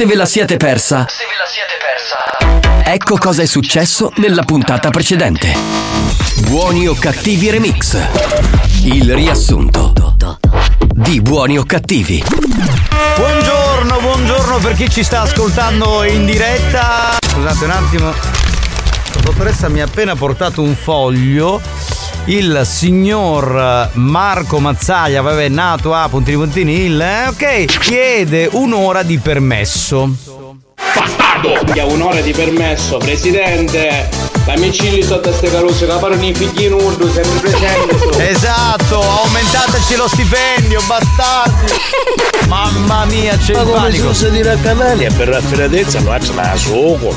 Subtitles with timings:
[0.00, 2.90] Se ve la siete persa, Se ve la siete persa.
[2.90, 5.52] ecco cosa è successo nella puntata precedente.
[6.48, 7.98] Buoni o cattivi remix.
[8.84, 9.92] Il riassunto
[10.94, 12.24] di Buoni o cattivi.
[13.14, 17.18] Buongiorno, buongiorno per chi ci sta ascoltando in diretta.
[17.20, 18.06] Scusate un attimo.
[18.06, 21.60] La dottoressa mi ha appena portato un foglio.
[22.26, 29.18] Il signor Marco Mazzaia, vabbè, nato a puntini puntini il, eh, ok, chiede un'ora di
[29.18, 30.14] permesso.
[30.94, 31.72] Bastardo!
[31.72, 34.19] Che ha un'ora di permesso, presidente!
[34.46, 38.28] La micilli sotto queste calose che parlano i figli nudo, sempre presente.
[38.30, 41.72] Esatto, aumentateci lo stipendio, bastardi!
[42.48, 44.12] Mamma mia, c'è Ma il come panico.
[44.12, 47.14] si dire a canali e per raffinatezza faccio la suoco.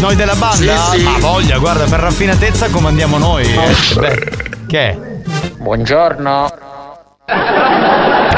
[0.00, 0.76] Noi della banda?
[0.90, 1.02] Sì, sì.
[1.04, 3.44] Ma voglia, guarda, per raffinatezza comandiamo noi.
[3.44, 3.94] eh.
[3.94, 4.28] Beh,
[4.66, 4.98] che è?
[5.58, 6.52] Buongiorno.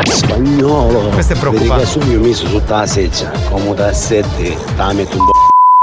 [0.04, 1.08] Spagnolo.
[1.14, 1.86] Questo è preoccupante.
[1.86, 5.32] Su mio messo tutta la seccia, come da sette, la metto un po'.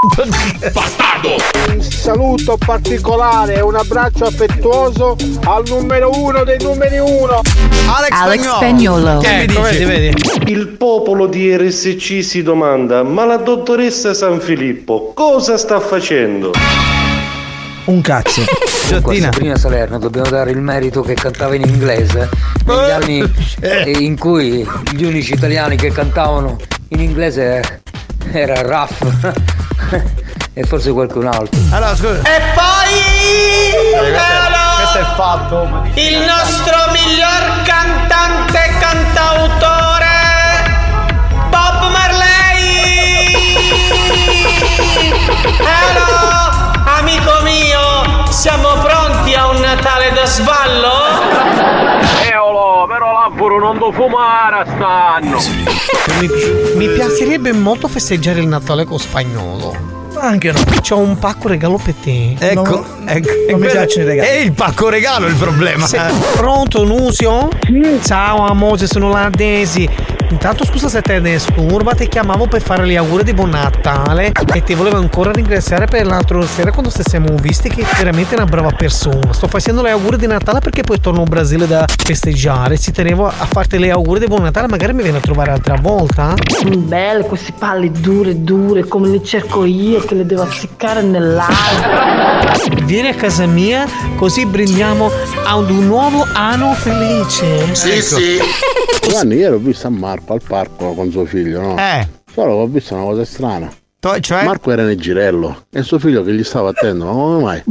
[1.70, 7.42] Un saluto particolare e un abbraccio affettuoso al numero uno dei numeri uno.
[7.88, 9.20] Alex, Alex Spagnolo.
[9.20, 9.84] Che Ecco, dici?
[9.86, 10.14] vedi,
[10.48, 16.52] Il popolo di RSC si domanda: ma la dottoressa San Filippo cosa sta facendo?
[17.86, 18.42] Un cazzo.
[18.88, 19.30] Giottina.
[19.30, 22.28] Prima Salerno dobbiamo dare il merito che cantava in inglese.
[22.66, 27.82] Negli anni eh, in cui gli unici italiani che cantavano in inglese
[28.32, 29.02] era Raff
[30.54, 31.60] e forse qualcun altro.
[31.72, 32.22] Allora, scusa.
[32.22, 33.00] E poi
[34.78, 35.68] Questo è fatto.
[35.96, 40.10] il nostro miglior cantante e cantautore
[41.50, 43.34] Bob Marley.
[45.60, 46.50] Hello,
[46.98, 50.92] amico mio, siamo pronti a un Natale da sballo?
[52.32, 52.51] Eolo,
[53.42, 55.40] l'abburo non do fumare stanno.
[56.20, 56.30] Mi,
[56.76, 60.01] mi piacerebbe molto festeggiare il Natale con spagnolo.
[60.20, 60.60] Anche no.
[60.88, 62.36] C'ho un pacco regalo per te.
[62.38, 62.86] Ecco, No?
[63.06, 63.30] ecco.
[63.50, 64.28] non mi piacciono i regali.
[64.28, 65.86] È il pacco regalo il problema.
[65.88, 65.98] Sì.
[66.36, 67.48] Pronto, Nusio?
[68.04, 69.88] Ciao amore, sono la Daisy.
[70.32, 74.32] Intanto scusa se te ne disturba, ti chiamavo per fare gli auguri di buon Natale
[74.54, 78.38] e ti volevo ancora ringraziare per l'altro sera quando ci siamo visti che veramente è
[78.38, 79.34] una brava persona.
[79.34, 82.78] Sto facendo le auguri di Natale perché poi torno in Brasile da festeggiare.
[82.78, 85.76] Ci tenevo a farti le auguri di buon Natale, magari mi vieni a trovare altra
[85.82, 86.34] volta.
[86.78, 92.54] Belle queste palle dure dure come le cerco io che le devo azzeccare nell'alba.
[92.84, 93.86] Vieni a casa mia
[94.18, 95.10] così brindiamo
[95.46, 97.74] ad un nuovo anno felice.
[99.02, 101.78] Giovanni, ieri ho visto a Marco al parco con suo figlio, no?
[101.78, 102.08] Eh.
[102.34, 103.72] Solo che ho visto una cosa strana.
[104.20, 104.44] cioè?
[104.44, 107.64] Marco era nel girello e suo figlio che gli stava attento, ma come mai?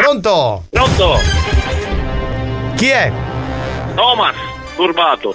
[0.00, 0.64] Pronto?
[0.70, 1.18] Pronto?
[2.76, 3.12] Chi è?
[3.94, 4.34] Thomas,
[4.76, 5.34] turbato.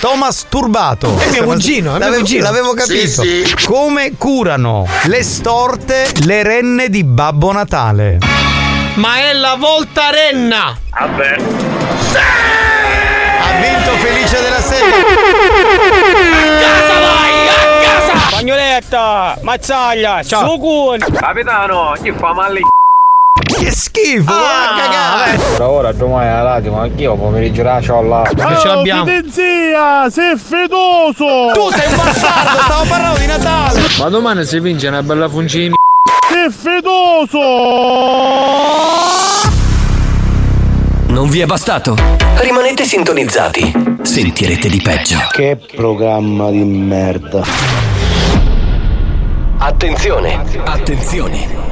[0.00, 1.18] Thomas Turbato.
[1.18, 2.42] È mio cugino, è mio l'avevo, cugino.
[2.42, 3.22] l'avevo capito.
[3.22, 3.64] Sì, sì.
[3.64, 8.18] Come curano le storte le renne di Babbo Natale?
[8.94, 10.76] Ma è la volta renna!
[10.90, 11.36] Vabbè.
[13.40, 14.86] Ha vinto Felice della Sera.
[16.60, 18.18] Casa vai, a casa!
[18.28, 20.58] Spagnoletta, mazzaglia, Ciao.
[21.14, 22.60] Capitano, chi fa male
[23.58, 25.36] Che schifo, Ah, cagare.
[25.56, 28.22] Ora ora domani alla radio, ma anch'io pomeriggio la c'ho là.
[28.22, 29.04] Che ce l'abbiamo?
[29.30, 31.52] zia, sei fedoso!
[31.52, 33.80] Tu sei un bastardo, stavo parlando di Natale.
[33.98, 35.74] Ma domani si vince una bella funcina.
[36.32, 37.38] Sei fedoso!
[41.08, 41.94] Non vi è bastato?
[42.36, 43.72] Rimanete sintonizzati.
[44.02, 45.18] Sentirete di peggio.
[45.30, 47.42] Che programma di merda.
[49.58, 50.42] Attenzione!
[50.64, 51.71] Attenzione!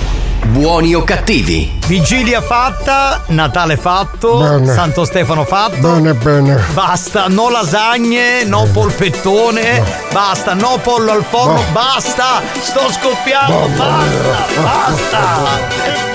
[0.47, 1.79] Buoni o cattivi?
[1.87, 4.73] Vigilia fatta, Natale fatto, Bene.
[4.73, 5.93] Santo Stefano fatto.
[5.93, 6.59] Bene, bene.
[6.73, 16.10] Basta, no lasagne, no polpettone, basta, no pollo al forno, basta, sto scoppiando, basta, basta.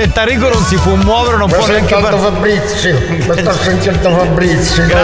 [0.00, 4.08] Cioè Tarico non si può muovere, non Mi può neanche Aldo Fabrizio, mi sto sentendo
[4.16, 4.94] Fabrizio, te.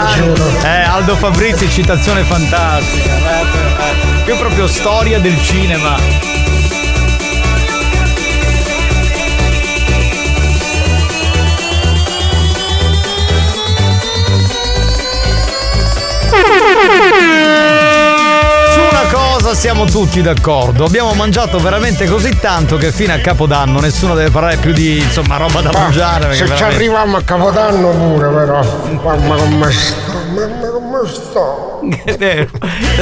[0.63, 3.15] Eh, Aldo Fabrizi, citazione fantastica.
[3.15, 5.97] Eh, Io proprio storia del cinema.
[19.47, 20.87] Cosa siamo tutti d'accordo.
[20.87, 25.37] Abbiamo mangiato veramente così tanto che fino a Capodanno nessuno deve parlare più di insomma
[25.37, 26.35] roba da Ma mangiare.
[26.35, 28.61] se ci veramente- arriviamo a Capodanno pure però,
[29.05, 31.81] mamma come sto, mamma come sto.
[32.19, 32.49] E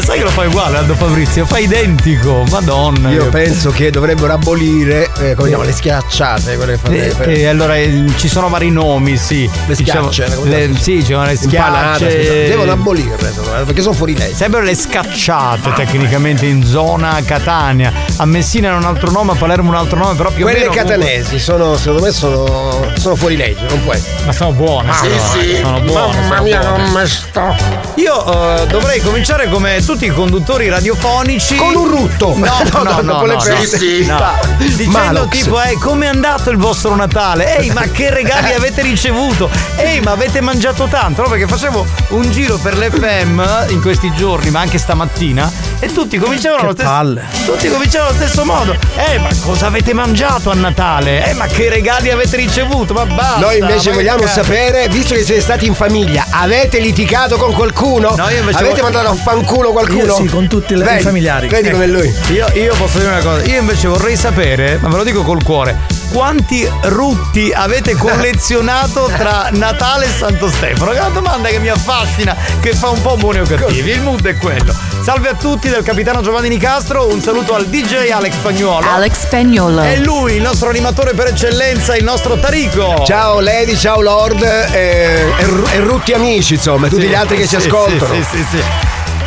[0.03, 1.47] sai che lo fai uguale, Aldo Fabrizio?
[1.47, 3.11] Fai identico, madonna.
[3.11, 6.77] Io penso che dovrebbero abolire, eh, come si chiama, le schiacciate, quelle E,
[7.11, 7.25] fatte.
[7.35, 9.49] e allora eh, ci sono vari nomi, sì.
[9.67, 12.49] Le Diciamo, schiacce, le- sì, ci sono le schiacce.
[12.49, 13.33] devono abolirle,
[13.65, 14.35] perché sono fuori legge.
[14.35, 17.93] Sempre le scacciate tecnicamente in zona Catania.
[18.17, 20.69] A Messina era un altro nome, a Palermo un altro nome, però più o Quelle
[20.69, 20.73] meno.
[20.75, 24.25] catanesi sono, secondo me, sono, sono fuori legge, non può essere.
[24.27, 25.53] Ma sono buone, sì, però, sì.
[25.53, 26.17] eh, sono buone.
[26.21, 26.85] Mamma sono mia buone.
[26.89, 27.84] come sto.
[27.97, 31.55] Io eh, dovrei cominciare come tutti i conduttori radiofonici.
[31.57, 32.35] Con un rutto.
[32.37, 33.77] No, no, no, no, le no, feste.
[33.77, 33.83] no.
[33.83, 34.17] Sì, No.
[34.17, 34.39] sta.
[34.57, 35.29] Dicendo Malox.
[35.31, 37.59] tipo, eh, come è andato il vostro Natale?
[37.59, 39.49] Ehi, ma che regali avete ricevuto?
[39.77, 41.23] Ehi, ma avete mangiato tanto?
[41.23, 46.19] No, perché facevo un giro per l'FM in questi giorni, ma anche stamattina, e tutti
[46.19, 47.53] cominciavano allo stesso.
[47.53, 48.73] Tutti cominciavano allo stesso modo.
[48.97, 51.29] Eh, ma cosa avete mangiato a Natale?
[51.31, 52.93] Eh, ma che regali avete ricevuto?
[52.93, 53.39] Ma basta.
[53.39, 57.74] Noi invece vogliamo che sapere, visto che siete stati in famiglia, avete litigato con qualcuno?
[58.17, 60.03] No, io invece avete voglio- mandato a fanculo qualcuno?
[60.05, 61.03] Io sì, con tutti Vedi,
[61.49, 62.15] Vedi come lui.
[62.33, 65.43] Io, io posso dire una cosa, io invece vorrei sapere, ma ve lo dico col
[65.43, 65.77] cuore,
[66.13, 70.93] quanti rutti avete collezionato tra Natale e Santo Stefano?
[70.93, 73.91] Che è una domanda che mi affascina, che fa un po' buoni o cattivi.
[73.91, 74.75] Il mood è quello.
[75.05, 78.89] Salve a tutti del capitano Giovanni Nicastro, un saluto al DJ Alex Spagnuolo.
[78.89, 79.83] Alex Spagnolo.
[79.83, 83.03] E lui, il nostro animatore per eccellenza, il nostro Tarico.
[83.05, 87.37] Ciao Lady, ciao Lord eh, e, e Rutti amici, insomma, e tutti Sì, gli altri
[87.37, 88.15] che ci sì, ascoltano.
[88.15, 88.65] Sì, sì, sì, sì.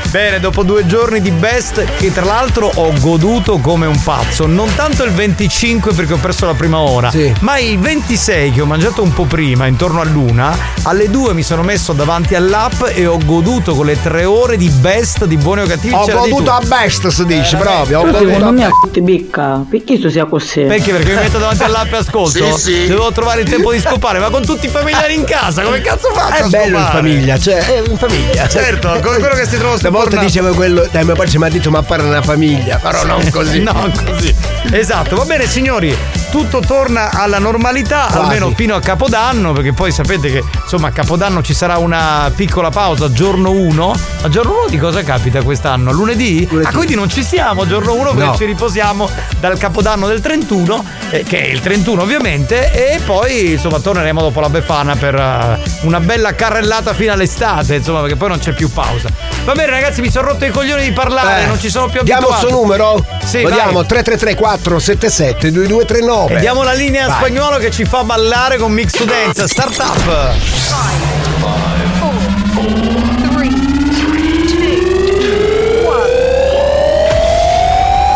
[0.10, 4.48] Bene, dopo due giorni di best, che tra l'altro ho goduto come un pazzo.
[4.48, 7.12] Non tanto il 25 perché ho perso la prima ora,
[7.42, 11.62] ma il 26 che ho mangiato un po' prima, intorno all'una, alle due mi sono
[11.62, 15.66] messo davanti all'app e ho goduto con le tre ore di best di buoni o
[15.66, 15.94] cattivi.
[15.94, 18.00] Ho goduto a best, si dice, Eh, proprio.
[18.00, 18.74] Ho goduto secondo a me best.
[18.86, 20.62] a ti becca, perché tu sia così?
[20.62, 20.94] Perché?
[20.94, 22.56] Perché mi metto davanti all'app e ascolto?
[22.58, 22.88] Sì, sì.
[22.88, 26.10] Devo trovare il tempo di scopare, ma con tutti i familiari in casa, come cazzo
[26.14, 26.34] faccio?
[26.34, 26.92] È a bello in scopare?
[26.98, 28.48] famiglia, cioè, è in famiglia.
[28.48, 31.50] Certo, come quello che si trova sul Porno- dicevo quello, dai, mio padre mi ha
[31.50, 33.60] detto ma fare una famiglia, però non così.
[33.64, 34.34] non così.
[34.72, 35.96] Esatto, va bene signori,
[36.30, 38.18] tutto torna alla normalità, Quasi.
[38.18, 42.70] almeno fino a Capodanno, perché poi sapete che insomma a Capodanno ci sarà una piccola
[42.70, 43.96] pausa, giorno 1.
[44.22, 45.92] Ma giorno 1 di cosa capita quest'anno?
[45.92, 46.48] Lunedì?
[46.64, 48.36] Ah, quindi non ci siamo giorno 1 perché No.
[48.36, 49.10] ci riposiamo
[49.40, 54.40] dal Capodanno del 31, eh, che è il 31 ovviamente, e poi insomma torneremo dopo
[54.42, 58.70] la Befana per eh, una bella carrellata fino all'estate, insomma, perché poi non c'è più
[58.72, 59.10] pausa.
[59.46, 62.02] Va bene ragazzi, mi sono rotto i coglioni di parlare, Eh, non ci sono più
[62.04, 62.48] Diamo il abituato.
[62.54, 63.06] suo numero?
[63.26, 63.58] Sì, Lo vai.
[63.58, 66.36] diamo 333 477 2239.
[66.36, 67.18] E diamo la linea Vai.
[67.18, 69.48] spagnolo che ci fa ballare con Mix to Dance.
[69.48, 70.36] Startup.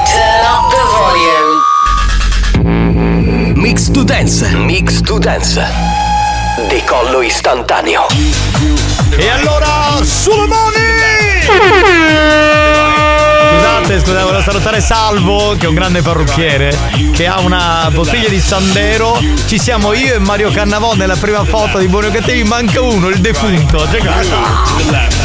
[0.06, 1.52] Turn up the volume.
[3.56, 4.44] Mix to Dance.
[4.56, 5.60] Mix to Dance.
[6.70, 8.06] Decollo istantaneo.
[9.18, 10.91] E allora, sulle mani!
[13.50, 16.78] Scusate, scusate, volevo salutare Salvo, che è un grande parrucchiere,
[17.14, 19.20] che ha una bottiglia di Sandero.
[19.46, 23.10] Ci siamo io e Mario Cannavò nella prima foto di Buoni o Cattivi, manca uno,
[23.10, 23.86] il defunto.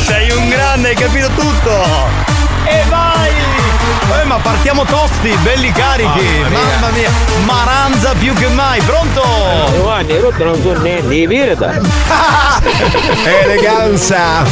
[0.05, 1.85] Sei un grande, hai capito tutto!
[2.65, 3.16] E vai!
[4.21, 6.25] Eh, ma partiamo tosti, belli carichi!
[6.49, 7.11] Mamma mia,
[7.45, 9.23] Maranza più che mai, pronto?
[9.73, 11.73] Giovanni, i rotti non sono niente, i pirata.
[13.43, 14.45] Eleganza.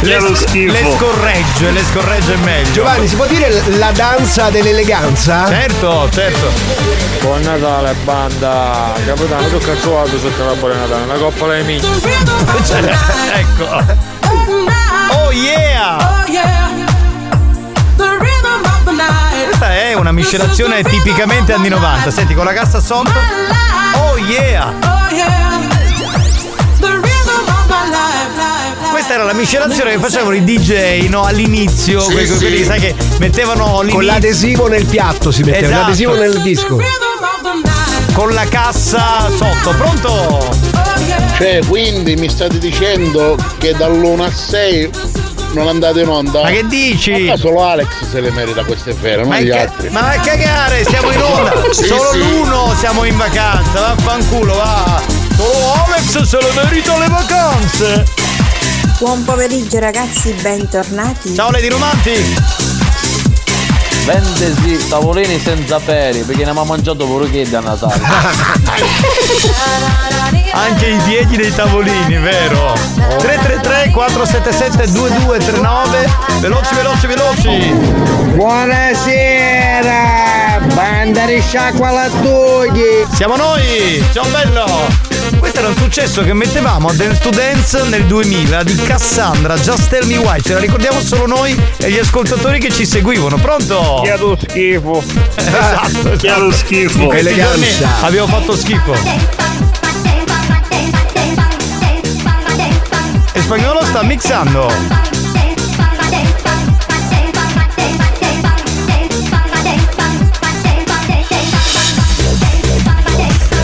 [0.00, 2.72] Le, sc- le scorreggio, le scorreggio è meglio.
[2.72, 5.46] Giovanni, si può dire la danza dell'eleganza?
[5.46, 6.50] Certo, certo.
[7.20, 8.92] Buon Natale, banda.
[9.04, 11.02] Capitano, tu trovato sotto la di Natale?
[11.04, 11.90] Una coppola di minchia.
[13.34, 14.04] ecco.
[15.12, 16.65] Oh yeah!
[19.58, 22.10] Questa è una miscelazione tipicamente anni 90.
[22.10, 23.10] Senti, con la cassa sotto.
[23.94, 24.70] Oh yeah!
[28.90, 32.36] Questa era la miscelazione che facevano i DJ no, all'inizio, Sì, quelli, sì.
[32.36, 35.80] quelli, sai che mettevano Con l'inizio- l'adesivo nel piatto si metteva, Esatto.
[35.80, 36.78] l'adesivo nel disco.
[38.12, 39.70] con la cassa sotto.
[39.70, 40.54] Pronto?
[41.38, 44.90] Cioè, quindi mi state dicendo che dall'1 a 6
[45.56, 46.42] non andate in onda?
[46.42, 47.12] Ma che dici?
[47.24, 49.88] Ma solo Alex se le merita queste ferie, non Ma, gli che- altri.
[49.90, 51.54] ma vai a cagare, siamo in onda!
[51.72, 52.18] Sì, Solo sì.
[52.18, 55.00] l'uno siamo in vacanza, vaffanculo, va!
[55.36, 58.04] Solo Alex se le merita le vacanze!
[58.98, 61.34] Buon pomeriggio ragazzi, bentornati.
[61.34, 62.65] Ciao Lady Romanti!
[64.06, 68.00] Vendesi tavolini senza peri perché ne abbiamo mangiato pure che da Natale.
[70.52, 72.74] Anche i piedi dei tavolini, vero?
[73.18, 76.08] 333 477 2239
[76.38, 77.74] Veloci, veloci, veloci!
[78.36, 79.94] Buonasera,
[80.72, 83.04] banda di sciacqua lattugli.
[83.12, 84.04] Siamo noi!
[84.12, 85.15] Ciao bello!
[85.56, 89.88] Questo era un successo che mettevamo a Dance to Dance nel 2000 di Cassandra, Just
[89.88, 90.38] Tell Me Why.
[90.42, 93.38] Ce la ricordiamo solo noi e gli ascoltatori che ci seguivano.
[93.38, 94.02] Pronto?
[94.04, 95.02] Che lo schifo.
[95.34, 97.08] Esatto, Che lo schifo.
[97.08, 97.68] Giorni
[98.02, 98.92] abbiamo fatto schifo.
[103.32, 105.15] E spagnolo sta mixando.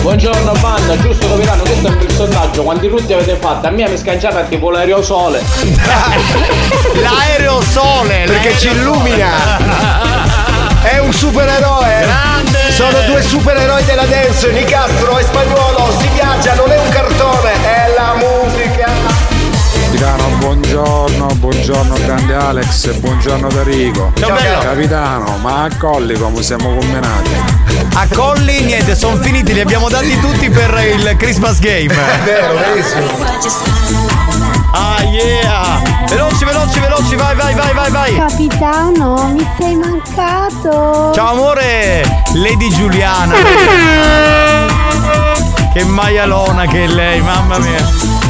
[0.03, 2.63] Buongiorno banda, giusto capitano, questo è un bel sondaggio.
[2.63, 3.67] Quanti rutti avete fatto?
[3.67, 5.41] A me mi scanciata tipo l'aerosole.
[6.99, 8.23] L'aerosole!
[8.25, 9.29] Perché ci illumina.
[10.81, 11.99] È un supereroe.
[12.01, 12.71] Grande.
[12.73, 15.95] Sono due supereroi della dance, Nicastro e Spagnolo.
[15.97, 18.72] Si viaggia, non è un cartone, è la musica.
[20.03, 24.11] Capitano, buongiorno, buongiorno grande Alex buongiorno Darico.
[24.15, 24.59] Ciao, bello.
[24.59, 27.29] Capitano, ma a Colli come siamo combinati?
[27.93, 31.87] A Colli niente, sono finiti, li abbiamo dati tutti per il Christmas game.
[31.95, 33.05] È vero, verissimo.
[34.73, 35.81] Ah yeah!
[36.09, 38.17] Veloci, veloci, veloci, vai, vai, vai, vai, vai!
[38.17, 41.13] Capitano, mi sei mancato.
[41.13, 42.03] Ciao amore!
[42.33, 43.35] Lady Giuliana!
[45.71, 48.22] che maialona che è lei, mamma mia!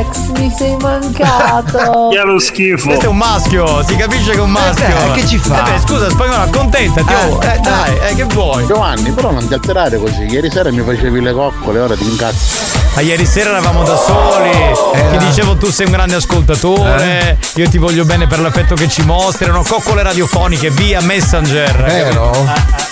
[0.00, 2.08] Alex, mi sei mancato.
[2.10, 2.86] Che lo schifo.
[2.86, 4.86] Questo è un maschio, si capisce che è un maschio.
[4.86, 5.66] Eh, che ci fa?
[5.66, 7.12] Eh beh, scusa, spagnolo, accontentati.
[7.12, 7.42] oh.
[7.42, 8.64] Eh, dai, eh, che vuoi?
[8.66, 10.22] Giovanni, però non ti alterare così.
[10.22, 12.78] Ieri sera mi facevi le coccole, ora ti incazzo.
[12.94, 14.50] Ma ieri sera eravamo da soli,
[15.12, 19.02] ti dicevo tu sei un grande ascoltatore, io ti voglio bene per l'affetto che ci
[19.02, 21.84] mostri, erano coccole radiofoniche via Messenger.
[21.84, 22.32] Vero?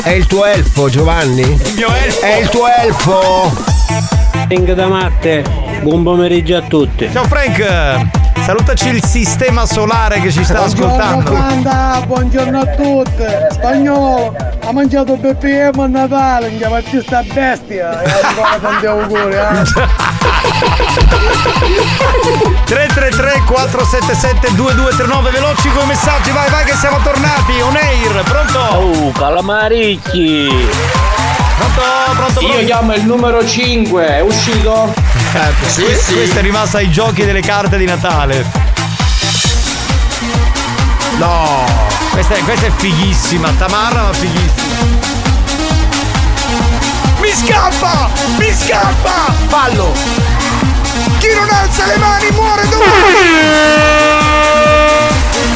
[0.03, 1.41] È il tuo elfo, Giovanni?
[1.41, 2.21] Il mio elfo?
[2.21, 3.53] È il tuo elfo!
[4.49, 5.45] Link da Marte,
[5.83, 7.09] buon pomeriggio a tutti.
[7.13, 8.09] Ciao Frank,
[8.45, 11.31] salutaci il sistema solare che ci sta ascoltando.
[11.31, 13.25] banda, buongiorno a tutti.
[13.51, 18.03] Spagnolo, ha mangiato BPM a Natale, mi chiama sta bestia.
[18.03, 19.63] E ancora tanti auguri, eh.
[22.65, 28.59] 333 477 2239 veloci con i messaggi, vai vai che siamo tornati, on air, pronto?
[28.59, 31.08] Oh, calamaricchi!
[31.59, 31.81] Pronto,
[32.15, 32.65] pronto, Io pronto?
[32.67, 34.95] chiamo il numero 5, è uscito?
[35.67, 36.15] Sì, sì.
[36.15, 38.45] Questa è rimasta ai giochi delle carte di Natale.
[41.19, 41.65] No,
[42.13, 44.77] questa è, questa è fighissima, Tamarra ma fighissima.
[47.21, 48.09] Mi scappa!
[48.39, 49.35] Mi scappa!
[49.49, 49.93] Fallo!
[51.19, 54.78] Chi non alza le mani muore domani!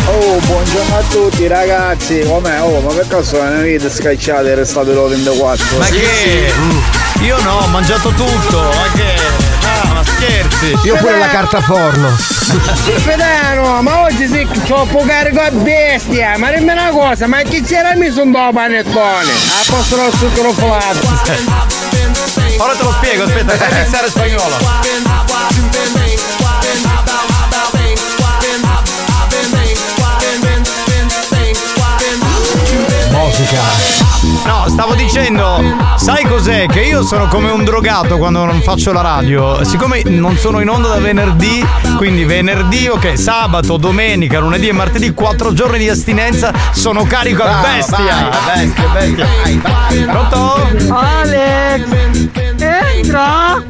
[0.07, 2.21] Oh, buongiorno a tutti ragazzi.
[2.21, 2.61] Com'è?
[2.61, 5.79] Oh, ma per caso non avete scacciato e restate lo 24?
[5.79, 6.53] Ma che?
[7.21, 9.15] Io no, ho mangiato tutto, ma che?
[9.65, 10.77] Ah, ma scherzi!
[10.85, 12.09] Io pure la carta forno.
[12.17, 16.37] Fedano, ma oggi sì che troppo carico a bestia.
[16.37, 19.31] Ma dimmi una cosa, ma chi c'era messo un po' panettone?
[19.31, 20.53] A posto lo zucchero.
[22.59, 24.57] Ora te lo spiego, aspetta, fai iniziare spagnolo.
[33.33, 33.61] Musica.
[34.45, 35.59] No, stavo dicendo,
[35.97, 36.67] sai cos'è?
[36.67, 39.65] Che io sono come un drogato quando non faccio la radio.
[39.65, 45.15] Siccome non sono in onda da venerdì, quindi venerdì, ok, sabato, domenica, lunedì e martedì,
[45.15, 48.29] quattro giorni di astinenza, sono carico a bestia.
[48.45, 49.27] vai, bestia, bestia.
[50.13, 50.69] Pronto?
[50.95, 51.85] Alex,
[52.59, 53.63] entra!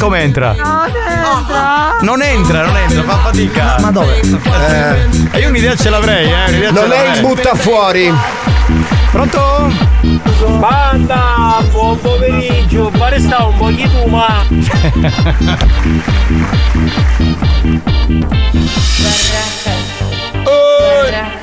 [0.00, 0.54] Come entra?
[0.54, 1.96] Non entra!
[2.00, 3.76] Non entra, non entra, fa fatica.
[3.78, 4.20] Ma dove?
[5.32, 6.48] Eh, io un'idea ce l'avrei, eh.
[6.48, 7.14] Un'idea ce Non è l'avrei.
[7.14, 8.12] il butta fuori.
[9.14, 9.70] Pronto?
[10.58, 14.44] Banda, buon pomeriggio, pare sta un po' di tu, ma.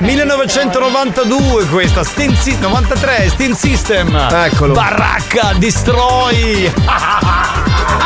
[0.00, 4.14] 1992 questa, Steam Sy- 93, Steam System.
[4.30, 4.74] Eccolo.
[4.74, 6.70] Baracca, destroy.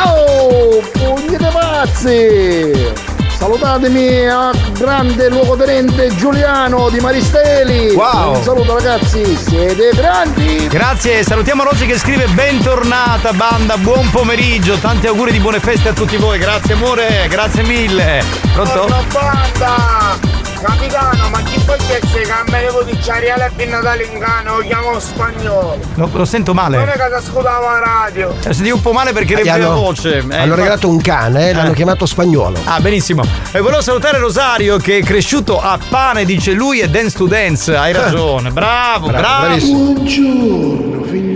[0.09, 3.16] Oh, pugni di pazzi!
[3.39, 7.95] Salutatemi a grande luogotenente Giuliano di Maristeli.
[7.95, 8.35] Wow.
[8.37, 10.67] Un saluto ragazzi, siete grandi.
[10.69, 15.93] Grazie, salutiamo Rosy che scrive bentornata banda, buon pomeriggio, tanti auguri di buone feste a
[15.93, 18.25] tutti voi, grazie amore, grazie mille.
[18.55, 18.87] Pronto?
[18.87, 20.46] Buona banda!
[20.61, 25.79] Capitano, ma chi può che a per Natale in Ghana lo chiamo spagnolo?
[25.95, 26.93] Lo, lo sento Non è male.
[26.93, 28.35] che ti ascoltavo la radio.
[28.45, 30.15] Eh, Senti un po' male perché riempie la voce.
[30.17, 31.75] Eh, hanno infatti- regalato un cane, eh, l'hanno Eh.
[31.75, 32.59] chiamato spagnolo.
[32.65, 33.23] Ah, benissimo.
[33.53, 37.75] E volevo salutare Rosario che è cresciuto a pane, dice lui, e dance to dance.
[37.77, 38.51] Hai ragione.
[38.51, 39.19] Bravo, bravo.
[39.23, 39.79] Bravo, bravissimo.
[39.93, 41.36] Buongiorno figliuolo.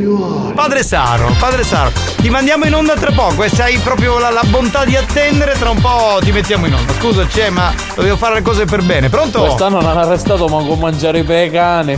[0.60, 4.28] Padre Saro, padre Saro, ti mandiamo in onda tra poco e se hai proprio la,
[4.28, 6.92] la bontà di attendere, tra un po' ti mettiamo in onda.
[6.92, 9.08] Scusaci, eh, ma dobbiamo fare le cose per bene.
[9.08, 9.40] Pronto?
[9.40, 11.96] Quest'anno non ha arrestato manco mangiare per cane.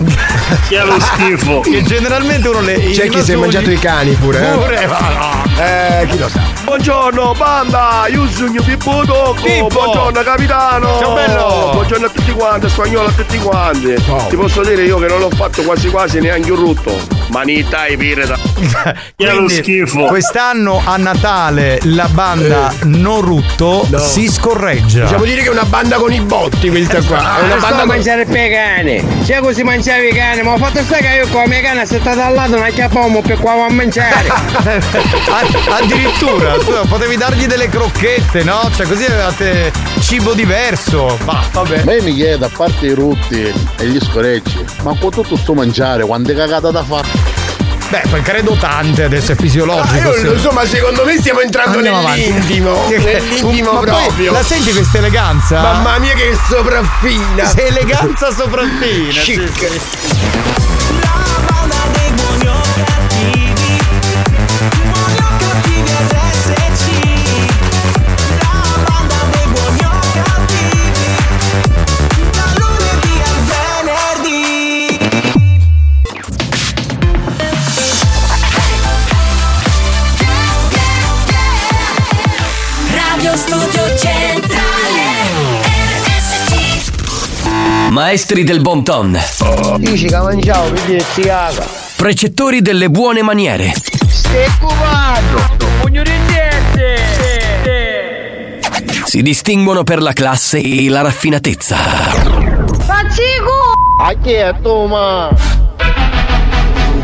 [0.69, 1.61] Che è lo schifo.
[1.61, 2.91] Che generalmente uno le.
[2.93, 4.39] C'è chi si è mangiato i cani pure.
[4.39, 4.57] eh.
[4.57, 5.61] Pure, ma no.
[5.61, 6.41] Eh, chi lo sa.
[6.63, 9.67] Buongiorno banda, io sono Pippo Tocco, Pippo.
[9.67, 11.71] buongiorno capitano Ciao, bello.
[11.73, 13.95] Buongiorno a tutti quanti, spagnolo a tutti quanti
[14.29, 16.99] Ti posso dire io che non l'ho fatto quasi quasi neanche un rutto
[17.31, 18.52] Manita e pirata
[19.17, 23.99] Quindi, Quest'anno a Natale la banda Non Rutto No.
[23.99, 25.03] si scorreggia.
[25.03, 27.41] Possiamo dire che è una banda con i botti questa qua.
[27.41, 27.87] È una banda con...
[27.89, 31.43] mangiare per cane Se così mangiavi i cani, ma ho fatto sta che io con
[31.43, 34.29] la mia cane se stata al lato non acchiappavo per qua a mangiare
[35.69, 38.71] addirittura tu potevi dargli delle crocchette, no?
[38.75, 41.19] Cioè così avevate cibo diverso.
[41.25, 41.95] Ma vabbè.
[41.95, 46.05] Io mi chiedo, a parte i rutti e gli scoreggi, ma con tutto sto mangiare,
[46.05, 47.42] quante cagate da fare?
[47.93, 49.93] Beh, poi credo tante, adesso è fisiologico.
[49.93, 50.23] Ah, io sì.
[50.23, 52.21] non lo so, ma secondo me stiamo entrando Andiamo avanti.
[52.31, 52.85] nell'intimo.
[52.89, 54.33] Che- Nell'intimo ma proprio.
[54.33, 55.61] La senti questa eleganza?
[55.61, 57.45] Mamma mia che sopraffina.
[57.45, 59.13] Sei eleganza sopraffina.
[59.21, 59.59] sì, Chic.
[59.59, 59.81] sì.
[60.09, 60.82] Radio
[88.05, 89.17] Maestri del bon ton.
[91.95, 93.73] Precettori delle buone maniere.
[99.05, 101.77] Si distinguono per la classe e la raffinatezza.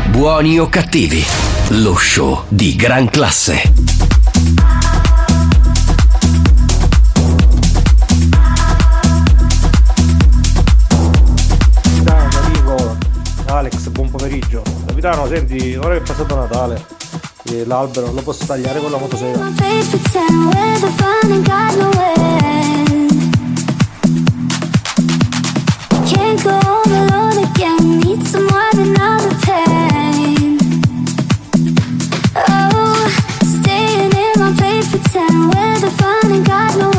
[0.08, 1.24] Buoni o cattivi.
[1.68, 3.97] Lo show di gran classe.
[14.98, 16.84] Capitano, senti, ora che è passato Natale,
[17.44, 19.38] eh, l'albero lo posso tagliare con la motosega?
[26.04, 28.78] Can't go all alone again Need someone
[35.80, 36.97] the fun and got no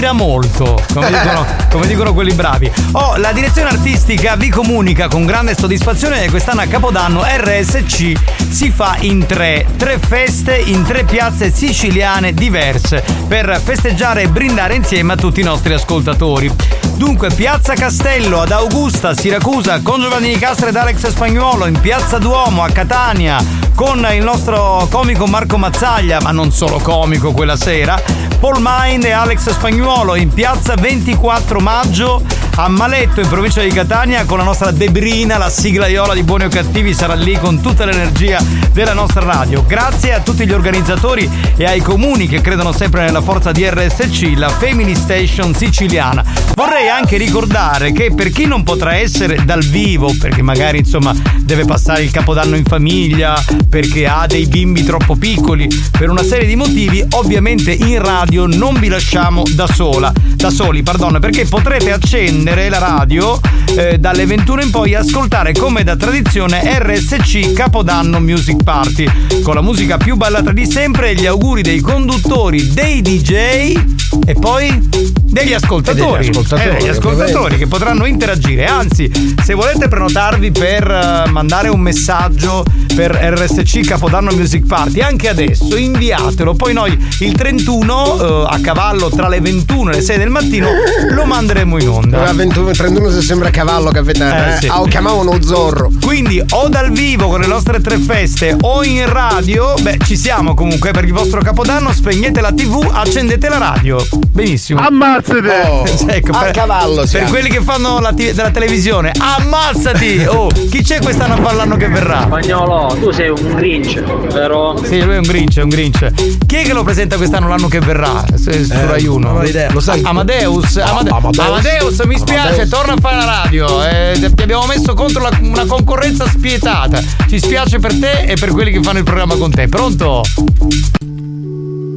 [0.00, 2.72] tira molto, come dicono, come dicono quelli bravi.
[2.92, 8.12] Oh, la direzione artistica vi comunica con grande soddisfazione che quest'anno a Capodanno RSC
[8.48, 14.74] si fa in tre, tre feste in tre piazze siciliane diverse per festeggiare e brindare
[14.74, 16.50] insieme a tutti i nostri ascoltatori.
[16.96, 22.62] Dunque, Piazza Castello ad Augusta, Siracusa, con Giovanni Nicastro ed Alex Spagnuolo, in Piazza Duomo
[22.62, 23.42] a Catania,
[23.74, 27.98] con il nostro comico Marco Mazzaglia, ma non solo comico quella sera,
[28.40, 32.22] Paul Mind e Alex Spagnuolo, in Piazza 24 Maggio
[32.56, 36.48] a Maletto, in provincia di Catania, con la nostra Debrina, la siglaiola di Buoni o
[36.48, 39.64] Cattivi, sarà lì con tutta l'energia della nostra radio.
[39.66, 44.32] Grazie a tutti gli organizzatori e ai comuni che credono sempre nella forza di RSC,
[44.36, 46.24] la Family Station siciliana.
[46.54, 51.64] Vorrei anche ricordare che per chi non potrà essere dal vivo, perché magari insomma deve
[51.64, 56.56] passare il capodanno in famiglia, perché ha dei bimbi troppo piccoli, per una serie di
[56.56, 62.68] motivi, ovviamente in radio non vi lasciamo da sola, da soli, pardon, perché potrete accendere
[62.68, 63.38] la radio
[63.76, 69.06] eh, dalle 21 in poi e ascoltare come da tradizione RSC Capodanno Music Party,
[69.42, 74.34] con la musica più ballata di sempre e gli auguri dei conduttori, dei DJ e
[74.34, 74.88] poi
[75.22, 76.26] degli ascoltatori.
[76.26, 78.66] E degli ascoltatori, Eh, degli ascoltatori che potranno interagire.
[78.66, 79.10] Anzi,
[79.42, 85.76] se volete prenotarvi per eh, mandare un messaggio per RSC Capodanno Music Party, anche adesso
[85.76, 86.54] inviatelo.
[86.54, 90.68] Poi noi il 31 eh, a cavallo tra le 21 e le 6 del mattino
[91.10, 92.22] lo manderemo in onda.
[92.22, 94.34] La 21, 31 se sembra cavallo capitano.
[94.34, 94.66] Eh, Eh, sì.
[94.68, 95.90] Ah, chiamavano zorro.
[96.04, 100.54] Quindi o dal vivo con le nostre tre feste o in radio, beh ci siamo
[100.54, 103.99] comunque per il vostro capodanno, spegnete la tv, accendete la radio.
[104.30, 104.80] Benissimo.
[104.80, 105.48] Ammazzate!
[105.68, 107.28] Oh, ecco, a per, cavallo Per siamo.
[107.28, 110.24] quelli che fanno la t- della televisione, ammazzati!
[110.26, 112.22] Oh, chi c'è quest'anno a fare l'anno che verrà?
[112.22, 114.00] Spagnolo, tu sei un grinch,
[114.32, 114.80] vero?
[114.84, 116.10] Sì, lui è un grinch, è un grinch.
[116.46, 118.24] Chi è che lo presenta quest'anno l'anno che verrà?
[118.34, 119.28] Se- Su Rai 1.
[119.28, 119.70] non ho idea.
[119.72, 120.00] Lo sai?
[120.04, 120.76] Amadeus.
[120.78, 121.38] Amade- Amadeus.
[121.46, 122.68] Amadeus, mi spiace, Amadeus.
[122.68, 123.84] torna a fare la radio.
[123.84, 127.00] Eh, ti abbiamo messo contro la- una concorrenza spietata.
[127.28, 129.68] Ci spiace per te e per quelli che fanno il programma con te.
[129.68, 130.22] Pronto?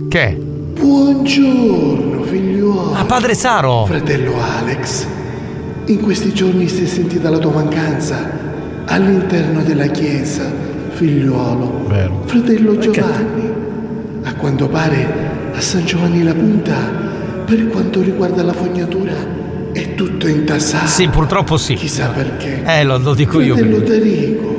[0.09, 0.42] Che?
[0.73, 2.93] Buongiorno, figliuolo.
[2.93, 3.85] Ah, padre Saro.
[3.85, 5.05] Fratello Alex,
[5.85, 8.29] in questi giorni si è sentita la tua mancanza
[8.85, 10.51] all'interno della chiesa,
[10.89, 11.87] figliuolo.
[12.25, 13.51] Fratello Giovanni.
[14.23, 16.75] A quanto pare a San Giovanni la Punta,
[17.45, 19.13] per quanto riguarda la fognatura,
[19.73, 20.87] è tutto intassato.
[20.87, 21.75] Sì, purtroppo sì.
[21.75, 22.63] Chissà perché.
[22.65, 23.55] Eh, lo, lo dico io.
[23.55, 23.83] Fratello.
[23.83, 24.55] Tarico,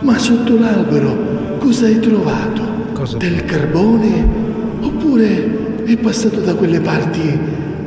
[0.00, 2.72] ma sotto l'albero cosa hai trovato?
[3.18, 4.43] Del carbone?
[4.84, 7.38] Oppure è passato da quelle parti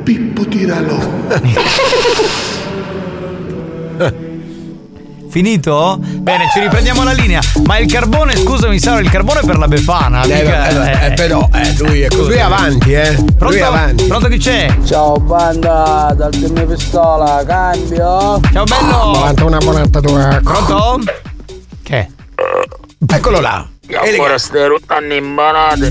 [0.02, 0.98] Pippo Tiralò?
[5.30, 5.98] Finito?
[6.00, 7.40] Bene, ci riprendiamo la linea.
[7.66, 10.22] Ma il carbone, scusami, Saro, il carbone è per la Befana.
[10.22, 13.12] Eh, mica- eh, eh, però, eh, lui è- lui è avanti, eh.
[13.14, 13.64] Lui è Pronto?
[13.64, 14.04] avanti.
[14.04, 14.74] Pronto chi c'è?
[14.84, 18.40] Ciao banda, dal mio pistola, cambio.
[18.52, 19.10] Ciao bello.
[19.12, 20.40] Davanti a una buonata tua.
[20.42, 21.00] Pronto?
[21.82, 22.08] Che?
[23.06, 23.68] Eccolo là.
[23.90, 25.90] Ancora ste rottane imbanate.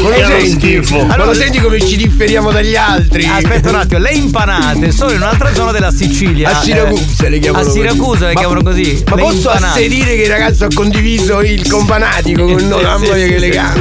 [0.00, 0.80] Non lo senti?
[0.90, 3.26] Non lo senti come ci differiamo dagli altri?
[3.26, 6.50] Aspetta un attimo, le impanate sono in un'altra zona della Sicilia.
[6.50, 7.80] A Siracusa le chiamano A così.
[7.80, 9.02] Siracusa le Ma- chiamano così.
[9.08, 9.64] Ma Le posso impanate.
[9.66, 12.82] asserire che il ragazzo ha condiviso il companatico con noi?
[12.84, 13.80] Mamma mia che eleganza.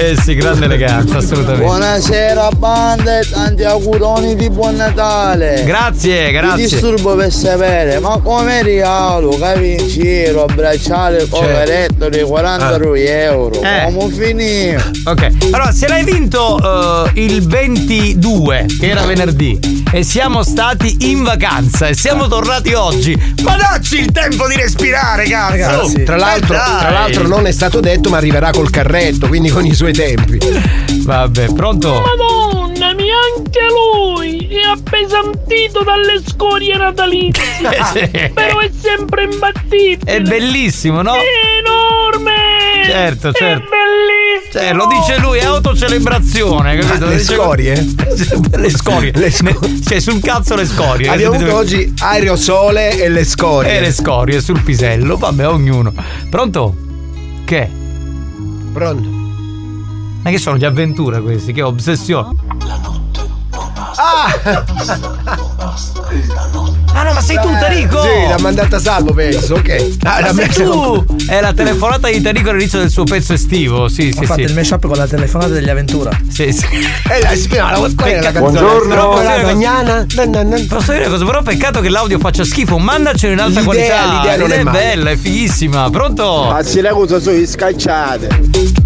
[0.00, 1.64] Eh sì, grande eleganza, assolutamente.
[1.64, 5.62] Buonasera banda e tanti auguroni di buon Natale.
[5.64, 6.66] Grazie, grazie.
[6.66, 11.26] Ti disturbo per sapere, ma come regalo, cavinciero, bracciale,
[12.08, 13.62] coveretto di 42 euro.
[13.62, 13.92] Eh.
[13.92, 14.74] Come finì?
[15.04, 21.22] Ok, allora se l'hai vinto eh, il 22, che era venerdì, e siamo stati in
[21.22, 25.56] vacanza e siamo tornati oggi, ma dacci il tempo di respirare, cazzo!
[25.56, 29.50] Ragazzi, tra l'altro, Eh, tra l'altro non è stato detto, ma arriverà col carretto, quindi
[29.50, 30.38] con i suoi tempi.
[31.02, 32.02] Vabbè, pronto?
[32.04, 37.42] Madonna mia, anche lui è appesantito dalle scorie natalizie.
[37.62, 38.30] Eh, sì.
[38.34, 39.98] Però è sempre imbattibile.
[40.04, 41.12] È bellissimo, no?
[41.14, 41.57] Enorme.
[42.90, 43.64] Certo, certo.
[43.64, 44.16] È bellissimo.
[44.50, 47.06] Cioè, lo dice lui, è autocelebrazione, capito?
[47.06, 47.94] le Dice- scorie?
[48.56, 49.12] le scorie.
[49.14, 51.08] Ne- cioè, sul cazzo le scorie.
[51.08, 53.76] Abbiamo avuto oggi aerosole e le scorie.
[53.76, 55.92] E le scorie sul pisello, vabbè, ognuno.
[56.30, 56.74] Pronto?
[57.44, 57.70] Che?
[58.72, 59.08] Pronto?
[60.22, 61.52] Ma che sono di avventura questi?
[61.52, 62.34] Che ossessione?
[63.96, 64.64] Ah!
[66.98, 68.00] Ah no, ma sei tu, Tarico?
[68.02, 69.86] Sì, l'ha mandata salvo, penso, ok.
[70.02, 71.04] Ah, Ma l'ha sei tu!
[71.28, 74.46] È la telefonata di Tarico all'inizio del suo pezzo estivo, sì, sì, Ho fatto sì.
[74.46, 76.10] il mashup con la telefonata degli avventura.
[76.28, 76.64] Sì, sì.
[76.66, 78.38] Eh, la qual è la canzone?
[78.40, 78.88] Buongiorno.
[78.88, 80.06] Però Posso la dire una magnana.
[80.16, 80.66] nan, nan, nan.
[80.66, 81.24] Posso dire una cosa?
[81.24, 84.20] Però peccato che l'audio faccia schifo, mandacelo in alta L'idea- qualità.
[84.20, 85.90] l'idea non è bella, è fighissima.
[85.90, 86.50] Pronto?
[86.50, 88.28] A Siracusa sono scacciate.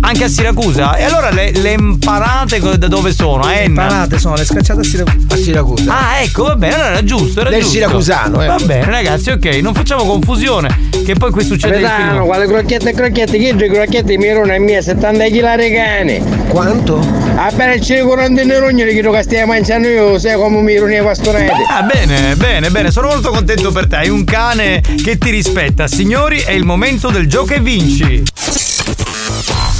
[0.01, 0.97] Anche a Siracusa?
[0.97, 3.43] E allora le, le imparate da dove sono?
[3.45, 3.83] A Enna?
[3.85, 5.17] Impanate sono le scacciate a Siracusa.
[5.35, 5.93] A Siracusa.
[5.99, 7.79] Ah, ecco, va bene, allora era giusto, era Del giusto.
[8.03, 8.47] Siracusano, eh.
[8.47, 10.91] Va bene, ragazzi, ok, non facciamo confusione.
[11.05, 12.27] Che poi qui succede il Capitano, film.
[12.27, 13.39] quale crocchette e crocchette?
[13.39, 16.23] Che due crocchette mi erano mia 70 kg regane.
[16.49, 16.99] Quanto?
[17.37, 20.87] Appena il cielo curante nei rogni che che stiamo mangiando io, sai come mi ero
[20.87, 21.51] nei pastorati.
[21.69, 23.97] Ah, bene, bene, bene, sono molto contento per te.
[23.97, 25.87] Hai un cane che ti rispetta.
[25.87, 28.23] Signori, è il momento del gioco e vinci.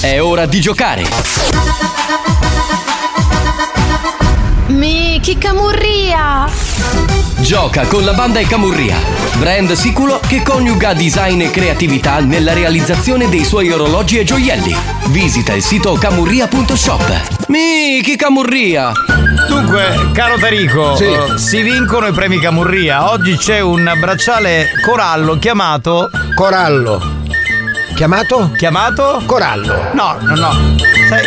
[0.01, 1.03] È ora di giocare.
[4.69, 6.47] Mi, chi camurria!
[7.41, 8.97] Gioca con la banda e Camurria,
[9.37, 14.75] brand sicuro che coniuga design e creatività nella realizzazione dei suoi orologi e gioielli.
[15.09, 17.47] Visita il sito camurria.shop.
[17.49, 18.93] Miki Camurria!
[19.49, 21.11] Dunque, caro Tarico, Sì.
[21.37, 23.11] si vincono i premi Camurria.
[23.11, 26.09] Oggi c'è un bracciale corallo chiamato.
[26.35, 27.21] Corallo.
[27.95, 28.51] Chiamato?
[28.57, 29.23] Chiamato?
[29.27, 29.91] Corallo.
[29.93, 30.51] No, no, no.
[31.09, 31.23] Sai,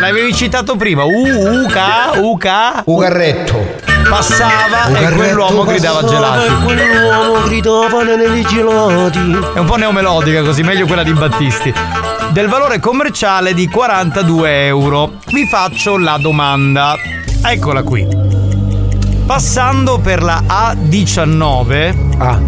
[0.00, 1.04] l'avevi citato prima.
[1.04, 2.82] U, Uca, Uca.
[2.84, 3.86] Ugarretto.
[4.08, 6.46] Passava e Ugarretto quell'uomo gridava gelati.
[6.46, 9.38] e quell'uomo gridava nei gelati.
[9.54, 11.72] È un po' neomelodica così, meglio quella di Battisti.
[12.30, 15.12] Del valore commerciale di 42 euro.
[15.26, 16.94] Vi faccio la domanda.
[17.44, 18.06] Eccola qui.
[19.26, 22.38] Passando per la A19, Ah.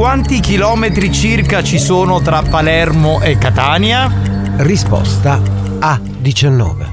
[0.00, 4.10] Quanti chilometri circa ci sono tra Palermo e Catania?
[4.56, 5.42] Risposta
[5.78, 6.86] A 19.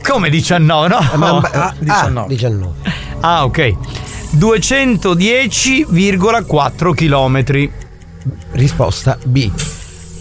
[0.00, 1.00] Come 19, no?
[1.12, 2.28] Eh, ma- Ah, ah, 19.
[2.28, 2.74] 19.
[3.18, 3.74] Ah, ok.
[4.36, 7.68] 210,4 chilometri.
[8.52, 9.50] Risposta B.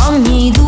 [0.08, 0.61] ogni dubbio,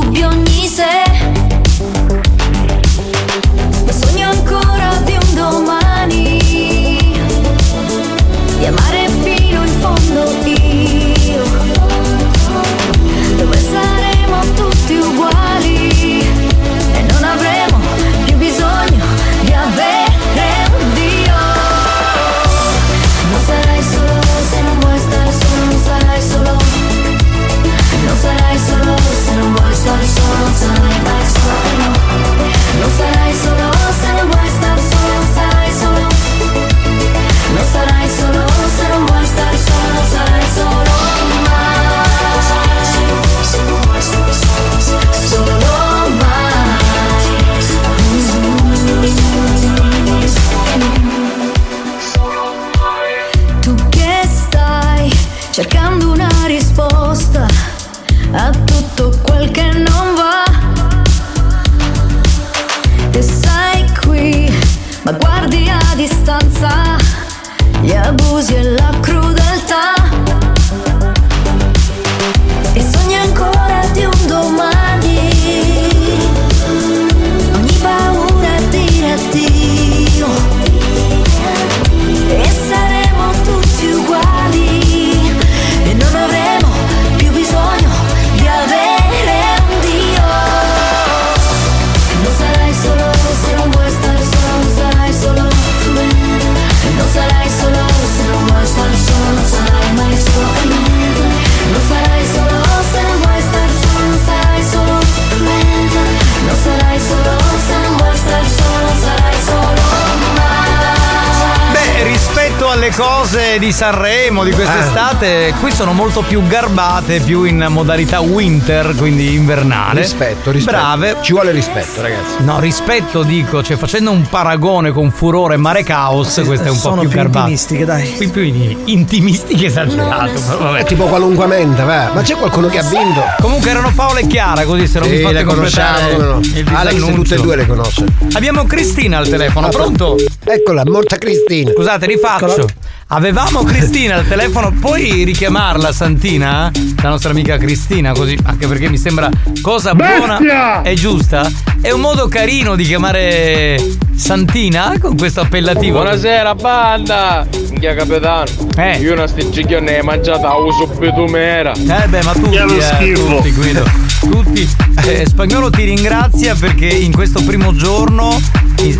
[113.33, 119.33] cose di Sanremo di quest'estate qui sono molto più garbate, più in modalità winter, quindi
[119.33, 120.01] invernale.
[120.01, 120.77] Rispetto, rispetto.
[120.77, 121.17] Brave.
[121.21, 122.43] Ci vuole rispetto, ragazzi.
[122.43, 126.79] No, rispetto dico, cioè facendo un paragone con Furore e Mare Caos, questa è un
[126.79, 127.39] po' più più garbata.
[127.39, 128.07] intimistiche, dai.
[128.19, 130.79] Più, più in- intimistiche esagerato, però vabbè.
[130.81, 132.11] È tipo qualunquamente, va.
[132.13, 133.23] Ma c'è qualcuno che ha vinto?
[133.39, 136.39] Comunque erano Paola e Chiara, così se non Sì, mi fate completare no.
[136.39, 138.05] il Alex tutte e due le conosce.
[138.33, 140.17] Abbiamo Cristina al telefono, pronto?
[140.43, 141.71] Eccola, morta Cristina.
[141.71, 142.67] Scusate, rifaccio.
[143.13, 146.71] Avevamo Cristina al telefono, puoi richiamarla Santina?
[147.01, 149.29] La nostra amica Cristina, così, anche perché mi sembra
[149.61, 150.81] cosa buona Bestia!
[150.81, 151.47] e giusta.
[151.79, 153.77] È un modo carino di chiamare
[154.15, 155.99] Santina con questo appellativo.
[155.99, 157.47] Buonasera banda!
[157.69, 158.45] Minchia capitano!
[158.77, 158.97] Eh.
[158.97, 161.73] Io una sticciglione ne mangiata a uso pitumera!
[161.73, 163.83] Eh beh, ma lo eh, tutti Guido.
[164.21, 164.67] Tutti.
[165.05, 168.41] Eh, Spagnolo ti ringrazia perché in questo primo giorno,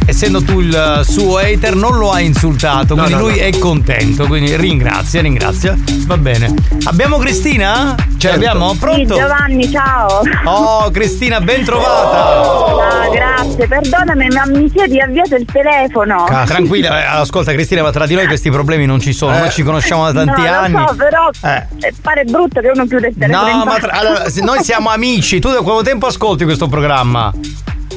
[0.06, 3.44] essendo tu il suo hater, non lo ha insultato, quindi no, lui no.
[3.44, 5.78] è contento, quindi ringrazia, ringrazia.
[6.06, 6.54] Va bene.
[6.86, 7.96] Abbiamo Cristina?
[8.18, 8.76] Ce l'abbiamo?
[8.80, 9.14] Pronto?
[9.16, 10.22] Sì, Giovanni, ciao.
[10.46, 13.02] Oh, Cristina, ben trovata.
[13.04, 16.26] Ah, grazie, perdonami, ma mi siedi avviato il telefono.
[16.26, 19.52] Ah, tranquilla, eh, ascolta Cristina, ma tra di noi questi problemi non ci sono, noi
[19.52, 20.74] ci conosciamo da tanti no, anni.
[20.74, 21.88] Lo so, però Eh.
[21.88, 23.58] eh, pare brutto che uno chiude il telefono.
[23.58, 27.32] No, ma tra- allora, noi siamo amici, tu da quanto tempo ascolti questo programma?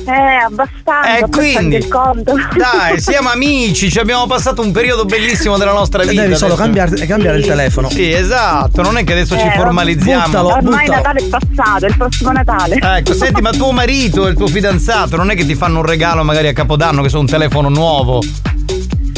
[0.07, 1.19] Eh, abbastanza.
[1.19, 2.35] Eh, quindi, il conto.
[2.57, 6.23] Dai, siamo amici, ci abbiamo passato un periodo bellissimo della nostra vita.
[6.23, 7.90] Devi solo cambiare, cambiare il telefono.
[7.90, 10.27] Sì, esatto, non è che adesso ci Eh, formalizziamo.
[10.27, 10.49] buttalo.
[10.53, 12.77] Ormai Natale è passato, è il prossimo Natale.
[12.81, 15.85] Ecco, senti, ma tuo marito e il tuo fidanzato non è che ti fanno un
[15.87, 18.23] regalo magari a Capodanno che sono un telefono nuovo?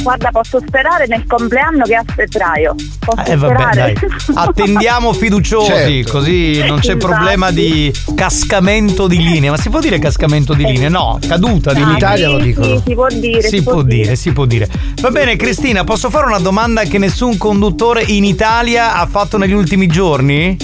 [0.08, 2.74] Guarda, posso sperare nel compleanno che è a febbraio.
[2.98, 3.92] Posso Eh vabbè, sperare.
[3.92, 4.36] dai.
[4.36, 6.12] Attendiamo fiduciosi, Certo.
[6.12, 6.96] così non c'è Infatti.
[7.12, 9.50] problema di cascamento di linee.
[9.50, 10.88] Ma si può dire cascamento di linee?
[10.88, 11.96] No, caduta di Ah, linee.
[11.98, 12.76] Italia lo dicono.
[12.78, 13.42] Sì, si può dire.
[13.48, 14.66] Si può dire, si può dire.
[15.02, 19.52] Va bene, Cristina, posso fare una domanda che nessun conduttore in Italia ha fatto negli
[19.52, 20.56] ultimi giorni?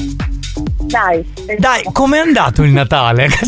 [0.87, 1.25] Dai.
[1.59, 3.29] Dai, com'è andato il Natale?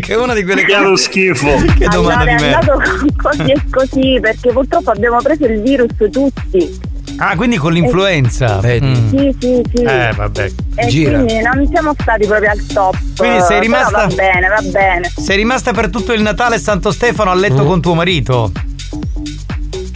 [0.00, 1.46] che è una di quelle Che è lo schifo.
[1.76, 2.54] Che domanda allora, di è me.
[2.54, 2.80] andato
[3.16, 6.88] così e così perché purtroppo abbiamo preso il virus tutti.
[7.16, 8.60] Ah, quindi con l'influenza.
[8.64, 9.08] Mm.
[9.10, 9.82] Sì, sì, sì.
[9.82, 10.50] Eh, vabbè.
[10.76, 11.22] e Gira.
[11.22, 12.96] quindi non siamo stati proprio al top.
[13.16, 15.12] Quindi sei Però rimasta- Va bene, va bene.
[15.16, 18.52] Sei rimasta per tutto il Natale e Santo Stefano a letto con tuo marito?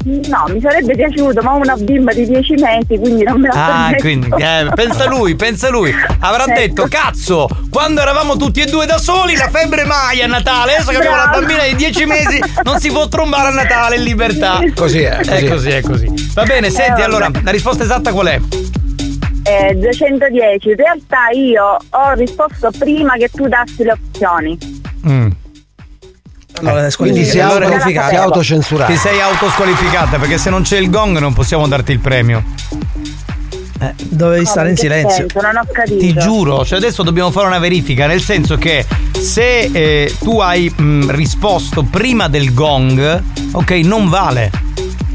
[0.05, 3.55] No, mi sarebbe piaciuto, ma ho una bimba di 10 mesi, quindi non me la
[3.55, 4.03] Ah, permetto.
[4.03, 5.95] quindi eh, pensa lui, pensa lui.
[6.21, 6.53] Avrà Ecco.
[6.61, 10.75] detto, cazzo, quando eravamo tutti e due da soli, la febbre mai a Natale.
[10.75, 14.03] Adesso che abbiamo una bambina di 10 mesi, non si può trombare a Natale in
[14.03, 14.61] libertà.
[14.75, 15.49] Così è, così È è.
[15.49, 16.31] così, è così.
[16.35, 17.03] Va bene, senti, vabbè.
[17.03, 18.41] allora, la risposta esatta qual è?
[19.47, 20.69] Eh, 210.
[20.69, 24.59] In realtà io ho risposto prima che tu dassi le opzioni.
[25.09, 25.29] Mm.
[26.57, 28.93] Allora, Quindi si, allora, auto, si autocensurata.
[28.93, 32.43] Ti sei autosqualificata perché se non c'è il gong non possiamo darti il premio.
[33.97, 35.27] Dovevi stare in silenzio.
[35.29, 35.41] senso?
[35.41, 35.99] Non ho capito.
[35.99, 38.87] Ti giuro, cioè adesso dobbiamo fare una verifica, nel senso che
[39.19, 44.51] se eh, tu hai mh, risposto prima del gong, ok, non vale.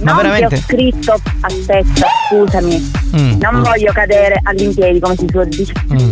[0.01, 0.47] Ma non veramente?
[0.47, 2.91] ti ho scritto, aspetta, scusami.
[3.17, 3.63] Mm, non mm.
[3.63, 5.73] voglio cadere all'impiedi, come si suol dire.
[5.93, 6.11] Mm.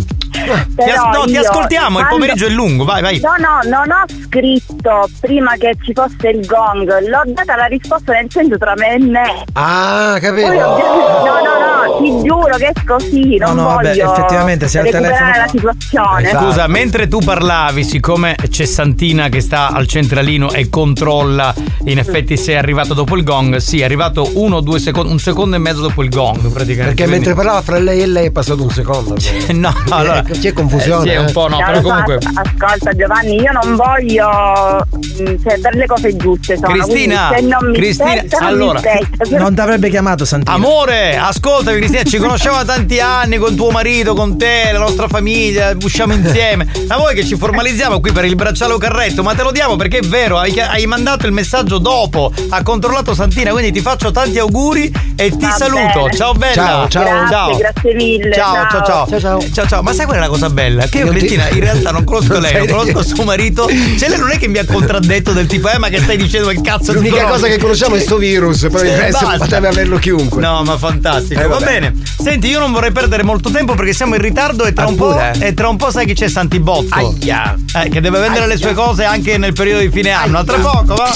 [0.76, 3.20] Ti, as- no, ti ascoltiamo, il quando- pomeriggio è lungo, vai, vai.
[3.20, 8.14] No, no, non ho scritto prima che ci fosse il gong, l'ho data la risposta
[8.14, 9.44] nel senso tra me e me.
[9.54, 10.48] Ah, capito.
[10.48, 14.12] Poi ho- no, no, no, ti giuro che è così, non No, no, vabbè, voglio
[14.14, 16.30] effettivamente, se al recuperare telefono- la situazione.
[16.30, 21.54] Scusa, mentre tu parlavi, siccome c'è Santina che sta al centralino e controlla
[21.86, 25.12] in effetti se è arrivato dopo il gong, sì, è arrivato uno o due secondi,
[25.12, 26.76] un secondo e mezzo dopo il gong praticamente.
[26.96, 29.16] Perché Quindi- mentre parlava fra lei e lei è passato un secondo.
[29.58, 31.06] No, no, allora c'è confusione.
[31.06, 34.86] eh, sì, è un po' no, No, però comunque as- ascolta Giovanni, io non voglio
[34.98, 38.80] mm, cioè, per le cose giuste sono, Cristina, quindi se non mi Cristina, non allora.
[38.80, 40.56] Se- Non ti avrebbe chiamato Santino.
[40.56, 45.08] Amore, ascoltami Cristina, ci conosciamo da tanti anni con tuo marito, con te, la nostra
[45.08, 46.68] famiglia, usciamo insieme.
[46.88, 49.24] Ma vuoi che ci formalizziamo qui per il bracciale carretto?
[49.24, 53.14] Ma te lo diamo perché è vero, hai, hai mandato il messaggio dopo, ha controllato
[53.14, 56.04] Santina, quindi ti faccio tanti auguri e ti Va saluto.
[56.04, 56.12] bene.
[56.16, 56.54] Ciao bella.
[56.54, 57.04] Ciao, ciao.
[57.04, 57.58] Grazie, ciao.
[57.58, 58.34] grazie mille.
[58.34, 59.08] Ciao, ciao, ciao.
[59.08, 59.40] Ciao, ciao.
[59.54, 59.82] Ciao, ciao.
[59.82, 60.86] Ma sai qual è la cosa bella?
[60.88, 63.68] Che io, Cristina, in realtà non conosco Non lei, non conosco suo marito.
[63.68, 66.48] Cioè, lei non è che mi ha contraddetto del tipo, eh, ma che stai dicendo
[66.50, 69.68] che cazzo ti L'unica cosa che conosciamo è sto virus, poi il Sì, resto potrebbe
[69.68, 70.42] averlo chiunque.
[70.42, 71.40] No, ma fantastico.
[71.42, 71.94] Eh, Va bene.
[72.18, 74.96] Senti, io non vorrei perdere molto tempo perché siamo in ritardo e tra Ah, un
[74.96, 75.12] po'.
[75.12, 75.34] pure?
[75.40, 76.94] E tra un po' sai che c'è Santibotto.
[76.94, 77.56] Aia.
[77.84, 80.40] Eh, che deve vendere le sue cose anche nel periodo di fine anno.
[80.40, 81.14] A tra poco, va.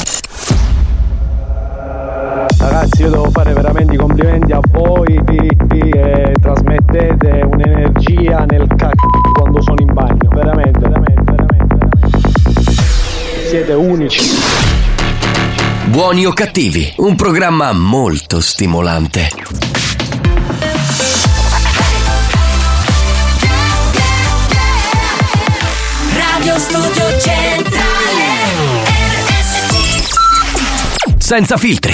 [2.58, 8.68] Ragazzi, io devo fare veramente i complimenti a voi che trasmettete un'energia nel
[16.12, 19.30] Buoni o cattivi, un programma molto stimolante.
[26.16, 27.80] Radio Studio Centrale
[31.18, 31.94] Senza filtri,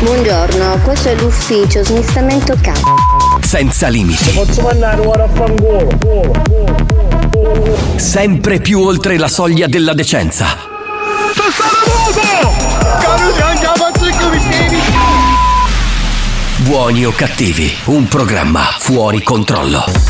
[0.00, 2.94] Buongiorno, questo è l'ufficio smistamento capo.
[3.40, 5.88] senza limiti, Posso mandare ora a fangolo?
[7.96, 10.46] sempre più oltre la soglia della decenza.
[16.58, 20.07] Buoni o cattivi, un programma fuori controllo.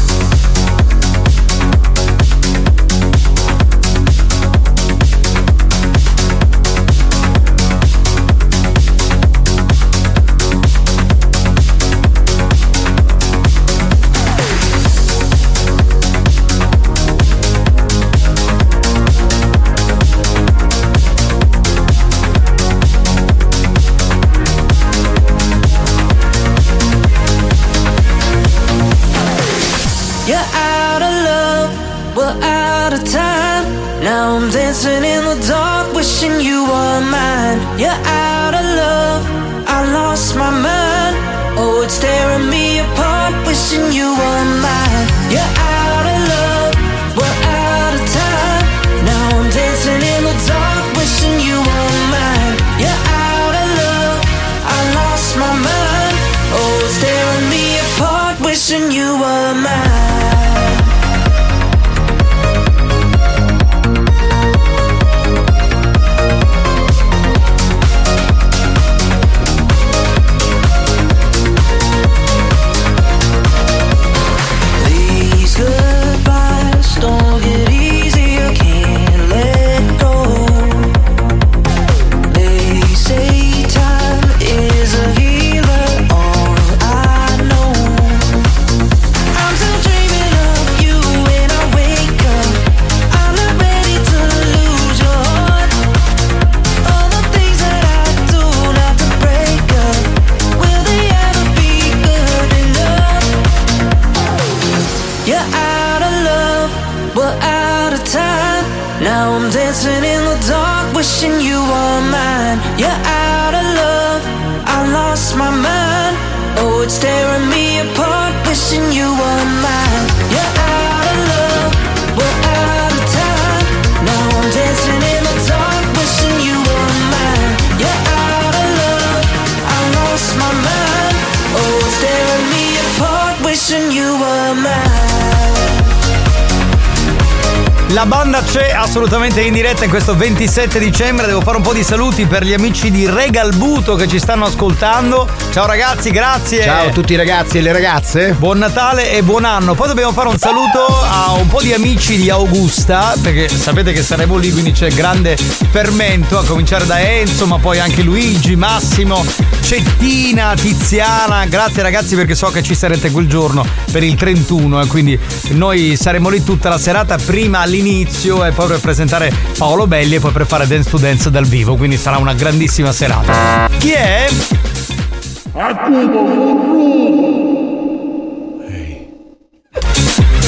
[138.50, 141.26] C'è assolutamente in diretta in questo 27 dicembre.
[141.26, 145.28] Devo fare un po' di saluti per gli amici di Regalbuto che ci stanno ascoltando.
[145.50, 146.62] Ciao ragazzi, grazie.
[146.62, 148.32] Ciao a tutti i ragazzi e le ragazze.
[148.32, 149.74] Buon Natale e buon anno.
[149.74, 154.02] Poi dobbiamo fare un saluto a un po' di amici di Augusta, perché sapete che
[154.02, 159.24] saremo lì, quindi c'è grande fermento, a cominciare da Enzo, ma poi anche Luigi, Massimo,
[159.60, 161.44] Cettina, Tiziana.
[161.46, 165.18] Grazie ragazzi perché so che ci sarete quel giorno per il 31 e quindi
[165.50, 170.20] noi saremo lì tutta la serata, prima all'inizio e poi per presentare Paolo Belli e
[170.20, 173.68] poi per fare Dance to Dance dal vivo, quindi sarà una grandissima serata.
[173.78, 174.28] Chi è?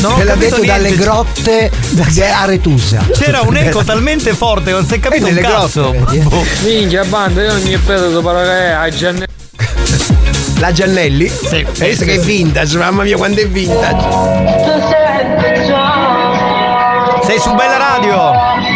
[0.01, 3.05] Non ho Te l'ha capito detto dalle grotte di Aretusa.
[3.13, 5.91] C'era un eco talmente forte che non si è capito Eh, un cazzo.
[5.91, 6.45] grotte, vedi, Boh.
[6.63, 9.25] Minchia banda, io non mi pedo per che a Gianni.
[10.59, 11.29] La Giannelli?
[11.29, 11.67] Sì.
[11.77, 14.09] Pensa sì, che è vintage, mamma mia quando è vintage.
[14.11, 14.81] Sei
[17.39, 18.31] su Bella Radio,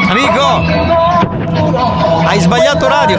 [0.09, 0.62] amico.
[2.26, 3.18] Hai sbagliato radio.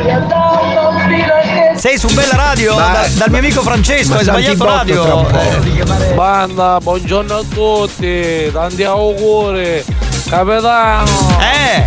[1.76, 5.28] Sei su Bella Radio da- dal mio amico Francesco, ma hai sbagliato radio.
[5.30, 9.84] Eh, Banda, buongiorno a tutti, tanti auguri.
[10.30, 11.06] Capitano.
[11.40, 11.84] Eh!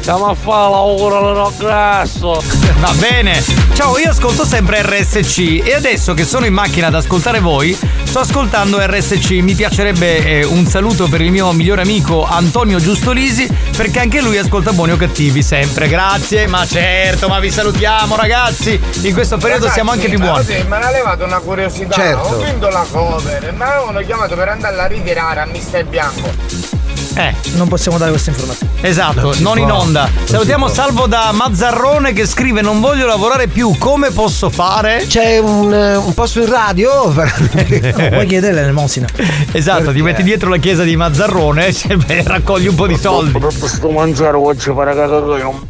[0.00, 2.42] Siamo a fare l'auguro al grasso.
[2.80, 3.59] Va bene.
[3.80, 8.18] Ciao, io ascolto sempre RSC e adesso che sono in macchina ad ascoltare voi, sto
[8.18, 9.30] ascoltando RSC.
[9.40, 14.36] Mi piacerebbe eh, un saluto per il mio migliore amico Antonio Giustolisi, perché anche lui
[14.36, 15.88] ascolta buoni o cattivi sempre.
[15.88, 18.78] Grazie, ma certo, ma vi salutiamo ragazzi.
[19.00, 20.44] In questo periodo Ragazzi, siamo anche più ma buoni.
[20.44, 21.94] così, Me l'ha levato una curiosità.
[21.94, 22.28] Certo.
[22.28, 26.79] Ho vinto la cover mi avevano chiamato per andarla a ritirare a Mister Bianco.
[27.14, 27.34] Eh.
[27.54, 28.72] Non possiamo dare queste informazioni.
[28.80, 30.02] Esatto, Non non in onda.
[30.02, 30.68] Non Salutiamo.
[30.68, 35.04] Salvo da Mazzarrone che scrive: Non voglio lavorare più, come posso fare?
[35.06, 37.08] C'è un, eh, un posto in radio?
[37.10, 39.08] Puoi chiederle l'elemosina.
[39.52, 41.66] Esatto, ti metti dietro la chiesa di Mazzarrone
[42.06, 43.38] e raccogli un po' di soldi.
[43.64, 45.60] Sto mangiare oggi cagare un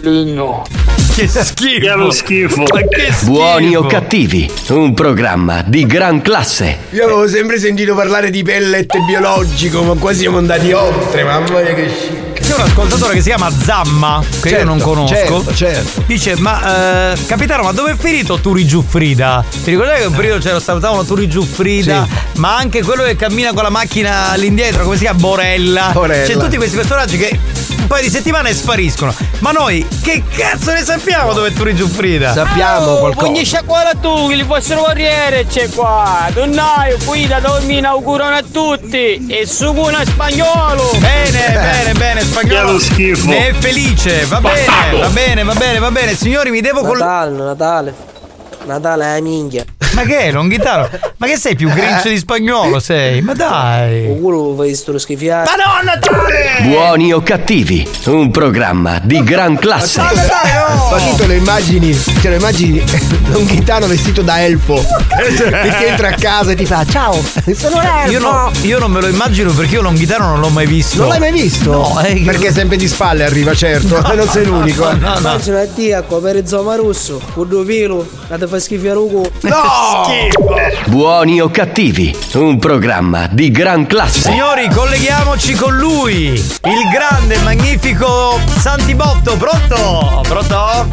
[0.00, 0.99] ligno.
[1.26, 1.80] Che schifo!
[1.80, 2.62] Che lo schifo.
[2.62, 3.30] Ma che schifo!
[3.30, 6.78] Buoni o cattivi, un programma di gran classe.
[6.90, 11.74] Io avevo sempre sentito parlare di pellet biologico, ma qua siamo andati oltre, mamma mia
[11.74, 12.28] che scicco.
[12.40, 15.14] C'è un ascoltatore che si chiama Zamma, che io Certo, non conosco.
[15.14, 16.02] certo, certo.
[16.06, 19.44] Dice: Ma eh, capitano, ma dove è finito Turi Giuffrida?
[19.62, 22.08] Ti ricordi che un periodo ce lo salutavano Turi Giuffrida?
[22.36, 25.18] Ma anche quello che cammina con la macchina all'indietro, come si chiama?
[25.20, 25.90] Borella.
[25.92, 26.26] Borella.
[26.26, 27.38] C'è tutti questi personaggi che
[27.90, 29.12] paio di settimane spariscono.
[29.40, 32.32] Ma noi che cazzo ne sappiamo dove è Turi Giuffrida?
[32.32, 33.26] Sappiamo qualcosa.
[33.26, 36.28] Ogni sciacquola tu, che il vostro corriere c'è qua.
[36.32, 39.26] Donnaio, guida, dormi, inaugurano a tutti.
[39.26, 40.92] E su buona spagnolo.
[40.98, 42.78] Bene, bene, bene, spagnolo.
[42.78, 43.26] Schifo.
[43.26, 46.14] Ne è felice, va bene, va bene, va bene, va bene.
[46.14, 46.98] Signori, mi devo col.
[46.98, 48.09] Natale, Natale.
[48.64, 49.64] Natale è la minchia.
[49.92, 50.88] Ma che è, Longhitano?
[51.16, 53.20] Ma che sei più grinch di spagnolo sei?
[53.22, 54.06] Ma dai!
[54.08, 55.50] O culo fai sto schifiare.
[55.50, 56.68] Madonna Natale!
[56.68, 60.00] Buoni o cattivi, un programma di gran classe.
[60.00, 60.08] Ma
[60.96, 62.78] tu te lo immagini, te lo immagini
[63.34, 64.80] un ghitano vestito da elfo
[65.26, 67.20] che entra a casa e ti fa ciao,
[67.54, 68.10] sono l'elfo.
[68.12, 70.98] Io, no- io non me lo immagino perché io Longhitano non l'ho mai visto.
[71.00, 71.70] Non l'hai mai visto?
[71.72, 74.84] No, è che- Perché sempre di spalle arriva, certo, No, non sei l'unico.
[74.84, 75.18] no, no, no.
[75.18, 79.30] Immagina a te a per zoma due pelo, la fa schifare un culo.
[79.42, 80.06] No!
[80.90, 84.30] Buoni o cattivi, un programma di gran classe.
[84.30, 89.36] Signori, colleghiamoci con lui, il grande, magnifico Santibotto.
[89.36, 90.22] Pronto?
[90.26, 90.88] Pronto?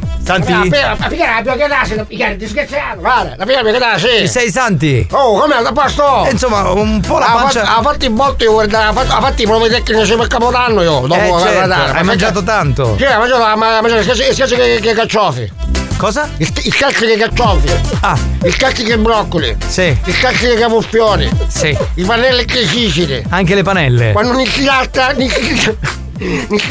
[0.24, 0.44] Pa, pa, pa.
[0.44, 0.70] Santi?
[0.70, 3.00] La pigliare la più che da pigliare, ti scherziamo.
[3.00, 4.26] Guarda, la pigliare che Ci sì.
[4.28, 5.06] sei Santi?
[5.10, 6.24] Oh, come a posto?
[6.26, 7.64] Eh, Insomma, un po' la Ha pancia.
[7.64, 11.00] fatto- ha fatto i botti, guarda, ha fatto, i propri tecnici per Capodanno io.
[11.00, 11.98] Dopo Eh, la certo, Natale.
[11.98, 12.96] hai mangiato tanto.
[12.98, 14.04] Sì, ha mangiato, ha mangiato il
[14.34, 15.52] scacci che, caccioffi.
[15.96, 16.28] Cosa?
[16.38, 17.72] Il, il cacci che caccioffi.
[18.00, 19.56] Ah, Il cacci che broccoli.
[19.66, 21.30] sì, Il cacci che cavolfiori.
[21.48, 21.76] sì.
[21.94, 23.22] I pannelli che sicili.
[23.30, 24.12] Anche le panelle.
[24.12, 25.12] Quando non si latta,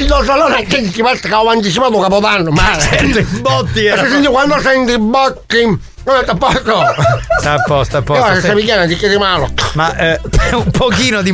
[0.05, 2.77] do salone che si parte che ho anticipato Capodanno, ma...
[2.79, 4.09] Certo, i botti Perché erano.
[4.09, 5.63] senti, quando senti i botti,
[6.05, 6.83] non è a posto.
[7.39, 8.23] Sta a posto, a posto.
[8.23, 8.55] questa sì.
[8.55, 9.49] pigliana di che di malo.
[9.73, 10.19] Ma eh,
[10.53, 11.31] un pochino di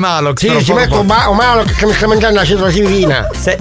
[0.47, 3.27] però Sì, ci metto un ma- un malo che mi sta mangiando la citrosilina.
[3.37, 3.57] Se-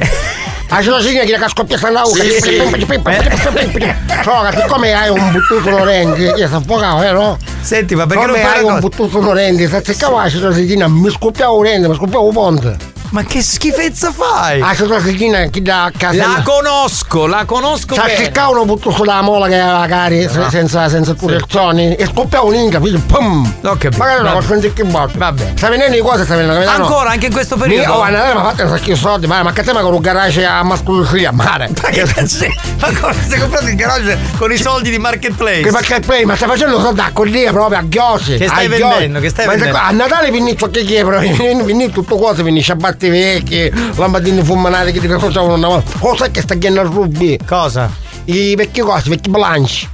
[0.70, 2.22] La citrosilina che la scoppia sta lauca.
[4.22, 7.38] So, che siccome hai un buttuto onorenti, io sto fuocato, vero?
[7.60, 11.56] Senti, ma perché non fai hai un buttuto onorenti, se cercavo la citrosilina, mi scoppiavo
[11.56, 12.76] un rende, mi scoppiavo un ponte.
[13.10, 14.58] Ma che schifezza fai?
[14.58, 16.16] La citrosilina chi da a casa.
[16.16, 18.16] La conosco, la conosco Sa bene.
[18.16, 22.80] cercavo uno buttuto dalla mola che era cari, se- senza, senza protezioni, e scoppiavo un'inca,
[22.80, 23.50] figlio, pum!
[23.62, 23.96] Ho capito.
[23.96, 25.16] Magari una cosa che botte.
[25.16, 25.52] Vabbè.
[25.54, 26.84] Sta venendo di cose, sta venendo, capitano?
[26.84, 27.92] Ancora, anche in questo periodo?
[27.92, 29.80] oh, a Natale mi ha fatto un sacco di soldi, ma, ma che te ma
[29.80, 31.70] con un garage a mascologia, mare.
[31.82, 32.46] Ma che cazzo?
[32.80, 35.62] Ma come stai comprando il garage con i soldi di Marketplace?
[35.62, 38.36] Che poi, ma stai facendo soldi a collia proprio a ghiosi.
[38.36, 39.78] Che stai a vendendo, che stai ma vendendo?
[39.78, 44.98] A Natale finisco che chiedere, finisce tutto cosa, finisce a batti vecchi, lampadine fumanate che
[44.98, 45.98] ti facevano una volta.
[45.98, 47.38] Cosa che sta chiedendo a rubi?
[47.46, 47.90] Cosa?
[48.24, 49.88] I vecchi cosi, i vecchi bilanci.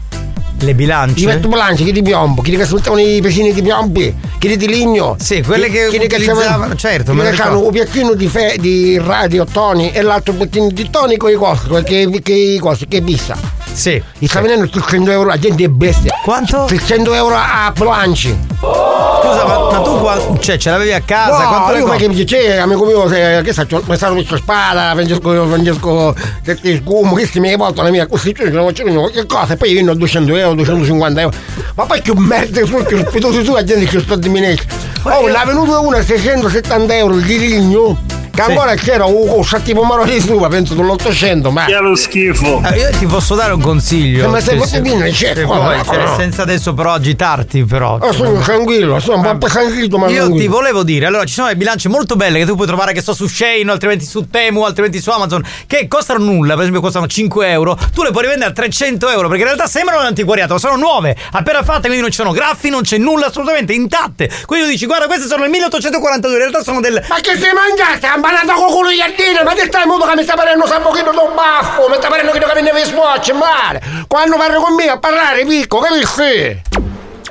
[0.60, 1.20] Le bilance?
[1.20, 4.66] I vecchi bilanci, che di piombo, quelli che sfruttavano i pesini di piombi, quelli di
[4.66, 5.16] ligno.
[5.18, 9.92] Sì, quelle che quelli utilizzavano, certo, lo che un piattino di, fe, di radio toni
[9.92, 13.36] e l'altro piattino di toni con i costi, che, che i costi, che vista.
[13.74, 14.00] Sì.
[14.18, 16.12] Mi sta venendo 300 euro, la gente è bestia.
[16.22, 16.64] Quanto?
[16.66, 18.36] 300 euro a bilanci.
[18.60, 21.42] Scusa, ma, ma tu qua, cioè, ce l'avevi a casa?
[21.42, 24.36] No, Quanto io co- perché mi dice, amico mio, se, che sta, mi stanno messo
[24.36, 26.14] spada, Francesco, Francesco,
[26.44, 29.56] che sgumo, che si mi hai volto la mia costituzione, non faccio che cosa, e
[29.56, 31.36] poi io vendo 200 euro, 250 euro.
[31.74, 34.64] Ma poi che merda, che rispettoso tu, la gente che sto di minezza.
[35.02, 37.98] Oh, è venuto uno a 670 euro di ligno,
[38.34, 38.50] che Sì.
[38.50, 41.64] ancora c'era un, un tipo mano di suva, penso dell'800, ma...
[41.66, 42.62] Che lo schifo.
[42.72, 44.28] Eh, io ti posso dare un consiglio.
[44.28, 47.98] Ma se se- venire, c'è cioè, senza adesso però agitarti però.
[48.00, 50.50] Oh, sono tranquillo, sono un po' appesantito, ma Io ti tranquillo.
[50.50, 53.14] volevo dire, allora ci sono delle bilance molto belle che tu puoi trovare che so
[53.14, 57.48] su Shane, altrimenti su Temu, altrimenti su Amazon, che costano nulla, per esempio costano 5
[57.50, 60.76] euro, tu le puoi rivendere a 300 euro perché in realtà sembrano un'antiquariato, ma sono
[60.76, 64.28] nuove, appena fatte, quindi non ci sono graffi, non c'è nulla assolutamente, intatte.
[64.46, 67.02] Quindi tu dici, guarda, queste sono del 1842, in realtà sono del...
[67.08, 68.06] Ma che sei mangiato?
[68.24, 71.12] Campanata con culo di giardino, ma che stai modo che mi sta parendo un pochino
[71.12, 73.82] da un baffo, mi sta parendo che mi deve swatch, male.
[74.08, 76.73] Quando parlo con me a parlare, picco, capisci?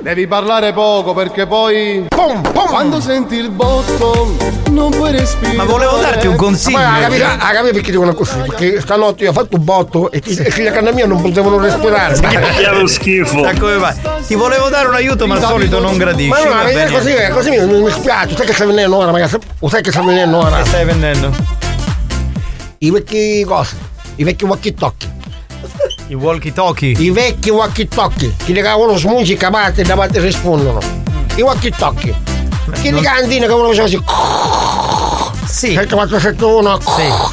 [0.04, 2.04] Devi parlare poco perché poi.
[2.08, 2.66] Pum, pum.
[2.66, 4.36] Quando senti il botto,
[4.68, 5.56] non puoi respirare.
[5.56, 6.76] Ma volevo darti un consiglio.
[6.76, 8.36] Ma capito, ha capito perché dicono così?
[8.36, 11.58] Perché stanotte io ho fatto un botto e i figli a casa mia non potevano
[11.58, 12.20] respirare.
[12.20, 13.40] Che lo schifo.
[13.40, 13.94] Da come vai?
[14.26, 16.28] Ti volevo dare un aiuto, ma al solito non gradisci.
[16.28, 19.10] Ma no, ma è così, è così mi, mi spiace, sai che sta venendo ora,
[19.10, 19.38] ragazzi?
[19.58, 20.58] Lo sai che sta venendo ora?
[20.58, 21.32] Che stai vendendo?
[22.76, 23.74] I vecchi cose,
[24.16, 25.13] i vecchi walkie talkie.
[26.08, 26.90] I walkie talkie.
[26.98, 28.60] I vecchi walkie talkie, che le
[29.50, 30.78] parte e da parte rispondono.
[31.36, 32.14] I walkie talkie.
[32.80, 34.02] Che le cantine che uno faceva così.
[35.46, 35.72] Sì.
[35.74, 36.78] 7471.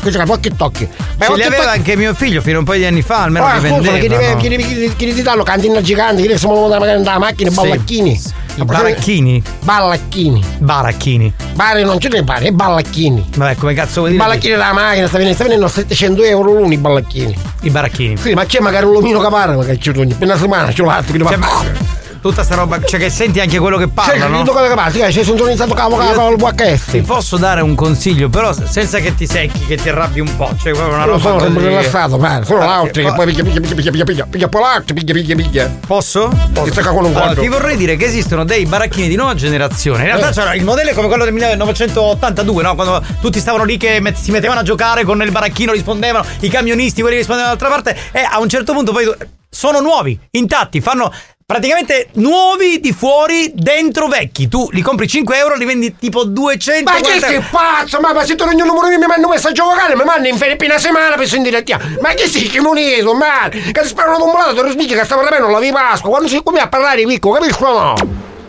[0.01, 0.87] Che c'era pochi tocchi.
[1.17, 3.23] Ma Ce li aveva tocchi- anche mio figlio fino a un paio di anni fa,
[3.23, 4.31] almeno Ah, li scusa, chi vendeva.
[4.33, 4.37] no?
[4.37, 4.63] chi chi
[4.95, 7.59] chi chi deve cantina gigante, chi deve siamo magari andare alla macchina, i Sì.
[7.59, 8.21] ballacchini.
[8.55, 9.41] I baracchini?
[9.63, 10.43] Ballacchini.
[10.59, 11.33] Baracchini.
[11.53, 13.29] Bari non ce ne pare, i ballacchini.
[13.35, 14.25] Vabbè, come cazzo vuoi I dire?
[14.25, 17.37] ballacchini della macchina, sta venendo, sta venendo 700 euro l'uno i ballacchini.
[17.61, 18.17] I baracchini.
[18.17, 20.83] Sì, ma c'è magari un lumino che parla, magari c'è ogni per una settimana, c'è
[20.83, 21.99] l'altro che Cioè, va.
[22.21, 24.39] Tutta sta roba, cioè che senti anche quello che parla, no?
[24.39, 26.91] tutto quello che parla, sì, sei sintonizzato cavo cavo al VHS.
[26.91, 30.49] Ti posso dare un consiglio, però senza che ti secchi, che ti arrabbi un po'.
[30.61, 31.45] Cioè, proprio una Io roba sono così.
[31.45, 34.93] sempre rilassato, guarda, sono Ah, l'altro che poi picchia picchia picchia picchia picchia poi l'altro
[34.95, 35.77] picchia picchia picchia.
[35.87, 36.29] Posso?
[36.53, 37.41] Allora, quadro.
[37.41, 39.99] ti vorrei dire che esistono dei baracchini di nuova generazione.
[39.99, 40.33] In realtà Eh.
[40.33, 42.75] c'era il modello è come quello del 1982, no?
[42.75, 46.49] Quando tutti stavano lì che met- si mettevano a giocare con il baracchino, rispondevano i
[46.49, 48.09] camionisti, quelli che rispondevano dall'altra parte.
[48.11, 49.11] E a un certo punto poi
[49.49, 51.11] sono nuovi, intatti, fanno.
[51.51, 54.47] Praticamente nuovi di fuori, dentro vecchi.
[54.47, 57.99] Tu li compri 5 euro, li vendi tipo 200 Ma che sei pazzo?
[57.99, 60.29] Ma, ma se tu non il numero mio mi manda un messaggio vocale, mi manda
[60.29, 61.77] in Filippina settimana per sentire te.
[61.99, 65.23] Ma che sei che non è, ma che sparo una tombolata, tu respicchi che stava
[65.23, 66.09] bene, non la vi Pasqua.
[66.09, 67.95] Quando si come a parlare picco, capisci o no?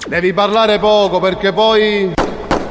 [0.07, 2.12] Devi parlare poco perché poi.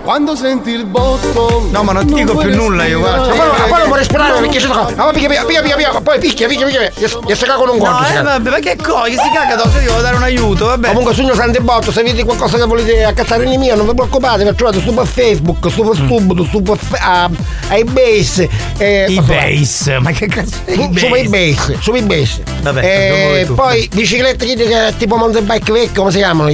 [0.03, 1.67] Quando senti il botto.
[1.71, 3.27] No, ma non ti dico più nulla io, guarda.
[3.35, 4.39] Ma poi, non può respirare No.
[4.39, 4.89] perché c'è sta.
[4.95, 6.91] Ma picchia picchia picchia picchia, poi picchia picchia picchia.
[7.27, 8.05] E si caga con un No, conto.
[8.05, 9.03] si eh, vabbè, ma che cosa?
[9.03, 9.77] Che si caga addosso?
[9.77, 10.87] Io devo dare un aiuto, vabbè.
[10.87, 14.43] Comunque sogno Sante Botto, se vedete qualcosa che volete accattare in mio, non vi preoccupate,
[14.43, 17.23] vi trovate su Facebook, su per Subito, su per a,
[17.69, 18.49] a eBase.
[18.77, 22.43] Eh, eBase, ma che cazzo è Su, eBase, su eBase.
[22.61, 26.49] Vabbè, eh, poi biciclette che, che, tipo mountain bike vecchie, come si chiamano?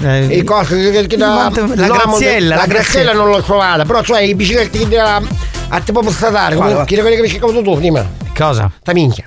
[0.00, 3.28] Mm, i cose che, che, che da, mountain- la no, graziella, La, la graziella non
[3.28, 5.22] l'ho trovata, però cioè i biciclette che da,
[5.68, 8.02] a tipo statale, Quale, come, che quelli che mi tu, dimmi.
[8.36, 8.70] Cosa?
[8.82, 9.24] Ta minchia.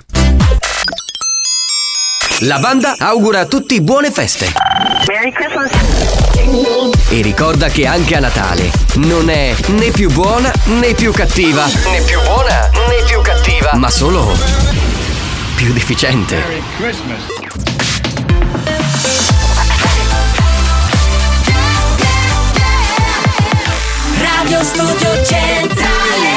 [2.42, 4.52] La banda augura a tutti buone feste.
[5.08, 5.70] Merry Christmas.
[7.08, 11.64] E ricorda che anche a Natale non è né più buona né più cattiva.
[11.66, 13.72] Né più buona né più cattiva.
[13.74, 14.32] Ma solo
[15.56, 16.36] più deficiente.
[24.48, 26.30] Radio Studio Centrale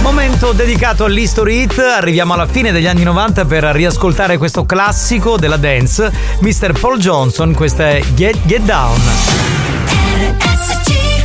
[0.00, 5.56] Momento dedicato all'History Hit, arriviamo alla fine degli anni 90 per riascoltare questo classico della
[5.56, 6.78] dance, Mr.
[6.78, 9.00] Paul Johnson, questa è Get, Get Down.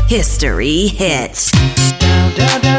[0.07, 1.51] History Hits.
[2.35, 2.72] Volevamo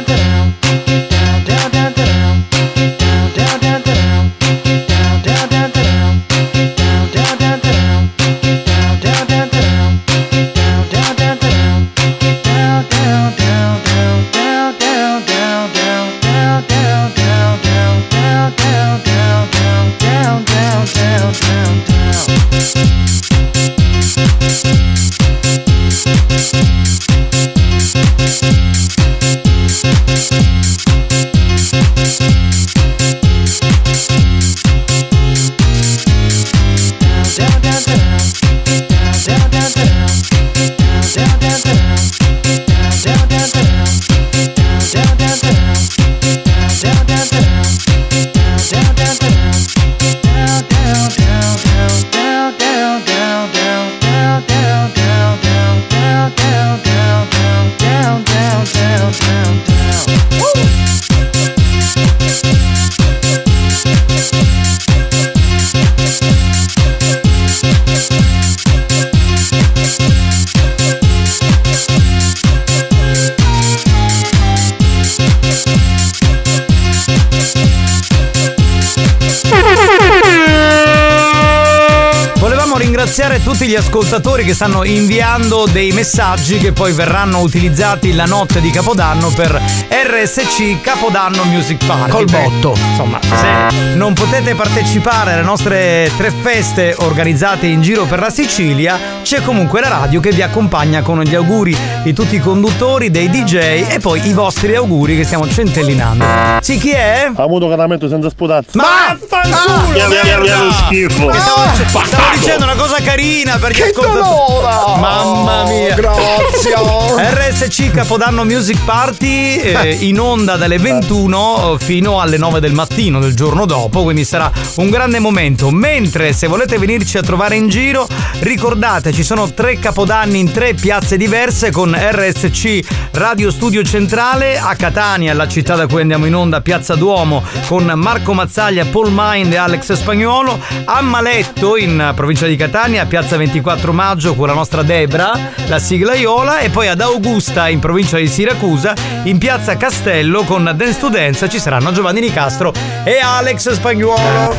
[84.05, 89.59] ascoltatori che stanno inviando dei messaggi che poi verranno utilizzati la notte di Capodanno per
[89.89, 92.11] RSC Capodanno Music Party.
[92.11, 92.79] Col Beh, botto.
[92.91, 98.99] Insomma, se non potete partecipare alle nostre tre feste organizzate in giro per la Sicilia,
[99.23, 103.31] c'è comunque la radio che vi accompagna con gli auguri di tutti i conduttori, dei
[103.31, 106.25] DJ e poi i vostri auguri che stiamo centellinando.
[106.61, 107.31] Sì, chi è?
[107.35, 108.73] Avuto caramento senza sputazzo.
[108.75, 109.93] Ma fanculo!
[109.93, 111.27] Via, via, via, via, lo schifo.
[111.29, 115.01] Che stavo, stavo dicendo una cosa carina per gli Che ascoltatori.
[115.01, 115.93] Mamma mia.
[115.93, 116.75] Oh, grazie.
[116.77, 117.17] Oh.
[117.17, 123.21] RSC Capodanno Music Party eh, in onda dalle 21 eh, fino alle 9 del mattino
[123.21, 125.71] del giorno dopo, quindi sarà un grande momento.
[125.71, 128.07] Mentre se volete venirci a trovare in giro,
[128.41, 132.81] ricordate ci sono tre capodanni in tre piazze diverse con RSC
[133.13, 137.85] Radio Studio Centrale a Catania, la città da cui andiamo in onda, Piazza Duomo con
[137.95, 143.84] Marco Mazzaglia, Paul Mind e Alex Spagnuolo, a Maletto in provincia di Catania, Piazza 24
[143.85, 145.32] 4 maggio con la nostra Debra,
[145.66, 150.72] la sigla Iola, e poi ad Augusta, in provincia di Siracusa, in piazza Castello con
[150.74, 152.72] Dance to Dance ci saranno Giovanni Nicastro
[153.05, 154.55] e Alex Spagnuolo.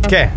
[0.00, 0.30] Che?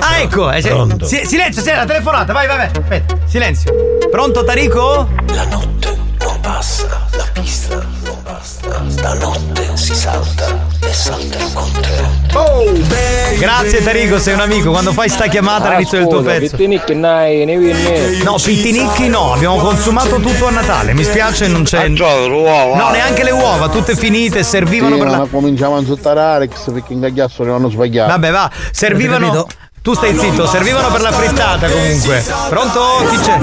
[0.00, 1.06] Ah, ecco, eh, Pronto.
[1.06, 2.70] Si, silenzio, silenzio, la telefonata, vai, vai, vai.
[2.72, 3.72] Aspetta, silenzio.
[4.10, 5.08] Pronto, Tarico?
[5.28, 13.36] La notte non passa, la pista non basta, stanotte si salta e salterò con te.
[13.38, 14.70] Grazie Tarico, sei un amico.
[14.70, 16.56] Quando fai sta chiamata all'inizio del tuo pezzo.
[16.56, 18.22] Pittinicchi, nai, ne viene.
[18.22, 20.94] No, pittinicchi no, abbiamo consumato tutto a Natale.
[20.94, 21.88] Mi spiace, non c'è.
[21.88, 25.26] No, neanche le uova, tutte finite, servivano Sì, per ma la.
[25.30, 28.10] cominciamo a insultare Alex perché in gagliasso ne hanno sbagliato.
[28.10, 29.46] Vabbè, va, servivano.
[29.82, 32.24] Tu stai zitto, servivano per la frittata comunque.
[32.48, 32.80] Pronto?
[33.10, 33.38] Chi c'è?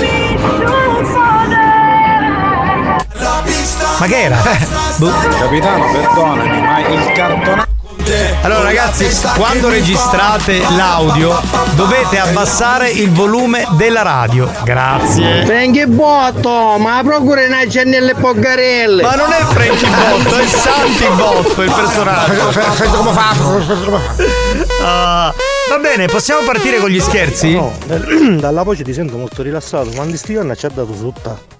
[4.00, 4.38] Ma che era?
[4.98, 5.12] Boh.
[5.40, 7.74] Capitano, perdonami, ma il cartonato.
[8.44, 11.42] Allora ragazzi, quando registrate l'audio
[11.74, 14.52] dovete abbassare il volume della radio.
[14.64, 15.44] Grazie.
[15.44, 19.02] Prendi botto, ma procura una cennelle poggarelle.
[19.02, 22.96] Ma non è Frankie Botto, è Santi Botto il personaggio.
[22.96, 23.34] Come fa?
[24.84, 25.34] Ah,
[25.70, 27.54] va bene, possiamo partire con gli scherzi?
[27.54, 27.74] No,
[28.38, 29.90] dalla voce ti sento molto rilassato.
[29.96, 31.55] Quando sti giorni ci ha dato tutta.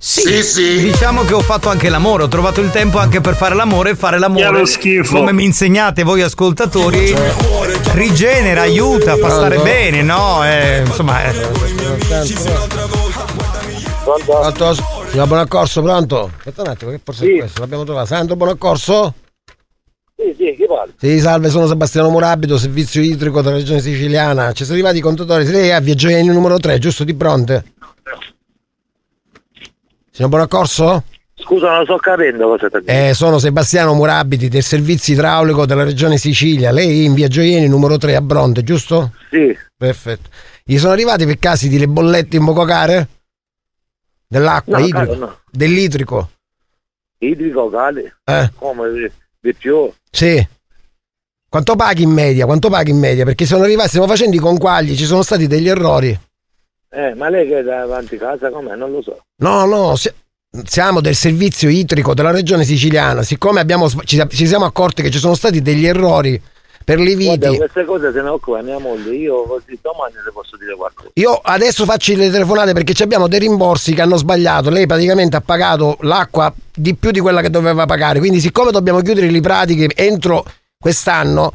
[0.00, 0.22] Sì,
[0.80, 3.94] Diciamo che ho fatto anche l'amore, ho trovato il tempo anche per fare l'amore e
[3.96, 4.64] fare l'amore.
[4.64, 5.16] Schifo.
[5.16, 7.12] Come mi insegnate voi ascoltatori,
[7.94, 10.44] rigenera, aiuta, fa stare bene, no?
[10.44, 11.32] Eh, insomma, eh.
[14.24, 14.74] Pronto?
[15.10, 16.30] Signor Bonaccorso, pronto?
[16.36, 17.60] Aspetta un attimo, che forse è questo?
[17.60, 18.06] L'abbiamo trovato.
[18.06, 19.14] Sandro Bonaccorso?
[20.16, 20.92] Sì, sì, chi parla?
[20.96, 24.52] Sì, salve, sono Sebastiano Morabito, servizio idrico della regione siciliana.
[24.52, 25.44] Ci sono arrivati i contatori.
[25.44, 27.64] Lei è Via Gioielli numero 3, giusto di Bronte?
[30.18, 31.04] Signor Bonaccorso?
[31.36, 33.08] Scusa, non sto capendo cosa sta dicendo.
[33.10, 36.72] Eh, sono Sebastiano Morabiti del servizio idraulico della regione Sicilia.
[36.72, 39.12] Lei in Via Gioielli numero 3 a Bronte, giusto?
[39.30, 39.56] Sì.
[39.76, 40.28] Perfetto.
[40.64, 43.08] Gli sono arrivati per casi di le bollette in poco care?
[44.26, 45.06] Dell'acqua, No, idrico?
[45.06, 45.38] caro, no.
[45.52, 46.30] Dell'idrico?
[47.18, 48.12] Idrico, cali.
[48.24, 48.50] Eh.
[48.56, 49.88] Come di più?
[50.10, 50.44] Sì.
[51.48, 52.44] Quanto paghi in media?
[52.44, 53.24] Quanto paghi in media?
[53.24, 56.18] Perché sono arrivati, stiamo facendo i conquagli, ci sono stati degli errori.
[56.90, 58.74] Eh, ma lei che è davanti casa com'è?
[58.74, 59.22] Non lo so.
[59.42, 60.12] No, no, si-
[60.64, 63.22] siamo del servizio idrico della regione siciliana.
[63.22, 66.40] Siccome abbiamo, ci, ci siamo accorti che ci sono stati degli errori
[66.88, 69.14] per le Guarda, viti, queste cose se ne occupa mia moglie.
[69.14, 71.10] Io così domani le posso dire qualcosa.
[71.12, 74.70] io adesso faccio le telefonate perché ci abbiamo dei rimborsi che hanno sbagliato.
[74.70, 78.18] Lei praticamente ha pagato l'acqua di più di quella che doveva pagare.
[78.18, 80.42] Quindi, siccome dobbiamo chiudere le pratiche entro
[80.78, 81.52] quest'anno,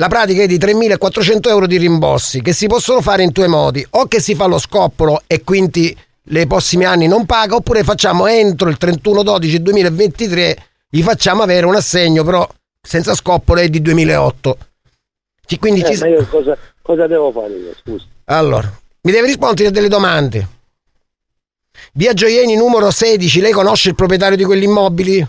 [0.00, 3.86] la pratica è di 3.400 euro di rimborsi che si possono fare in due modi:
[3.90, 5.94] o che si fa lo scoppolo e quindi
[6.30, 10.56] nei prossimi anni non paga, oppure facciamo entro il 31-12-2023
[10.88, 12.48] gli facciamo avere un assegno, però
[12.80, 14.56] senza scoppolo è di 2008.
[15.44, 17.72] Ci- Quindi Eh, ci- io cosa, cosa devo fare io?
[17.78, 18.04] Scusa.
[18.24, 18.72] allora,
[19.02, 20.48] mi deve rispondere a delle domande.
[21.92, 25.26] Via Gioieni numero 16, lei conosce il proprietario di quegli immobili?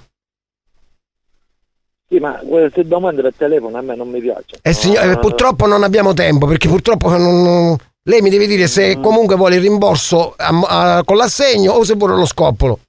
[2.12, 4.59] Sì, ma queste domande per telefono a me non mi piacciono.
[4.62, 8.99] Eh, signor- eh, purtroppo non abbiamo tempo perché purtroppo non- lei mi deve dire se
[8.99, 12.80] comunque vuole il rimborso a- a- con l'assegno o se vuole lo scoppolo.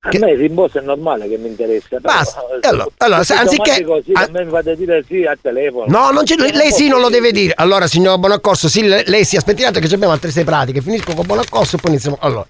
[0.00, 1.88] A me il rimborso è normale che mi interessa.
[1.88, 2.40] però, Basta.
[2.62, 5.84] eh, Allora- allora, se- anziché- Così, a me mi fate dire sì al telefono.
[5.88, 7.52] No, non c'è- Io lei sì non lo deve dire.
[7.56, 10.80] Allora, signor Bonaccorso, sì, le- lei si aspettate che abbiamo altre sei pratiche.
[10.80, 12.16] Finisco con Bonaccorso e poi iniziamo.
[12.20, 12.46] Allora,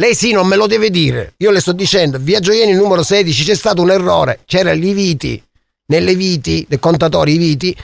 [0.00, 1.34] lei sì non me lo deve dire.
[1.38, 4.40] Io le sto dicendo, via Gioieni numero 16 c'è stato un errore.
[4.46, 5.42] C'erano i viti,
[5.86, 7.76] nelle viti, del contatore i viti,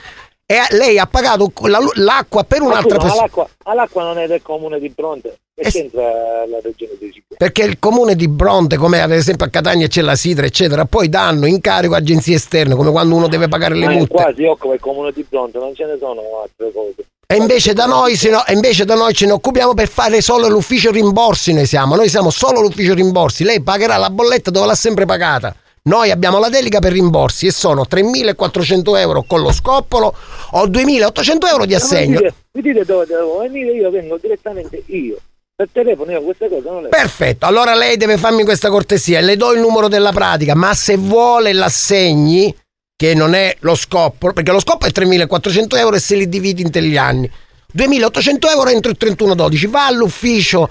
[0.46, 3.22] e lei ha pagato la- l'acqua per un'altra persona.
[3.22, 6.02] l'acqua, ma l'acqua non è del comune di Bronte e Eh, c'entra
[6.46, 7.36] la regione di Sicilia.
[7.36, 11.08] Perché il comune di Bronte, come ad esempio a Catania c'è la Sidra, eccetera, poi
[11.10, 14.14] danno incarico a agenzie esterne, come quando uno deve pagare le Ma multe.
[14.14, 16.94] qua si occupa il comune di Bronte, non ce ne sono altre cose.
[17.28, 20.46] E invece da, noi, no- e invece da noi ce ne occupiamo per fare solo
[20.46, 24.76] l'ufficio rimborsi noi siamo, noi siamo solo l'ufficio rimborsi, lei pagherà la bolletta dove l'ha
[24.76, 25.52] sempre pagata.
[25.82, 30.14] Noi abbiamo la delega per rimborsi e sono 3.400 euro con lo scoppolo
[30.52, 32.18] o 2.800 euro di Ma mi assegno.
[32.20, 35.16] dite, mi dite dove devo venire, io vengo direttamente io.
[35.56, 39.36] Per telefono io queste cose non le Perfetto, allora lei deve farmi questa cortesia, le
[39.36, 42.54] do il numero della pratica, ma se vuole l'assegni,
[42.96, 46.62] che non è lo scoppolo, perché lo scoppolo è 3.400 euro e se li dividi
[46.62, 47.30] in tre gli anni.
[47.76, 50.68] 2.800 euro entro il 31-12, va all'ufficio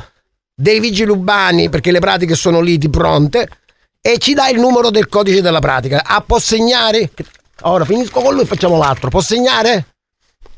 [0.56, 3.48] dei vigili urbani, perché le pratiche sono lì di pronte,
[4.02, 6.02] e ci dà il numero del codice della pratica.
[6.04, 7.12] Ah, può segnare?
[7.62, 9.10] Ora finisco con lui e facciamo l'altro.
[9.10, 9.86] Può segnare?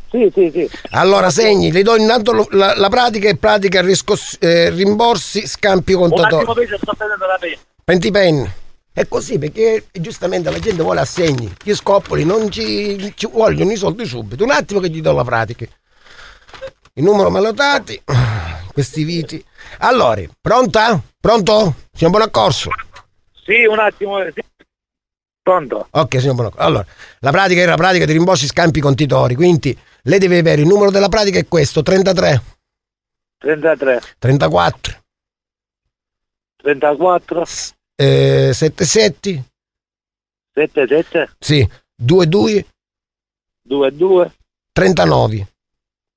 [0.09, 0.69] Sì, sì, sì.
[0.91, 5.91] Allora segni, le do intanto lo- la, la pratica e pratica riscos- eh, rimborsi, scampi
[5.93, 6.45] Un attimo contatori.
[6.61, 7.55] invece sto prendendo la penna.
[7.83, 8.53] Prendi pen.
[8.97, 11.53] È così perché giustamente la gente vuole assegni.
[11.63, 14.43] Gli scoppoli non ci, ci vogliono i soldi subito.
[14.43, 15.67] Un attimo che gli do la pratica.
[16.93, 18.01] Il numero me lo date.
[18.73, 19.45] Questi viti.
[19.81, 20.99] Allora, pronta?
[21.21, 21.75] Pronto?
[21.93, 22.71] Signor Bonaccorso?
[23.45, 24.17] Sì, un attimo.
[24.33, 24.43] sì.
[25.43, 25.89] Pronto?
[25.91, 26.65] Ok, signor Bonaccorso.
[26.65, 26.85] Allora,
[27.19, 29.35] la pratica è la pratica di rimborsi scampi contitori.
[29.35, 32.41] Quindi lei deve avere il numero della pratica è questo: 33,
[33.37, 34.93] 33, 34,
[36.63, 37.45] 34,
[37.99, 39.43] eh, 77,
[40.53, 42.65] 77, sì, 22,
[43.63, 44.31] 22,
[44.71, 45.47] 39.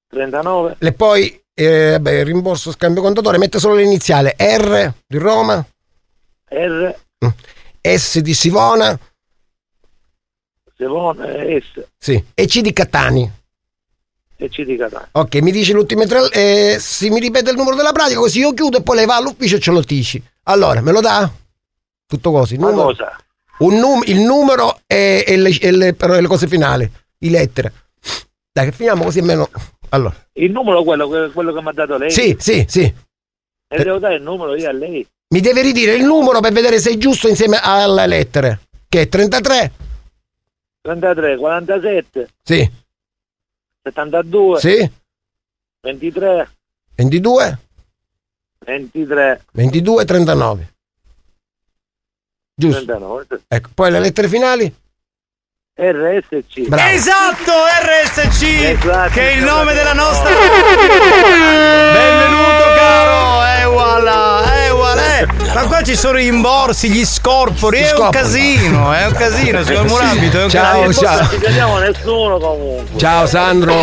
[0.08, 4.34] 39, E poi, eh, il rimborso scambio contatore mette solo l'iniziale.
[4.38, 5.64] R di Roma,
[6.48, 6.94] R,
[7.80, 8.98] S di Sivona,
[10.76, 11.86] Simone, S.
[11.96, 13.30] Sì, e C di Catani.
[14.36, 15.08] e C di Catania.
[15.12, 18.40] Ok, mi dici le ultime tre, eh, si mi ripete il numero della pratica così
[18.40, 20.22] io chiudo e poi lei va all'ufficio e ce lo dici.
[20.44, 21.30] Allora, me lo dà?
[22.10, 22.56] Tutto così.
[22.58, 23.16] Ma numero- cosa?
[23.58, 27.72] Un num- il numero e, e le, e le- le cose finali, i lettere.
[28.50, 29.48] Dai, che finiamo così almeno.
[29.90, 32.10] Allora, Il numero quello, quello che mi ha dato lei?
[32.10, 32.82] sì, sì, sì.
[33.72, 35.06] E devo dare il numero io a lei?
[35.28, 38.62] Mi deve ridire il numero per vedere se è giusto insieme alle lettere.
[38.88, 39.72] Che è 33?
[40.80, 42.68] 33, 47, Sì.
[43.84, 44.90] 72, Sì.
[45.82, 46.50] 23,
[46.96, 47.58] 22?
[48.58, 50.74] 23, 22, 39.
[52.60, 52.84] Giusto.
[52.84, 53.26] 39.
[53.48, 54.74] Ecco, poi le lettere finali?
[55.74, 56.68] RSC.
[56.68, 56.90] Bravo.
[56.90, 57.52] Esatto,
[57.82, 59.56] RSC, Esatto, che è il esatto.
[59.56, 60.28] nome della nostra.
[61.90, 64.42] Benvenuto caro, eh voilà,
[64.92, 65.50] eh voilà.
[65.50, 65.54] eh.
[65.54, 69.84] Ma qua ci sono i rimborsi, gli scorpori, è un casino, è un casino, signor
[69.86, 70.92] Murabito, è un Ciao, casino.
[70.92, 71.18] ciao.
[71.18, 72.98] Non ci crediamo nessuno comunque.
[72.98, 73.74] Ciao Sandro.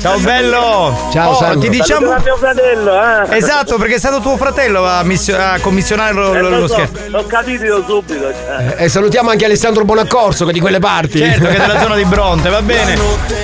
[0.00, 1.08] Ciao bello.
[1.12, 1.58] Ciao, Oh, Sandro.
[1.60, 2.92] ti diciamo mio fratello,
[3.30, 3.36] eh.
[3.36, 6.74] Esatto, perché è stato tuo fratello a, missio- a commissionare lo, Eh, lo- lo so,
[6.74, 6.98] scherzo.
[7.08, 8.14] L'ho capito io subito.
[8.32, 8.74] cioè.
[8.78, 11.18] E salutiamo anche Alessandro Bonaccorso che è di quelle parti.
[11.18, 12.96] Certo che è della zona di Bronte, va bene.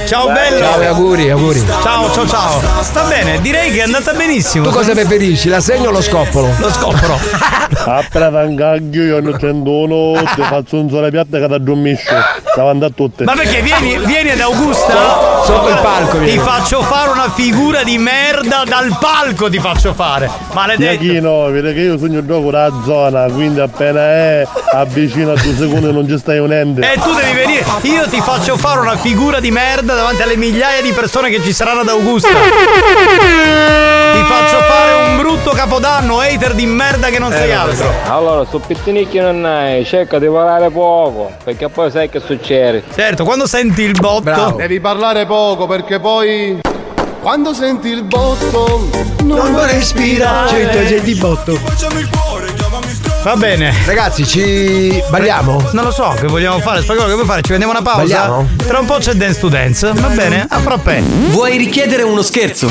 [0.07, 0.59] Ciao bello.
[0.59, 1.65] Ciao e auguri, auguri.
[1.83, 2.61] Ciao, ciao, ciao.
[2.83, 4.67] Sta bene, direi che è andata benissimo.
[4.67, 6.54] Tu cosa preferisci, la segno o lo scoppolo?
[6.59, 7.19] Lo scoppolo.
[7.87, 9.37] Appena tangaglio io non
[9.67, 12.15] uno, ti faccio un solo piatto che ti addormisce.
[12.55, 13.25] Davanti a tutte.
[13.25, 15.43] Ma perché vieni, vieni ad Augusta?
[15.45, 16.39] Sotto il palco Ti vieni.
[16.39, 20.31] faccio fare una figura di merda dal palco ti faccio fare.
[20.53, 21.03] Maledetto.
[21.05, 25.93] Iachino, vede che io sogno gioco da zona, quindi appena è avvicino a due secondi
[25.93, 26.81] non ci stai unendo.
[26.81, 30.81] E tu devi venire, io ti faccio fare una figura di merda davanti alle migliaia
[30.81, 32.29] di persone che ci saranno ad Augusta.
[32.29, 37.91] Ti faccio fare un brutto capodanno, hater di merda che non sei altro.
[38.07, 42.85] Allora, su pittinicchi non hai, cerca di parlare poco, perché poi sai che succede.
[42.95, 44.55] Certo, quando senti il botto.
[44.57, 46.61] Devi parlare poco perché poi
[47.21, 48.89] quando senti il botto
[49.23, 50.49] non, Non respirare.
[50.49, 51.59] Cioè, senti il botto.
[53.25, 53.73] Va bene.
[53.87, 55.71] Ragazzi, ci balliamo?
[55.73, 56.83] Non lo so, che vogliamo fare?
[56.83, 57.41] Spagnolo, che vuoi fare?
[57.41, 58.01] Ci prendiamo una pausa?
[58.03, 58.49] Balliamo?
[58.67, 59.93] Tra un po' c'è Dance to Dance.
[59.95, 60.47] Va bene?
[60.47, 61.01] A frappè.
[61.31, 62.71] Vuoi richiedere uno scherzo?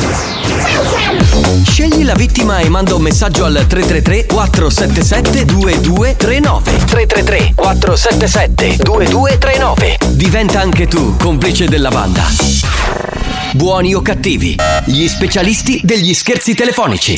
[1.68, 10.60] Scegli la vittima e manda un messaggio al 333 477 2239 333 477 2239 Diventa
[10.60, 12.26] anche tu complice della banda.
[13.54, 17.18] Buoni o cattivi, gli specialisti degli scherzi telefonici.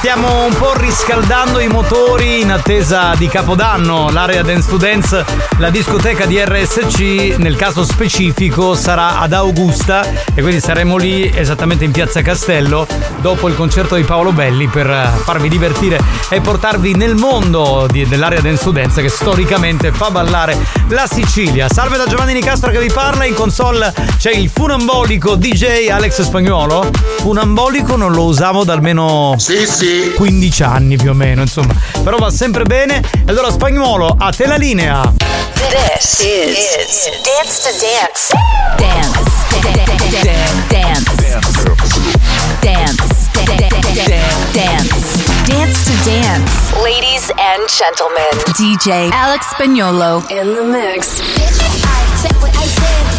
[0.00, 4.08] stiamo un po' riscaldando i motori in attesa di Capodanno.
[4.08, 5.22] L'area Dance to Dance,
[5.58, 10.02] la discoteca di RSC, nel caso specifico, sarà ad Augusta
[10.34, 12.86] e quindi saremo lì esattamente in Piazza Castello
[13.20, 18.40] dopo il concerto di Paolo Belli per farvi divertire e portarvi nel mondo di- dell'area
[18.40, 20.56] Dance to Dance che storicamente fa ballare
[20.88, 21.68] la Sicilia.
[21.68, 26.88] Salve da Giovanni Nicastro che vi parla, in console c'è il funambolico DJ Alex Spagnuolo.
[27.18, 31.74] Funambolico non lo usavo da almeno Sì, sì, 15 anni più o meno, insomma.
[32.02, 33.02] Però va sempre bene.
[33.12, 35.12] E allora spagnolo, a te la linea.
[35.68, 38.32] This is, Dance to Dance.
[38.76, 39.30] Dance.
[40.68, 41.10] Dance.
[42.60, 43.10] Dance.
[44.52, 45.10] Dance.
[45.46, 46.52] Dance to Dance.
[46.82, 51.20] Ladies and gentlemen, DJ Alex Spagnolo in the mix.
[52.22, 53.09] Y'all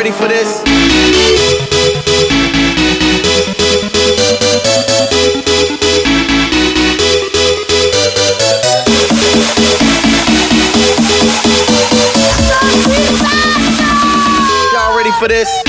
[0.00, 0.62] ready for this?
[14.72, 15.59] Y'all ready for this?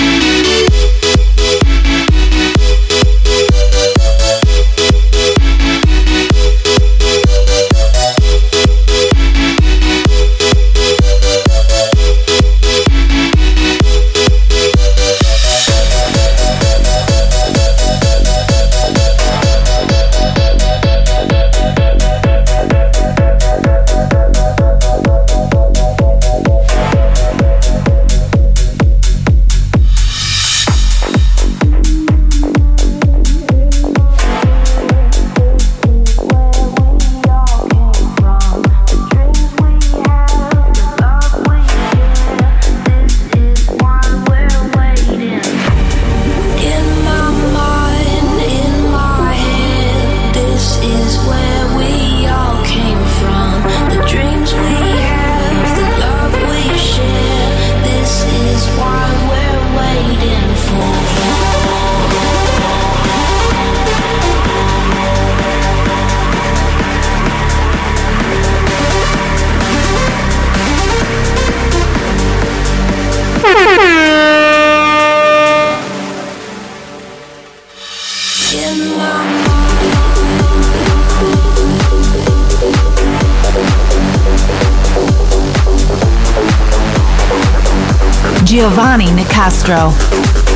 [89.42, 89.92] Nicastro,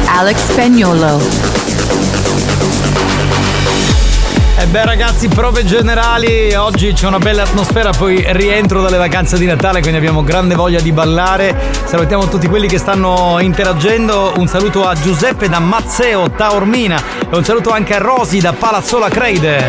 [0.06, 1.20] Alex Spagnolo.
[4.60, 9.48] E beh ragazzi, prove generali, oggi c'è una bella atmosfera, poi rientro dalle vacanze di
[9.48, 11.72] Natale, quindi abbiamo grande voglia di ballare.
[11.84, 17.44] Salutiamo tutti quelli che stanno interagendo, un saluto a Giuseppe da Mazzeo Taormina e un
[17.44, 19.68] saluto anche a Rosi da Palazzola Creide.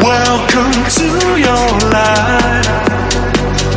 [0.00, 2.66] Welcome to your life.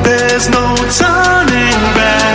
[0.01, 2.26] There's no turning back.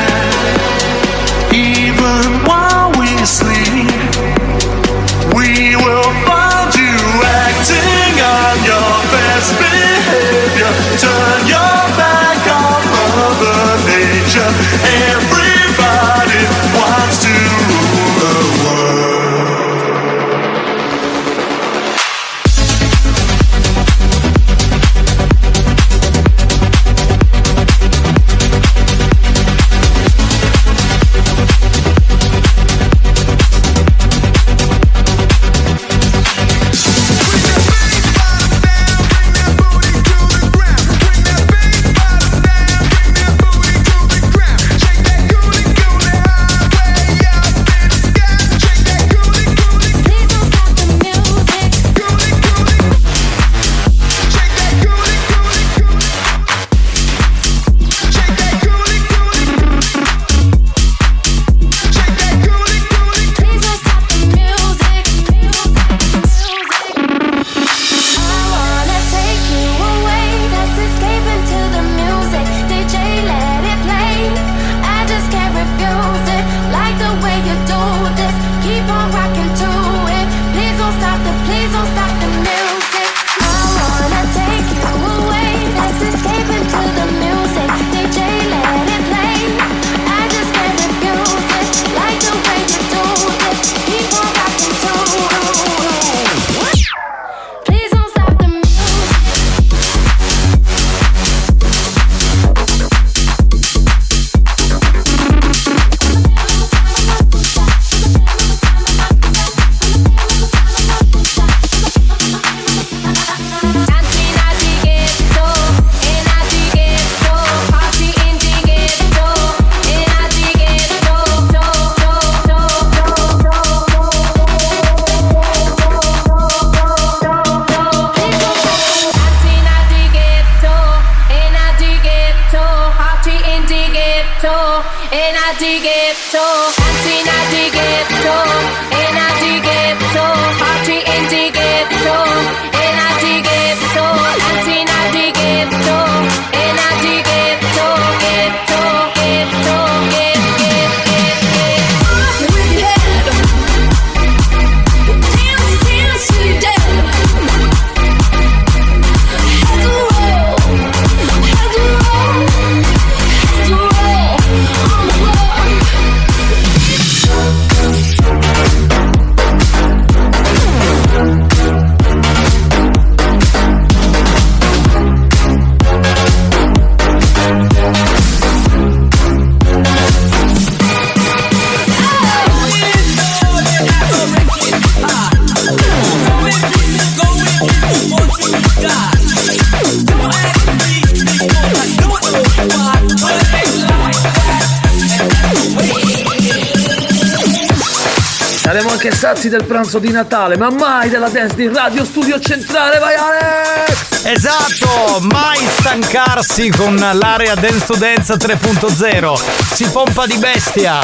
[199.42, 204.24] Sazi del pranzo di Natale, ma mai della dance di Radio Studio Centrale, vai Alex!
[204.24, 209.34] Esatto, mai stancarsi con l'area Dance to Dance 3.0.
[209.74, 211.00] Si pompa di bestia.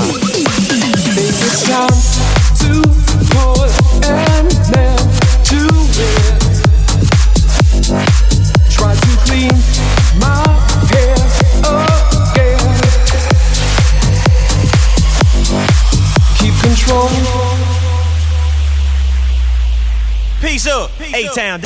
[21.19, 21.59] A Town.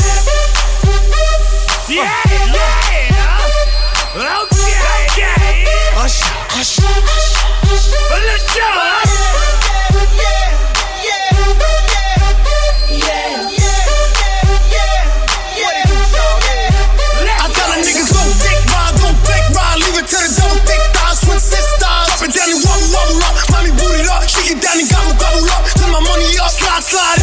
[1.86, 2.09] Yeah,
[2.57, 2.80] yeah.
[4.16, 4.72] Okay,
[5.12, 5.68] okay.
[6.00, 6.88] Usher, Usher.
[8.09, 8.62] Let's go.
[20.03, 21.84] To the double thick thighs, switch sisters.
[21.84, 23.36] Up and down, walk, walk, walk.
[23.53, 25.62] Mommy booted up, she get down and gobble, gobble up.
[25.62, 27.22] Put my money up, slide, slide.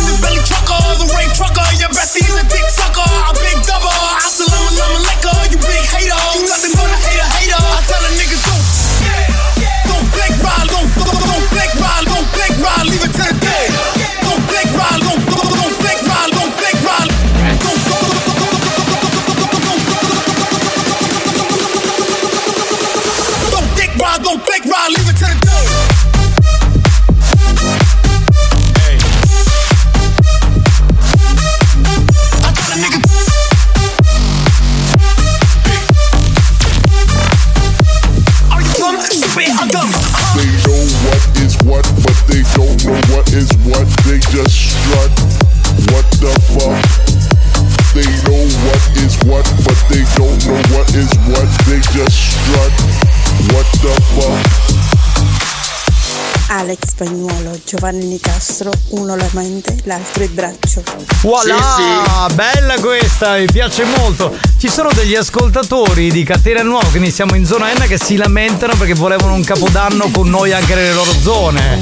[57.69, 60.81] Giovanni Nicastro, uno la mente, l'altro il braccio.
[61.21, 64.35] Voilà, bella questa, mi piace molto.
[64.57, 68.73] Ci sono degli ascoltatori di Catena Nuova, quindi siamo in zona N, che si lamentano
[68.75, 71.77] perché volevano un capodanno con noi anche nelle loro zone.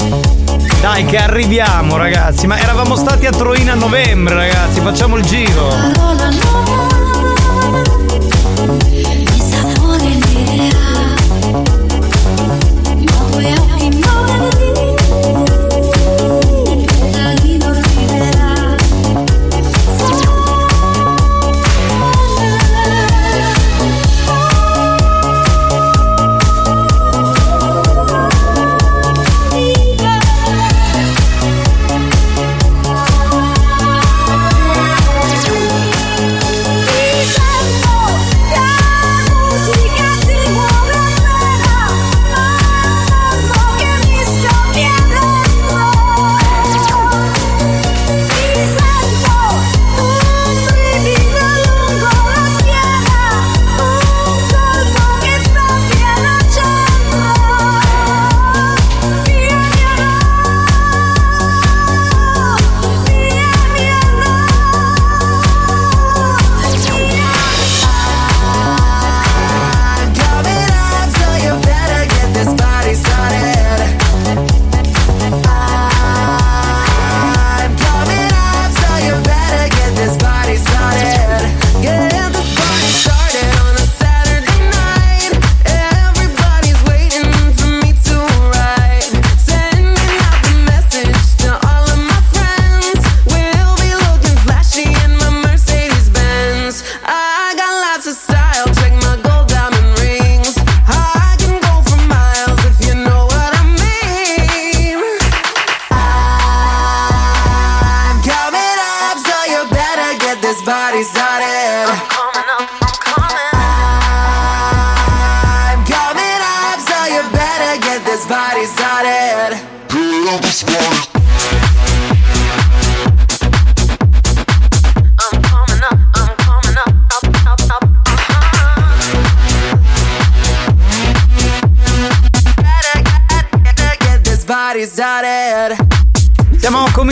[0.82, 2.48] Dai, che arriviamo, ragazzi.
[2.48, 4.82] Ma eravamo stati a Troina a novembre, ragazzi.
[4.82, 6.87] Facciamo il giro.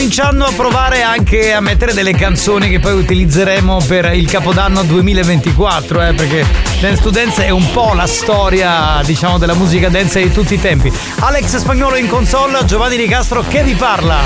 [0.06, 6.00] Cominciando a provare anche a mettere delle canzoni che poi utilizzeremo per il Capodanno 2024,
[6.00, 6.46] eh, perché
[6.78, 10.60] Dance to Dance è un po' la storia, diciamo, della musica dance di tutti i
[10.60, 10.92] tempi.
[11.18, 14.20] Alex Spagnolo in console, Giovanni Di Castro che vi parla.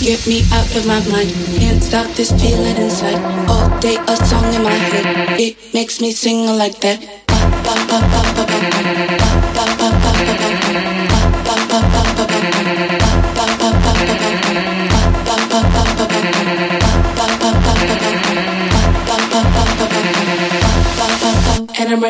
[0.00, 0.26] Get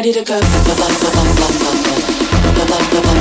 [0.02, 3.11] ready to go.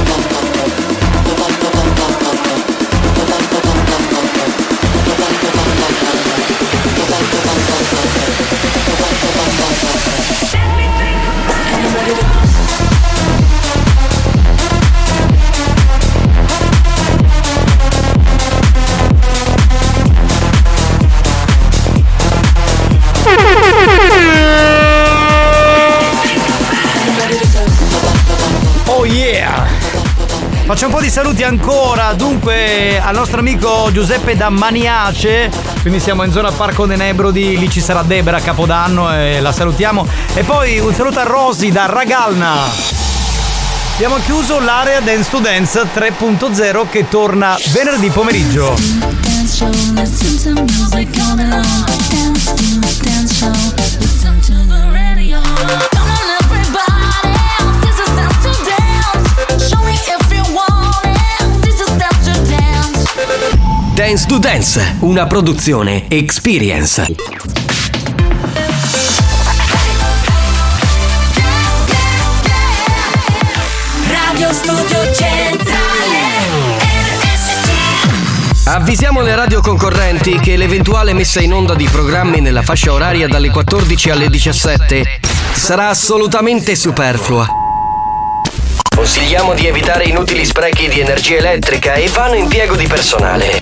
[30.71, 36.23] Faccio un po' di saluti ancora, dunque al nostro amico Giuseppe da Maniace, quindi siamo
[36.23, 40.07] in zona Parco de Nebrodi, lì ci sarà Debra a Capodanno e la salutiamo.
[40.33, 42.53] E poi un saluto a Rosy da Ragalna.
[43.95, 48.73] Abbiamo chiuso l'area Dance to Dance 3.0 che torna venerdì pomeriggio.
[49.19, 49.65] Dance
[64.01, 64.25] dance.
[64.25, 67.05] To Dance, una produzione Experience.
[74.07, 75.69] Radio Studio Centrale.
[78.65, 83.51] Avvisiamo le radio concorrenti che l'eventuale messa in onda di programmi nella fascia oraria dalle
[83.51, 85.19] 14 alle 17
[85.53, 87.60] sarà assolutamente superflua.
[89.01, 93.59] Consigliamo di evitare inutili sprechi di energia elettrica e vano impiego di personale.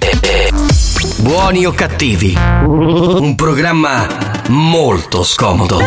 [1.19, 4.05] Buoni o cattivi, un programma
[4.49, 5.79] molto scomodo.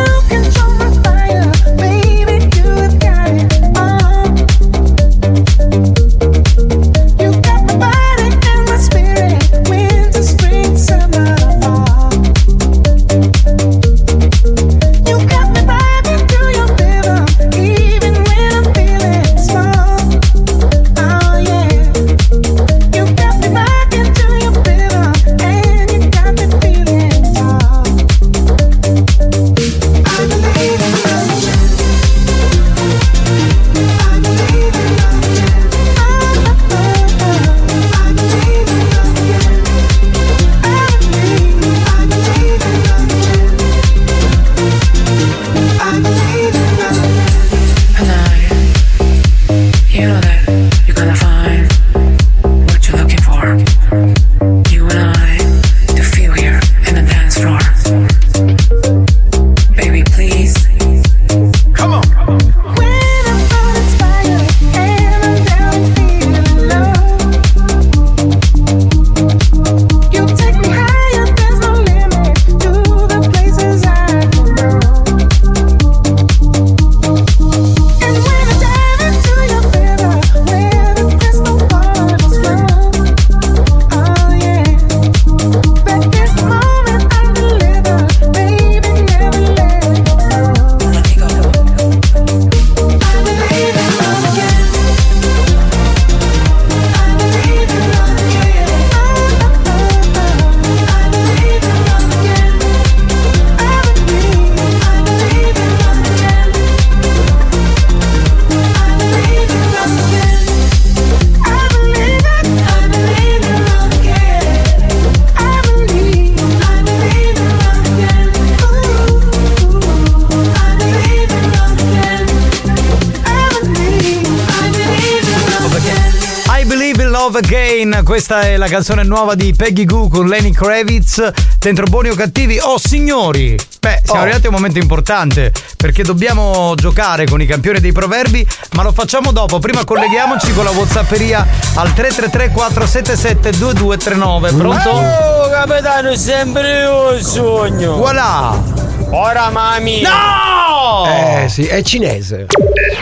[128.12, 132.59] Questa è la canzone nuova di Peggy Goo con Lenny Kravitz, dentro buoni o cattivi.
[132.60, 134.22] Oh signori, beh, siamo Oh.
[134.24, 138.93] arrivati a un momento importante perché dobbiamo giocare con i campioni dei proverbi, ma lo
[138.93, 139.59] facciamo dopo.
[139.60, 144.52] Prima colleghiamoci con la Whatsapperia al 333 477 2239.
[144.52, 144.90] Pronto?
[144.90, 147.97] Oh, capitano, sempre un sogno.
[147.97, 148.72] Voilà!
[149.14, 150.01] Ora mami.
[150.01, 151.05] No!
[151.06, 152.47] Eh sì, è cinese.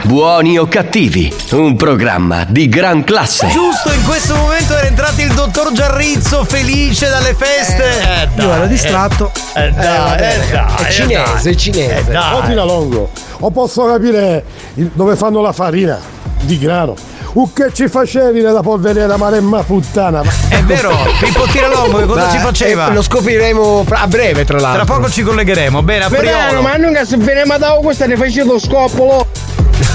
[0.03, 3.47] Buoni o cattivi, un programma di gran classe.
[3.49, 8.01] Giusto in questo momento era entrato il dottor Giarrizzo felice dalle feste.
[8.23, 9.31] Eh, dai, io ero distratto.
[9.55, 11.53] Eh, eh, dai, eh, dai, è eh, cinese, dai.
[11.53, 11.97] è cinese.
[11.99, 12.35] Eh, dai.
[12.35, 15.99] Ottila Longo, o posso capire il- dove fanno la farina
[16.41, 16.97] di grano?
[17.35, 20.23] O che ci facevi nella polveriera Maremma puttana?
[20.49, 22.91] È vero, Pippo Tiralongo che cosa Ma, ci faceva?
[22.91, 24.85] eh, lo scopriremo a breve, tra l'altro.
[24.85, 25.83] Tra poco ci collegheremo.
[25.83, 26.63] Bene, Verano, apriamo.
[26.63, 29.27] ma non che se ve ne mandavo questa ne facevo lo scoppolo.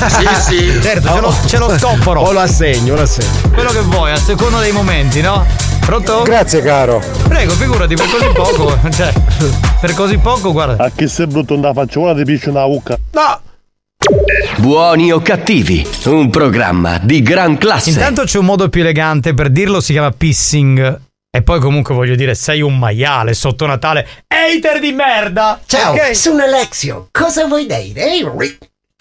[0.08, 0.80] Sì, sì.
[0.82, 2.22] Certo, ce lo, ce lo scopporo.
[2.26, 3.30] O lo assegno, lo assegno.
[3.54, 5.46] Quello che vuoi, a seconda dei momenti, no?
[5.86, 6.24] Pronto?
[6.24, 7.02] Grazie caro.
[7.28, 8.78] Prego, figurati, per così poco.
[8.90, 9.12] Cioè,
[9.82, 10.84] per così poco, guarda.
[10.86, 12.98] A che sei brutto non la faccio, ora ti piscio una ucca.
[13.12, 13.40] No!
[14.58, 17.90] Buoni o cattivi, un programma di gran classe.
[17.90, 21.02] Intanto c'è un modo più elegante per dirlo, si chiama pissing.
[21.36, 24.08] E poi comunque voglio dire, sei un maiale sotto Natale.
[24.28, 25.60] Hater di merda!
[25.66, 26.16] Ciao, Ok?
[26.16, 27.08] sono Alexio.
[27.12, 28.20] Cosa vuoi dire?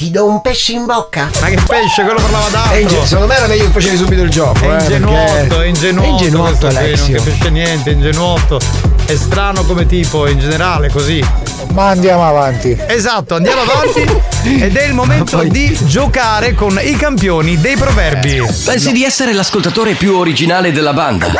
[0.04, 1.30] Ti do un pesce in bocca?
[1.40, 2.78] Ma che pesce, quello parlava d'altro.
[2.78, 4.58] Inge- secondo me era meglio che facevi subito il gioco.
[4.60, 6.04] È eh, ingenuotto, perché- è ingenuotto.
[6.04, 7.16] È ingenuotto, Alexio.
[7.16, 8.60] Non capisce niente, è ingenuotto.
[9.06, 11.24] È strano come tipo, in generale, così.
[11.72, 12.78] Ma andiamo avanti.
[12.86, 14.00] Esatto, andiamo avanti.
[14.62, 18.46] ed è il momento di giocare con i campioni dei proverbi.
[18.62, 21.32] Pensi di essere l'ascoltatore più originale della banda?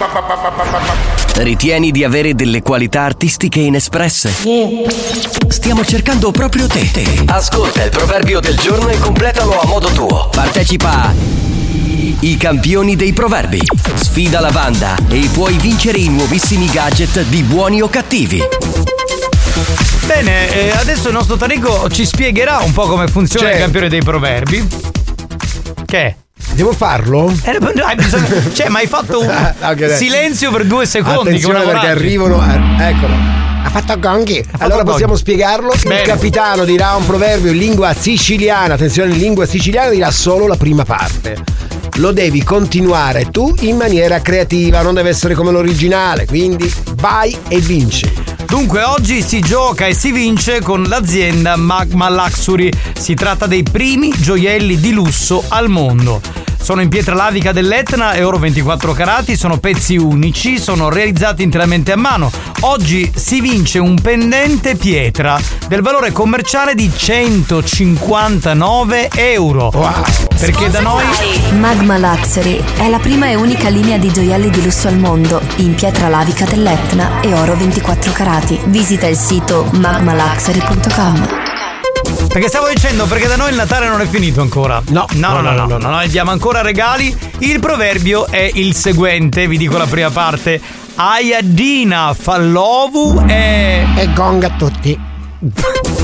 [1.36, 4.32] Ritieni di avere delle qualità artistiche inespresse?
[5.48, 6.86] Stiamo cercando proprio te.
[7.26, 10.28] Ascolta il proverbio del giorno e completalo a modo tuo.
[10.30, 11.12] Partecipa a
[12.20, 13.60] I campioni dei proverbi.
[13.94, 18.40] Sfida la banda e puoi vincere i nuovissimi gadget di buoni o cattivi.
[20.06, 23.56] Bene, eh, adesso il nostro Tarico ci spiegherà un po' come funziona Certo.
[23.58, 24.66] il campione dei proverbi.
[25.84, 26.16] Che è?
[26.52, 27.32] Devo farlo?
[27.42, 29.96] Eh, no, hai bisogno- cioè, ma hai fatto un Ah, ok, dai.
[29.96, 31.28] silenzio per due secondi.
[31.30, 32.40] Attenzione che perché arrivano.
[32.40, 33.14] a- eccolo.
[33.64, 34.44] Ha fatto gonghi.
[34.58, 34.90] Allora gonghi.
[34.90, 35.72] possiamo spiegarlo.
[35.86, 36.02] Bene.
[36.02, 38.74] Il capitano dirà un proverbio in lingua siciliana.
[38.74, 41.36] Attenzione, in lingua siciliana dirà solo la prima parte.
[41.96, 46.26] Lo devi continuare tu in maniera creativa, non deve essere come l'originale.
[46.26, 48.12] Quindi vai e vinci.
[48.46, 52.70] Dunque oggi si gioca e si vince con l'azienda Magma Luxury.
[52.92, 56.20] Si tratta dei primi gioielli di lusso al mondo.
[56.60, 61.92] Sono in pietra lavica dell'Etna e oro 24 carati, sono pezzi unici, sono realizzati interamente
[61.92, 62.30] a mano.
[62.60, 65.38] Oggi si vince un pendente pietra
[65.68, 69.70] del valore commerciale di 159 euro.
[70.44, 71.02] Perché da noi
[71.52, 75.74] Magma Luxury è la prima e unica linea di gioielli di lusso al mondo in
[75.74, 78.60] pietra lavica dell'Etna e oro 24 carati.
[78.66, 81.28] Visita il sito magmaluxury.com.
[82.28, 84.82] Perché stavo dicendo, perché da noi il Natale non è finito ancora.
[84.88, 87.16] No, no, no, no, no, no, noi diamo ancora regali.
[87.38, 90.60] Il proverbio è il seguente, vi dico la prima parte.
[90.96, 93.86] Ayadina fallovu e...
[93.96, 95.00] E gong a tutti.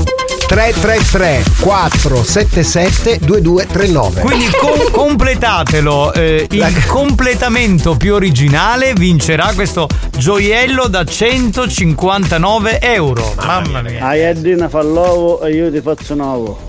[0.51, 6.11] 333 477 2239 Quindi com- completatelo.
[6.11, 13.33] eh, il completamento più originale vincerà questo gioiello da 159 euro.
[13.45, 14.05] Mamma mia.
[14.05, 16.59] Ayadina fa l'uovo e io ti faccio un uovo.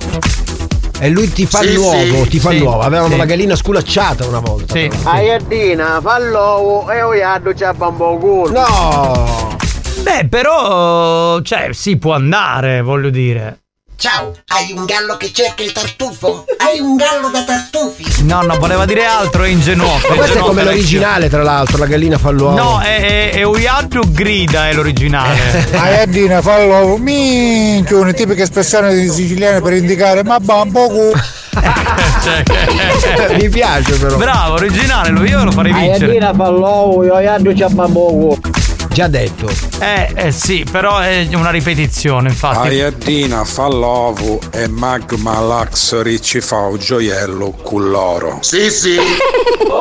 [1.01, 2.83] E lui ti fa Sì, l'uovo, sì, ti fa sì, l'uovo.
[2.83, 3.17] Avevano sì.
[3.17, 4.75] la gallina sculacciata una volta.
[4.75, 4.89] Sì.
[5.03, 8.53] Ayadina fa l'uovo e io iaddo c'è bambo culo.
[8.53, 9.57] No!
[10.03, 13.62] Beh, però, cioè, si può andare, voglio dire.
[14.03, 16.45] Ciao, hai un gallo che cerca il tartufo?
[16.57, 18.25] Hai un gallo da tartufi?
[18.25, 20.09] No, no, voleva dire altro, è ingenuotto.
[20.09, 22.57] Ma questo è come l'originale, tra l'altro, la gallina fa l'uovo.
[22.57, 25.69] No, è, è, è Uyaddu grida, è l'originale.
[25.79, 26.97] Ayadina, fallo.
[26.97, 31.13] Minchia, una tipica espressione di siciliano per indicare ma bambo cu.
[33.39, 34.17] Mi piace però.
[34.17, 36.07] Bravo, originale, lo io lo farei vincere.
[36.07, 38.37] Ayadina fa l'uovo, iaddo c'è bambo.
[38.93, 39.51] Già detto.
[39.79, 42.69] Eh, eh sì, però è una ripetizione, infatti.
[42.69, 48.39] Ayadina fa l'ovo e Magma Luxury ci fa un gioiello con l'oro.
[48.43, 48.99] Sì, sì.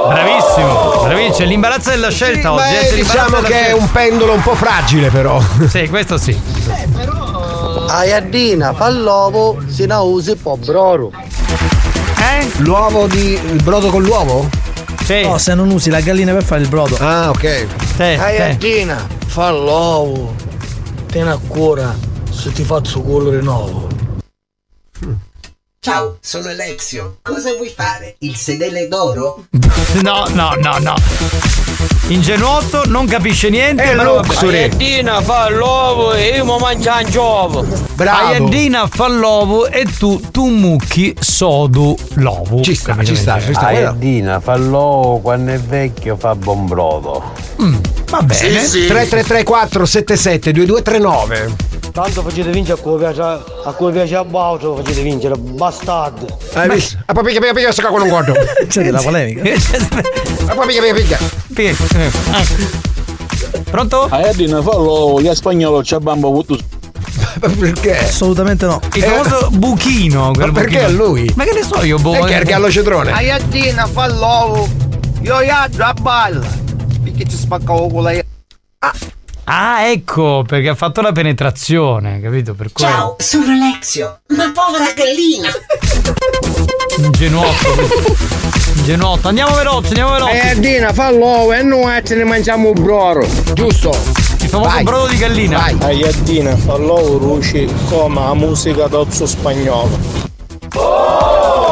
[0.08, 2.64] Bravissimo, bravissimo, c'è l'imbarazzo della scelta oggi.
[2.64, 5.42] Beh, eh, diciamo che è un pendolo un po' fragile però.
[5.68, 6.40] Sì, questo sì.
[7.88, 11.12] Ayadina fa l'uovo, se ne usi po' broro.
[11.14, 12.50] Eh?
[12.60, 13.34] L'uovo di.
[13.34, 14.71] il brodo con l'uovo?
[15.12, 15.24] Sì.
[15.24, 16.96] No, se non usi la gallina per fare il brodo.
[17.00, 17.68] Ah, ok.
[17.98, 20.34] Ayadina fa l'uovo,
[21.08, 21.86] tieni a cuore
[22.32, 23.90] se ti faccio colore nuovo.
[25.80, 27.18] Ciao, sono Alexio.
[27.22, 28.16] Cosa vuoi fare?
[28.20, 29.48] Il sedele d'oro?
[30.02, 30.96] No, no, no, no.
[32.08, 33.84] Ingenuotto, non capisce niente.
[33.84, 34.20] E però-
[34.66, 37.66] Aiettina fa l'uovo e io mi mangio un uovo.
[37.98, 42.62] Aiandina fa l'uovo e tu, tu mucchi sodu l'ovo.
[42.62, 43.68] Ci sta, ci sta, ci sta.
[43.68, 47.24] Aiardina fa l'uovo quando è vecchio fa buon brodo.
[48.10, 48.60] Va bene.
[48.60, 51.56] 3334 77 2239.
[51.92, 56.26] Tanto facete vincere a cui piace a cui piace a Bauto, facete vincere, bastardi.
[56.54, 56.98] Hai visto?
[57.06, 58.34] Ah, poi picchia, picchia, sta qua con un guardo.
[58.68, 59.42] C'è della polemica.
[60.46, 61.18] Ah, poi picchia, picchia,
[61.54, 61.76] picchia.
[63.70, 64.08] Pronto?
[64.10, 66.58] Aiardina fa l'uovo, gli spagnolo ci abbiamo avuto.
[67.40, 67.98] Perché?
[67.98, 68.80] Assolutamente no.
[68.94, 70.32] Il famoso buchino.
[70.34, 71.04] quel Ma perché buchino.
[71.04, 71.32] a lui?
[71.36, 72.12] Ma che ne so io, boh.
[72.12, 73.12] Perché è il gallo cetrone?
[73.12, 74.68] Aiatina fa l'uovo,
[75.22, 76.48] io iadro a balla.
[77.04, 78.22] Perché ci spacca o con lei.
[78.80, 78.94] Ah,
[79.92, 82.54] ecco, perché ha fatto la penetrazione, capito?
[82.54, 82.92] Per quello.
[82.92, 84.20] Ciao, sono Alexio.
[84.28, 85.50] Ma povera gallina.
[86.98, 88.20] Ingenuotto.
[88.78, 89.28] Ingenuotto.
[89.28, 90.32] Andiamo veloci, andiamo veloci.
[90.32, 93.28] Aiardina fa l'uovo e noi ce ne mangiamo un broro.
[93.54, 93.90] Giusto.
[94.42, 95.64] Il famoso brodo di gallina.
[95.80, 100.30] Aiardina fa l'uovo ruci come la musica d'ozzo spagnolo.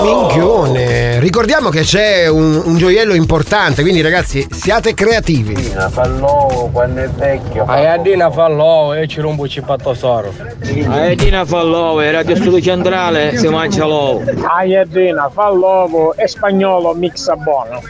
[0.01, 1.19] Minchione.
[1.19, 5.55] Ricordiamo che c'è un, un gioiello importante, quindi ragazzi siate creativi.
[5.55, 7.65] Fa l'uovo quando è vecchio.
[7.65, 10.33] Aiardina fa l'uovo e ci rompo cippato soro.
[10.61, 14.23] Aiardina fa l'uovo e Radio Studio Centrale si mangia l'uovo.
[14.57, 17.81] Aiardina fa l'uovo e spagnolo mixa buono.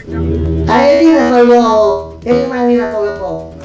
[0.66, 3.59] Aiardina fa l'uovo e mangia l'uovo.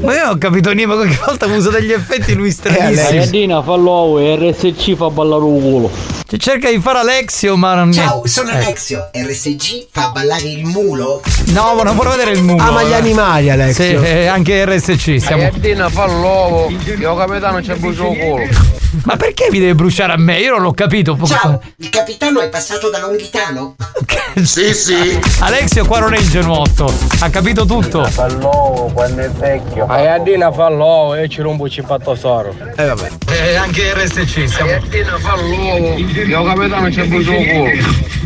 [0.00, 3.18] Ma io non ho capito niente, ma qualche volta uso degli effetti lui stranissimi.
[3.18, 5.90] Aiardina fa l'uovo e RSC fa ballare un culo.
[6.26, 8.56] Cioè, cerca di fare Alexio, ma non Ciao, sono Eh.
[8.56, 9.10] Alexio.
[9.12, 11.22] RSG fa ballare il mulo?
[11.46, 12.62] No, ma non vorrei vedere il mulo.
[12.62, 12.94] Ama gli eh.
[12.94, 13.84] animali, Alexio.
[13.84, 15.20] Sì, eh, anche RSC.
[15.20, 15.42] Siamo...
[15.42, 18.72] Aiardina fa l'uovo, io capitano c'è brucio il culo.
[19.04, 20.38] Ma perché mi deve bruciare a me?
[20.38, 21.18] Io non l'ho capito.
[21.24, 23.76] Ciao, il capitano è passato da Longhitano?
[24.42, 25.16] Sì, sì.
[25.40, 26.92] Alexio qua non è ingenuotto.
[27.20, 28.02] Ha capito tutto.
[28.04, 29.86] Fa l'uovo quando è vecchio.
[29.86, 32.54] Aiardina fa l'uovo e ci rompo cippato soro.
[32.76, 33.08] Eh vabbè.
[33.30, 34.48] Eh, anche RSC.
[34.48, 34.70] Siamo...
[34.70, 37.70] Aiardina fa l'uovo, io capitano c'è brucio il culo.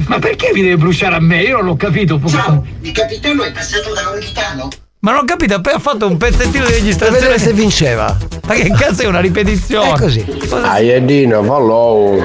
[0.06, 1.42] Ma perché mi deve bruciare a me?
[1.42, 2.20] Io non l'ho capito.
[2.26, 4.68] Ciao, il capitano è passato da Longhitano?
[5.00, 7.20] Ma non ho capito, appena ha fatto un pezzettino di Per registrazione.
[7.20, 8.16] vedere se vinceva.
[8.46, 9.92] Ma che cazzo è una ripetizione?
[9.92, 10.24] È così.
[10.50, 12.24] Aiardina fa l'uovo.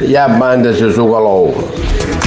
[0.00, 1.70] Gli abbandasi su l'uovo.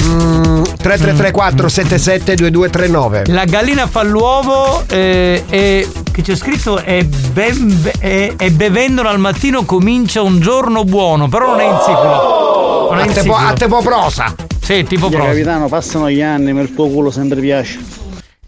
[0.06, 3.22] Mm, 3334 77 2239.
[3.28, 9.18] La gallina fa l'uovo eh, e che c'è scritto e, be- e- e bevendolo al
[9.18, 12.88] mattino comincia un giorno buono, però non è in siculo.
[12.90, 13.48] Non è A in te, po- siculo.
[13.48, 14.34] a te po' prosa.
[14.60, 15.28] Sì, tipo prosa.
[15.28, 17.80] capitano passano gli anni, ma il tuo culo sempre piace.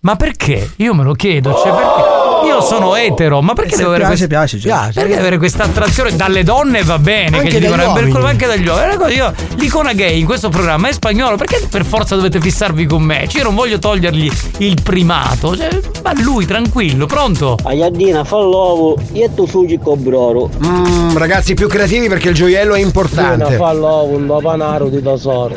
[0.01, 0.73] Ma perché?
[0.77, 2.26] Io me lo chiedo, cioè perché?
[2.57, 5.03] Io sono etero, ma perché Se devo avere piace, questa piace, cioè.
[5.03, 8.11] Perché avere questa attrazione dalle donne va bene, Anche che gli dicono "Eh, per uomini."
[8.13, 9.15] colpa anche dagli uomini.
[9.15, 13.27] Io, l'icona gay in questo programma è spagnolo, perché per forza dovete fissarvi con me?
[13.29, 15.57] Cioè, io non voglio togliergli il primato.
[15.57, 15.69] Cioè,
[16.03, 17.57] ma lui tranquillo, pronto?
[17.63, 20.51] Aiardina fa l'uovo e tu sugi con broro.
[20.65, 23.57] Mm, ragazzi più creativi perché il gioiello è importante.
[23.57, 25.55] l'uovo, un dopanaro di tesoro.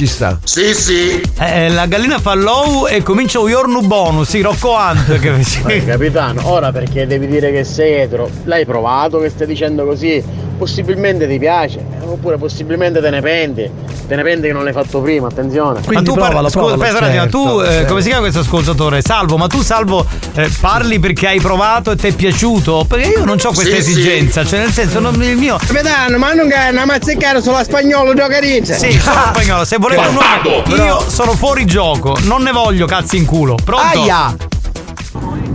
[0.00, 0.38] Ci sta.
[0.44, 1.20] Sì, sì.
[1.38, 5.18] Eh, la gallina fa l'ou e comincia un giorno bonus, sì, Rocco Hunt.
[5.18, 8.30] che Eh, capitano, ora perché devi dire che sei etero?
[8.44, 10.24] L'hai provato che stai dicendo così?
[10.60, 13.70] Possibilmente ti piace, oppure possibilmente te ne penti.
[14.06, 15.80] Te ne penti che non l'hai fatto prima, attenzione.
[15.88, 19.00] ma tu parli, scusa, aspetta un attimo, tu eh, come si chiama questo ascoltatore?
[19.00, 20.04] Salvo, ma tu Salvo
[20.34, 22.84] eh, parli perché hai provato e ti è piaciuto?
[22.86, 23.92] Perché io non ho questa Sì, sì.
[23.92, 28.12] esigenza, cioè nel senso non, il mio Capitano, ma non che una mazziccare sulla spagnolo
[28.12, 28.74] giocarizza.
[28.74, 33.16] Sì, sono spagnolo, se volete un nome, io sono fuori gioco, non ne voglio cazzi
[33.16, 33.54] in culo.
[33.64, 33.98] Pronto?
[33.98, 34.36] Aia!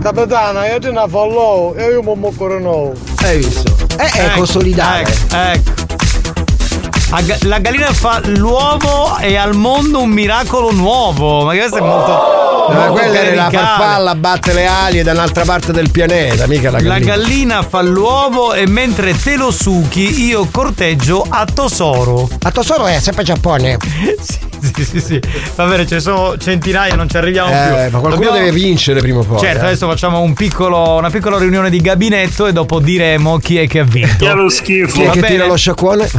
[0.02, 2.92] Capitano, io te ne fallo e io mi muoco nuovo.
[3.22, 3.75] Hai visto?
[3.98, 5.02] Eh, è Ecco, consolidare.
[5.02, 5.75] Ecco, ecco.
[7.42, 11.44] La gallina fa l'uovo e al mondo un miracolo nuovo.
[11.44, 12.44] Ma questo è molto.
[12.68, 16.68] Ma molto quella era la farfalla, batte le ali da un'altra parte del pianeta, mica
[16.72, 17.14] la La gallina.
[17.14, 22.28] gallina fa l'uovo e mentre te lo succhi io corteggio a Tosoro.
[22.42, 23.76] A Tosoro è sempre Giappone.
[24.20, 24.38] sì,
[24.74, 25.20] sì, sì, sì.
[25.54, 27.56] Va bene, ce ne sono centinaia, non ci arriviamo più.
[27.76, 29.38] Eh, ma qualcuno Dobbiamo- deve vincere prima o poi.
[29.38, 29.66] Certo, eh.
[29.68, 33.78] adesso facciamo un piccolo- una piccola riunione di gabinetto e dopo diremo chi è che
[33.78, 34.16] ha vinto.
[34.18, 34.92] Chi è lo schifo?
[34.92, 36.10] Chi è che tira lo sciacquone?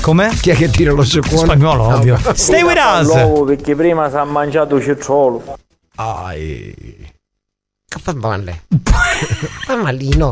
[0.00, 0.30] Come?
[0.40, 1.36] Chi è che tira lo sciacquone?
[1.38, 2.18] Spagnolo, ovvio.
[2.34, 3.06] Stay with us.
[3.06, 5.58] L'uovo perché prima si è mangiato il cetrolo.
[5.96, 6.74] Ai.
[7.88, 8.64] Che fa male?
[9.64, 10.30] Fa malino.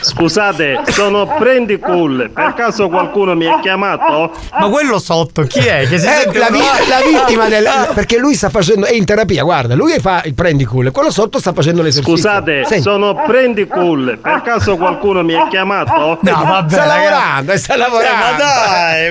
[0.00, 2.30] Scusate, sono prendi cool.
[2.32, 4.32] Per caso qualcuno mi ha chiamato?
[4.58, 5.86] Ma quello sotto chi è?
[5.88, 7.68] Che si Eh, sente la, vi- la vittima del.
[7.94, 8.86] Perché lui sta facendo.
[8.86, 12.16] È in terapia, guarda, lui fa il prendi cool quello sotto sta facendo l'esercizio.
[12.16, 12.82] Scusate, Senti.
[12.82, 14.18] sono prendi cool.
[14.20, 16.18] Per caso qualcuno mi ha chiamato?
[16.20, 18.24] No, vabbè, sta lavorando, sta lavorando.
[18.24, 19.10] ma dai!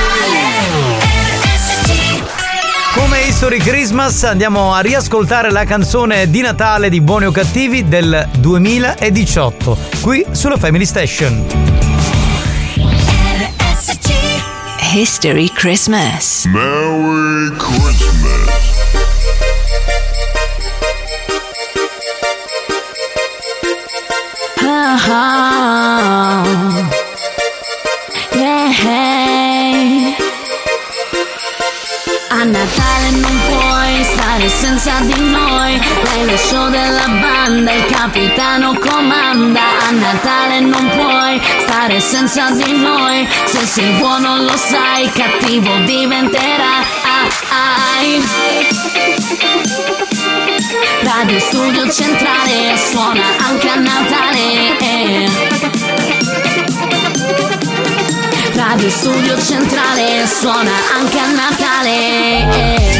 [3.41, 9.77] History Christmas andiamo a riascoltare la canzone di Natale di Buoni o Cattivi del 2018,
[9.99, 11.43] qui sulla Family Station.
[14.93, 16.45] History Christmas.
[16.45, 18.59] Merry Christmas.
[24.63, 25.01] Ah,
[28.35, 29.50] yeah.
[32.33, 35.77] A Natale non puoi stare senza di noi.
[36.03, 39.59] Lei lo show della banda, il capitano comanda.
[39.87, 43.27] A Natale non puoi stare senza di noi.
[43.43, 46.85] Se sei buono lo sai, cattivo diventerà.
[47.49, 48.25] Ai.
[51.03, 54.77] Radio Studio Centrale suona anche a Natale
[58.71, 62.99] Radio Studio Centrale suona anche a Natale.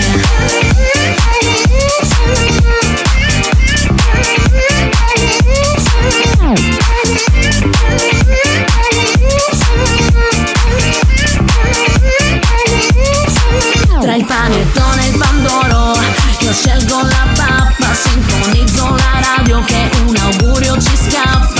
[14.02, 15.98] Tra il panettone e il pandoro
[16.40, 21.51] Io scelgo la pappa Sintonizzo la radio Che un augurio ci scappa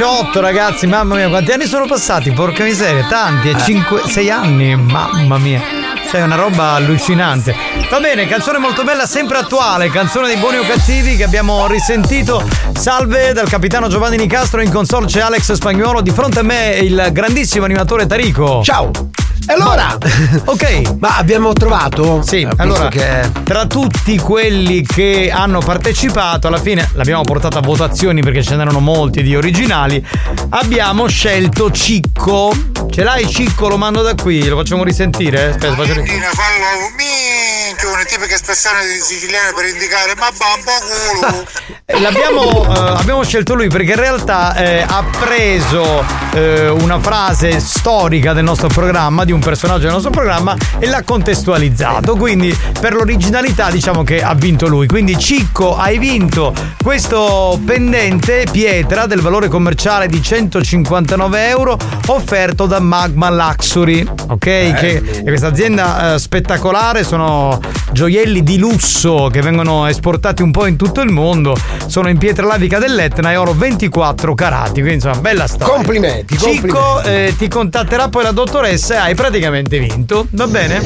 [0.00, 3.54] 2018 ragazzi, mamma mia quanti anni sono passati, porca miseria, tanti,
[4.06, 5.60] 6 anni, mamma mia.
[6.08, 7.54] C'è una roba allucinante.
[7.90, 12.42] Va bene, canzone molto bella, sempre attuale, canzone dei buoni o cattivi che abbiamo risentito.
[12.72, 17.10] Salve dal capitano Giovanni Nicastro, in console c'è Alex Spagnuolo, di fronte a me il
[17.12, 18.62] grandissimo animatore Tarico.
[18.64, 18.90] Ciao.
[19.50, 19.98] E allora?
[20.46, 20.98] ok.
[21.00, 22.22] Ma abbiamo trovato?
[22.22, 27.60] Sì, visto allora, che- tra tutti quelli che hanno partecipato, alla fine l'abbiamo portata a
[27.60, 30.06] votazioni perché ce n'erano molti di originali,
[30.50, 32.54] abbiamo scelto Cicco.
[32.90, 33.66] Ce l'hai Cicco?
[33.68, 35.48] Lo mando da qui, lo facciamo risentire?
[35.48, 36.94] Aspetta, faccio Argentina fallo
[37.70, 41.46] minchia una tipica espressione siciliana per indicare ma bamba culo
[41.84, 47.58] Eh, L'abbiamo eh, abbiamo scelto lui perché in realtà eh, ha preso eh, una frase
[47.58, 52.14] storica del nostro programma di un personaggio del nostro programma e l'ha contestualizzato.
[52.16, 54.86] Quindi per l'originalità diciamo che ha vinto lui.
[54.86, 61.76] Quindi Cicco hai vinto questo pendente pietra del valore commerciale di 159 euro
[62.06, 64.06] offerto da Magma Luxury.
[64.28, 64.38] Ok?
[64.38, 67.59] Che è questa azienda eh, spettacolare, sono
[67.92, 71.56] gioielli di lusso che vengono esportati un po' in tutto il mondo.
[71.86, 74.74] Sono in pietra lavica dell'Etna e oro 24 carati.
[74.80, 75.74] Quindi insomma, bella storia.
[75.74, 77.08] Complimenti, Cicco complimenti.
[77.08, 80.26] eh, ti contatterà poi la dottoressa e hai praticamente vinto.
[80.30, 80.80] Va bene?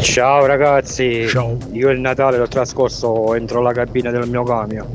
[0.00, 1.26] Ciao ragazzi,
[1.72, 4.86] io il Natale l'ho trascorso entro la cabina del mio camion.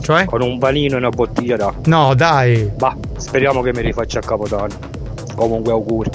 [0.00, 0.24] Cioè?
[0.24, 1.82] Con un panino e una bottiglia d'acqua.
[1.84, 2.68] No, dai.
[2.74, 4.74] Bah, speriamo che mi rifaccia a Capodanno.
[5.36, 6.10] Comunque auguri.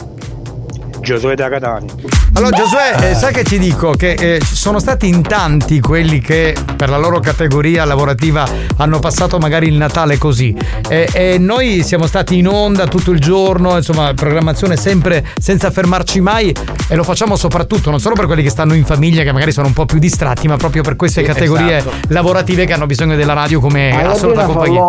[1.06, 1.94] Giosuè da Catania.
[2.34, 3.91] Allora Giosuè, eh, sai che ti dico?
[3.91, 8.44] Che eh, sono stati in tanti quelli che per la loro categoria lavorativa
[8.77, 10.57] hanno passato magari il Natale così.
[10.90, 16.19] E, e noi siamo stati in onda tutto il giorno, insomma, programmazione sempre senza fermarci
[16.22, 16.53] mai
[16.88, 19.68] e lo facciamo soprattutto non solo per quelli che stanno in famiglia, che magari sono
[19.68, 21.95] un po' più distratti, ma proprio per queste Sì, categorie esatto.
[22.07, 24.80] lavorative che hanno bisogno della radio come Alla assoluta compagnia.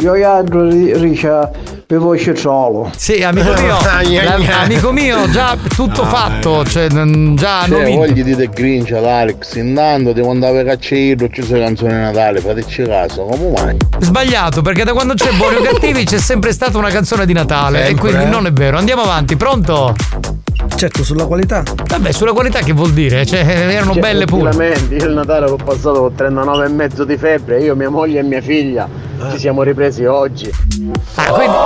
[0.00, 1.50] io e altro ricia
[1.86, 2.90] per voce solo.
[2.96, 3.76] Sì, amico mio,
[4.62, 8.00] amico mio, già tutto fatto, cioè mm, già hanno Se vinto.
[8.00, 12.40] vogli di The Grinch all'Alex, intanto devo andare a cacciare ci sono canzoni di Natale,
[12.40, 13.76] fateci caso, come mai?
[13.98, 17.86] Sbagliato, perché da quando c'è Buoni o Cattivi c'è sempre stata una canzone di Natale
[17.86, 18.28] Sempre, e quindi eh?
[18.28, 18.78] non è vero.
[18.78, 19.94] Andiamo avanti, pronto?
[20.74, 21.62] Certo, sulla qualità.
[21.86, 23.24] Vabbè, sulla qualità che vuol dire?
[23.26, 24.50] Cioè, erano Cioè, belle pure.
[24.90, 28.22] Io il Natale l'ho passato con 39 e mezzo di febbre, io, mia moglie e
[28.22, 30.50] mia figlia ci siamo ripresi oggi.
[31.14, 31.56] Ah, quindi.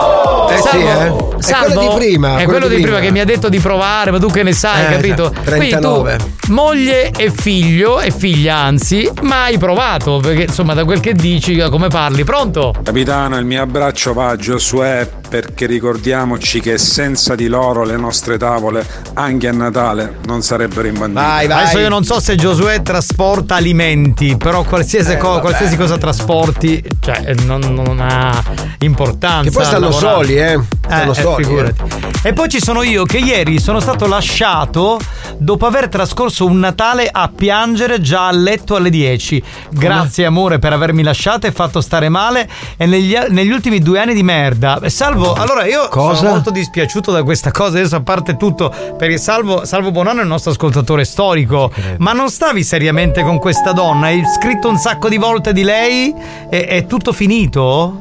[0.53, 1.31] Eh sì, eh.
[1.43, 2.99] È quello di prima, È quello, di prima.
[3.01, 5.31] che mi ha detto di provare, ma tu che ne sai, Eh, capito?
[5.33, 6.17] già, Quindi 39.
[6.17, 11.15] tu, moglie e figlio, e figlia anzi, ma hai provato, perché insomma da quel che
[11.15, 12.75] dici, come parli, pronto?
[12.83, 18.37] Capitano, il mio abbraccio va a Giosuè perché ricordiamoci che senza di loro le nostre
[18.37, 21.53] tavole, anche a Natale, non sarebbero imbandite.
[21.53, 26.83] Adesso io non so se Giosuè trasporta alimenti, però qualsiasi, Eh, co- qualsiasi cosa trasporti,
[27.01, 28.43] cioè, non, non ha
[28.79, 29.43] importanza.
[29.43, 30.15] Che poi stanno lavorare.
[30.15, 30.61] soli, eh.
[30.85, 31.81] Stanno Eh, soli, figurati.
[32.25, 34.99] E poi ci sono io che ieri sono stato lasciato
[35.39, 39.43] dopo aver trascorso un Natale a piangere già a letto alle 10.
[39.71, 44.15] Grazie amore per avermi lasciato e fatto stare male e negli, negli ultimi due anni
[44.15, 44.79] di merda.
[44.81, 46.17] Eh, Salvo, allora io Cosa?
[46.17, 50.23] sono molto dispiaciuto da questa cosa, adesso a parte tutto, perché Salvo, Salvo Bonanno è
[50.23, 54.07] il nostro ascoltatore storico, ma non stavi seriamente con questa donna?
[54.07, 56.15] Hai scritto un sacco di volte di lei?
[56.49, 57.31] E è tutto finito?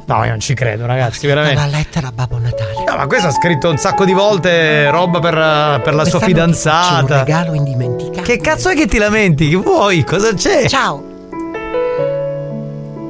[0.06, 1.56] No, io non ci credo ragazzi, veramente.
[1.60, 2.84] La lettera a Babbo Natale.
[2.88, 5.34] No, ma questo ha scritto un sacco di volte roba per,
[5.82, 7.14] per la sua Quest'anno fidanzata.
[7.20, 8.22] un regalo indimenticato.
[8.22, 9.49] Che cazzo è che ti lamenti?
[9.49, 10.03] Che vuoi?
[10.03, 10.68] Cosa c'è?
[10.68, 11.03] Ciao.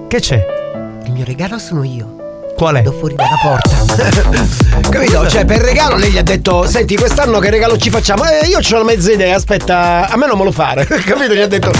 [0.07, 0.45] Che c'è?
[1.05, 2.20] Il mio regalo sono io.
[2.61, 2.83] Qual è?
[2.83, 3.71] Fuori dalla porta.
[4.87, 5.27] Capito?
[5.27, 8.23] Cioè, per regalo lei gli ha detto: Senti, quest'anno che regalo ci facciamo?
[8.23, 10.85] Eh, io ho una mezza idea, aspetta, a me non me lo fare.
[11.03, 11.33] Capito?
[11.33, 11.71] Gli ha detto: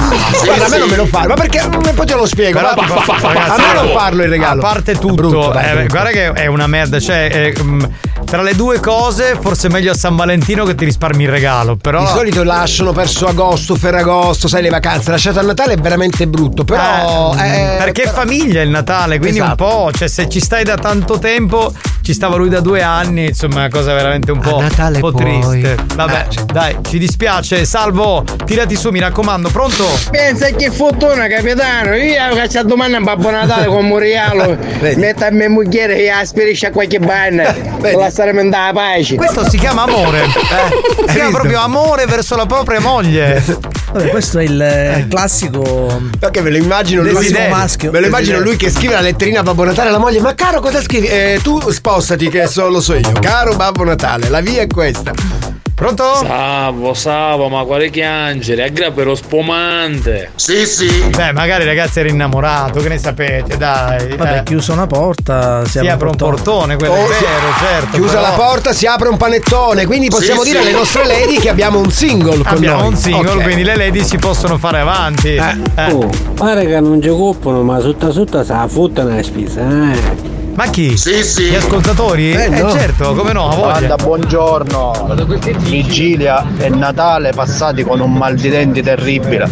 [0.44, 1.28] Guarda, a me non me lo fare.
[1.28, 1.60] Ma perché?
[1.60, 2.58] E poi te lo spiego.
[2.58, 4.60] Però va, posso- va, va, ragazzi, a me non farlo il regalo.
[4.60, 5.86] A parte tutto, Brutto, eh, brutto.
[5.90, 7.00] guarda che è una merda.
[7.00, 7.84] Cioè, eh, mm,
[8.32, 11.76] tra le due cose, forse è meglio a San Valentino che ti risparmi il regalo.
[11.76, 12.00] Però.
[12.00, 15.12] Di solito lasciano verso agosto, Ferragosto, sai le vacanze.
[15.12, 16.64] Lasciato a Natale è veramente brutto.
[16.64, 17.36] Però.
[17.36, 19.66] Eh, eh, perché è però- famiglia il Natale, quindi Esatto.
[19.66, 21.74] un po', cioè se ci stai da tanto tempo,
[22.12, 25.78] ci stava lui da due anni, insomma cosa veramente un po', un po' triste.
[25.96, 27.64] Vabbè, dai, ci dispiace.
[27.64, 29.88] Salvo, tirati su, mi raccomando, pronto?
[30.10, 31.96] Pensa che fortuna, capitano.
[31.96, 34.58] Io che c'è domani a Babbo Natale con Murialo.
[34.98, 37.56] Metto a mia moglie e aspirisce a qualche banna.
[37.80, 39.16] La saremo andare a pace.
[39.16, 40.24] Questo si chiama amore.
[40.24, 43.42] Eh, si chiama proprio amore verso la propria moglie.
[43.94, 46.10] Vabbè, questo è il eh, classico.
[46.20, 47.92] Perché me lo immagino lui, maschio.
[47.92, 50.20] me lo immagino lui che scrive la letterina a Babbo Natale alla moglie.
[50.20, 51.08] Ma caro, cosa scrivi?
[51.08, 51.60] Eh, tu
[52.02, 53.12] spostati, che solo so io.
[53.20, 55.12] Caro Babbo Natale, la via è questa.
[55.74, 56.04] Pronto?
[56.18, 58.66] Salvo, salvo, ma quale chiangere?
[58.66, 60.30] Aggrappero spumante.
[60.36, 61.06] Sì, sì.
[61.10, 64.16] Beh, magari ragazzi era innamorato, che ne sapete, dai.
[64.16, 64.44] Vabbè, eh.
[64.44, 67.24] chiusa una porta, si, Si apre un portone, quello è Oh, sì.
[67.24, 67.98] vero, certo.
[67.98, 69.88] Chiusa però- la porta, si apre un panettone.
[69.88, 70.68] Quindi possiamo Sì, dire sì.
[70.68, 72.88] alle nostre lady che abbiamo un single con Abbiamo noi.
[72.90, 73.42] un single, Ok.
[73.44, 75.34] quindi le lady si possono fare avanti.
[75.34, 75.92] Eh.
[75.92, 80.40] Oh, pare che non ci occupano, ma sotto sotto sa fotta una spesa, eh.
[80.54, 80.98] Ma chi?
[80.98, 81.44] Sì, sì.
[81.50, 82.32] Gli ascoltatori?
[82.34, 82.72] Eh, no.
[82.72, 83.54] certo, come no.
[83.58, 85.16] Guarda, buongiorno.
[85.60, 89.50] Vigilia e Natale passati con un mal di denti terribile.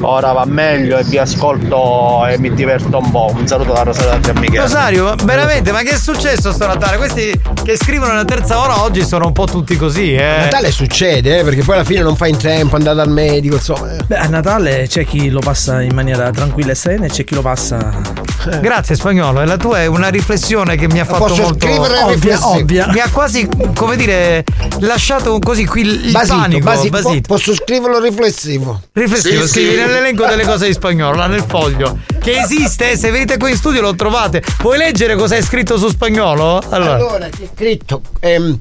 [0.00, 3.32] Ora va meglio e vi ascolto e mi diverto un po'.
[3.34, 4.60] Un saluto da Rosario da Michele.
[4.60, 6.96] Rosario, ma veramente, ma che è successo sto Natale?
[6.98, 10.36] Questi che scrivono la terza ora oggi sono un po' tutti così, eh.
[10.40, 13.92] Natale succede, eh, perché poi alla fine non fai in tempo, andare dal medico, insomma.
[13.96, 13.98] eh.
[14.06, 17.34] Beh, a Natale c'è chi lo passa in maniera tranquilla e serena e c'è chi
[17.34, 18.26] lo passa
[18.60, 21.98] Grazie spagnolo, e la tua è una riflessione che mi ha fatto Posso molto scrivere
[21.98, 22.48] ovvia, riflessivo?
[22.50, 22.86] ovvia.
[22.92, 24.44] Mi ha quasi, come dire,
[24.80, 26.64] lasciato così qui il Basito, panico.
[26.64, 26.90] basito.
[26.90, 27.20] Basito.
[27.26, 28.80] Posso scriverlo riflessivo?
[28.92, 29.76] Riflessivo, Sì, scrivi sì.
[29.76, 31.98] nell'elenco delle cose di spagnolo, là nel foglio.
[32.18, 34.42] Che esiste, eh, se venite qui in studio lo trovate.
[34.58, 36.62] Puoi leggere cosa è scritto su spagnolo?
[36.70, 36.94] Allora.
[36.94, 38.58] Allora, c'è scritto ehm,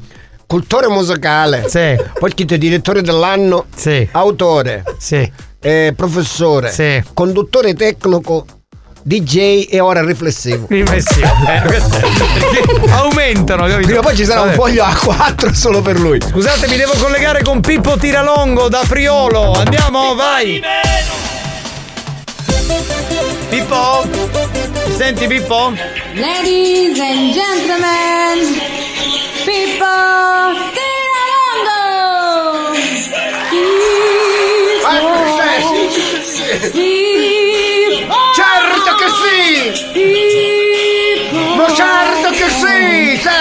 [0.48, 1.66] cultore musicale.
[1.70, 1.96] Sì.
[2.18, 3.66] Poi scritto direttore dell'anno.
[3.76, 4.08] Sì.
[4.12, 4.84] Autore.
[4.98, 5.30] Sì.
[5.60, 6.72] eh, professore.
[6.72, 7.04] Sì.
[7.14, 8.46] Conduttore tecnico.
[9.08, 10.66] DJ e ora riflessivo.
[10.70, 11.26] Riflessivo.
[11.48, 13.86] Eh, aumentano, capito?
[13.86, 14.58] Prima o poi ci sarà un Vabbè.
[14.58, 16.20] foglio A4 solo per lui.
[16.20, 19.54] Scusate, mi devo collegare con Pippo Tiralongo da Priolo.
[19.54, 20.62] Andiamo, vai!
[23.48, 24.04] Pippo?
[24.88, 25.72] Mi senti Pippo?
[26.16, 28.60] Ladies and gentlemen,
[29.46, 30.36] Pippo
[36.60, 36.78] Certo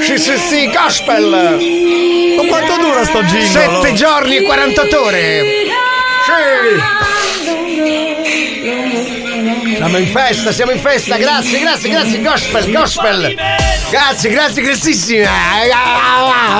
[0.00, 0.18] sì!
[0.18, 2.36] Sì, sì, gospel!
[2.36, 3.46] Ma quanto dura sto jingle?
[3.46, 5.44] Sette giorni e 48 ore!
[6.24, 7.17] Sì!
[9.78, 13.34] Siamo in festa, siamo in festa, grazie, grazie, grazie, gospel, gospel!
[13.90, 15.30] Grazie, grazie, grandissima!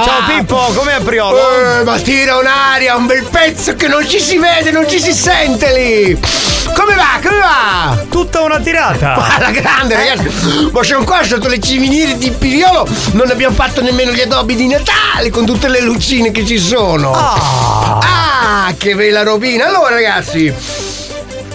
[0.04, 1.80] Ciao Pippo, com'è a Priolo?
[1.80, 5.12] Eh, ma tira un'aria, un bel pezzo che non ci si vede, non ci si
[5.12, 6.16] sente lì!
[6.72, 7.18] Come va?
[7.20, 8.04] Come va?
[8.08, 9.14] Tutta una tirata!
[9.34, 10.70] Alla grande ragazzi!
[10.70, 14.68] Ma siamo qua sotto le ciminiere di Piriolo, non abbiamo fatto nemmeno gli adobi di
[14.68, 17.12] Natale con tutte le lucine che ci sono!
[17.14, 19.66] Ah, che bella robina!
[19.66, 20.77] Allora ragazzi!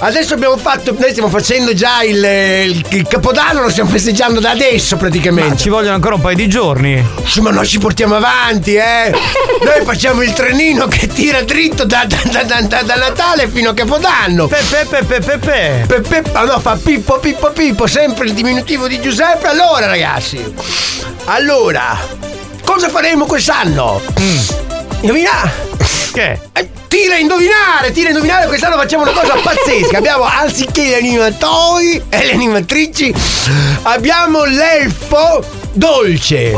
[0.06, 4.50] Adesso abbiamo fatto, noi stiamo facendo già il, il- il capodanno, lo stiamo festeggiando da
[4.52, 5.50] adesso praticamente.
[5.52, 7.02] Ma ci vogliono ancora un paio di giorni.
[7.26, 9.12] Sì, ma noi ci portiamo avanti, eh!
[9.12, 13.70] Noi facciamo il trenino che tira dritto da, da- da- da- da- da Natale fino
[13.70, 14.48] a Capodanno!
[14.48, 15.86] Pepe, pepe, pepe!
[15.88, 19.48] Pepe, ah no, fa Pippo, Pippo, Pippo, sempre il diminutivo di Giuseppe.
[19.48, 20.44] Allora, ragazzi,
[21.26, 21.98] allora,
[22.66, 24.02] cosa faremo quest'anno?
[25.00, 25.50] Indovina?
[26.12, 26.40] Che?
[26.54, 29.98] Eh, Tira a indovinare, tira a indovinare, quest'anno facciamo una cosa pazzesca.
[29.98, 33.12] Abbiamo anziché gli animatori e le animatrici,
[33.82, 35.44] abbiamo l'elfo
[35.74, 36.52] dolce.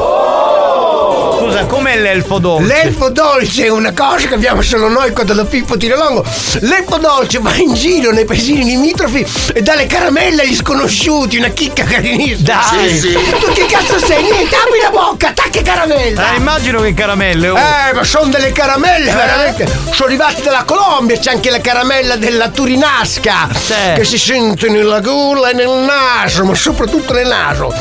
[1.37, 2.65] Scusa, com'è l'elfo dolce?
[2.65, 6.25] L'elfo dolce è una cosa che abbiamo solo noi quando da Pippo Tirolongo.
[6.61, 11.49] L'elfo dolce va in giro nei paesini limitrofi e dà le caramelle agli sconosciuti, una
[11.49, 12.61] chicca carinissima.
[12.71, 12.89] Dai!
[12.89, 13.13] Sì, sì.
[13.39, 14.23] Tu che cazzo sei?
[14.23, 16.29] Niente, apri la bocca, tacca caramella!
[16.29, 17.49] Ah, immagino che caramelle.
[17.49, 17.57] oh.
[17.57, 19.67] Eh, ma sono delle caramelle, veramente.
[19.91, 23.49] Sono arrivati dalla Colombia, c'è anche la caramella della Turinasca.
[23.95, 27.71] Che si sente nella gola e nel naso, ma soprattutto nel naso.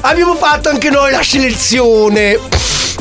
[0.00, 2.38] Abbiamo fatto anche noi la selezione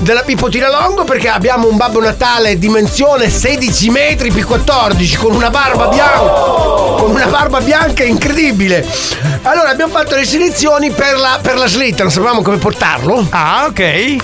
[0.02, 5.50] della Pippo Tiralongo perché abbiamo un Babbo Natale dimensione 16 metri più 14 con una
[5.50, 8.86] barba bianca con una barba bianca incredibile
[9.44, 13.66] allora abbiamo fatto le selezioni per la, per la slitta non sapevamo come portarlo ah
[13.68, 14.16] ok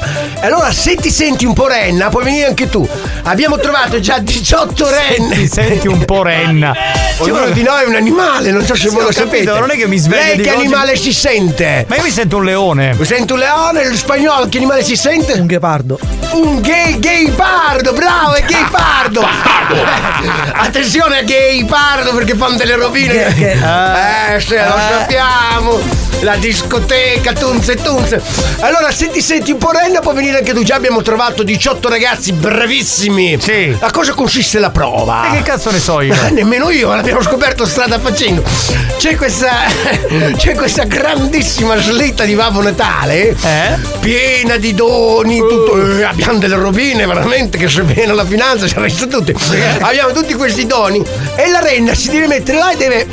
[0.41, 2.87] allora se ti senti un po' renna puoi venire anche tu
[3.23, 6.73] abbiamo trovato già 18 renne Ti senti un po' renna.
[7.19, 9.71] ognuno di noi è un animale non so se Sì, voi lo capito, sapete non
[9.71, 12.45] è che mi sveglio lei che oggi- animale si sente Ma io mi sento un
[12.45, 12.93] leone.
[12.97, 15.33] mi sento un leone, lo spagnolo, che animale si sente?
[15.33, 15.65] Un ghepardo.
[16.31, 19.19] Un gay, gay pardo, bravo, è gay pardo!
[20.55, 23.35] Attenzione a gay pardo perché fanno delle rovine!
[23.35, 26.06] Eh, se lo sappiamo!
[26.21, 28.19] La discoteca, tunze tunze!
[28.61, 30.63] Allora, se ti senti un po' renna, puoi venire anche tu.
[30.63, 33.37] Già abbiamo trovato 18 ragazzi bravissimi!
[33.39, 33.75] Sì.
[33.79, 35.29] A cosa consiste la prova?
[35.31, 36.15] E che cazzo ne so io?
[36.31, 38.41] Nemmeno io, l'abbiamo scoperto strada facendo.
[38.97, 39.51] C'è questa.
[40.35, 43.35] C'è questa grandissima slitta di Babbo Natale.
[43.99, 45.37] Piena di doni.
[45.37, 49.35] Tutto, eh, abbiamo delle rovine veramente che se viene la finanza ci arresta tutti.
[49.81, 51.03] Abbiamo tutti questi doni.
[51.35, 53.07] E la renna si deve mettere là e deve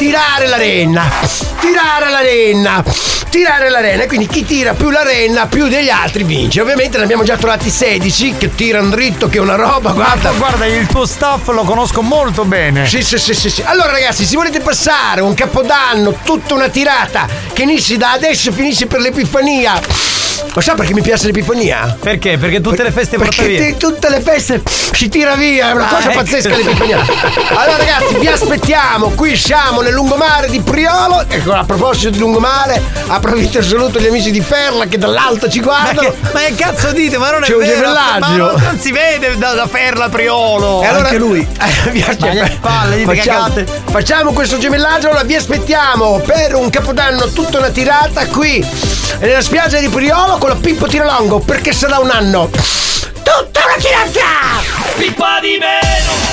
[0.00, 1.10] tirare la renna.
[1.60, 2.82] Tirare la renna.
[3.28, 4.06] Tirare la renna.
[4.06, 6.62] Quindi chi tira più la renna, più degli altri vince.
[6.62, 10.30] Ovviamente ne abbiamo già trovati 16 che tirano dritto, che è una roba, guarda.
[10.30, 12.88] Guarda, il tuo staff lo conosco molto bene.
[12.88, 13.62] Sì, sì, sì, sì, sì.
[13.62, 18.52] Allora, ragazzi, se volete passare un capodanno, tutta una tirata che inizia da adesso e
[18.52, 19.78] finisce per l'Epifania.
[20.52, 21.96] Lo sa perché mi piace l'Epifania?
[22.00, 22.36] Perché?
[22.38, 23.60] Perché tutte le feste porta Perché via.
[23.66, 24.62] te- tutte le feste
[24.92, 26.18] si tira via, è una Ah, cosa ecco.
[26.22, 26.98] pazzesca l'Epifania.
[27.54, 29.10] Allora, ragazzi, vi aspettiamo.
[29.10, 31.24] Qui siamo nel lungomare di Priolo.
[31.28, 35.60] Ecco, a proposito di lungomare, approfitto e saluto gli amici di Ferla che dall'alto ci
[35.60, 36.00] Ma guardano.
[36.10, 37.16] che, ma che cazzo dite?
[37.18, 37.74] Ma non è C'è un vero.
[37.74, 38.18] gemellaggio.
[38.18, 40.82] Ma non, non si vede da, da Ferla Priolo.
[40.82, 41.46] E allora, Anche lui.
[41.60, 42.04] Eh, vi.
[42.04, 43.54] Ma palle, facciamo,
[43.90, 48.64] facciamo questo gemellaggio, allora vi aspettiamo per un capodanno tutta una tirata qui
[49.20, 52.48] nella spiaggia di Priolo Andiamo con la Pippo Tirolongo perché sarà un anno.
[52.50, 54.20] Tutta una finanza!
[54.96, 56.28] Pippa di meno!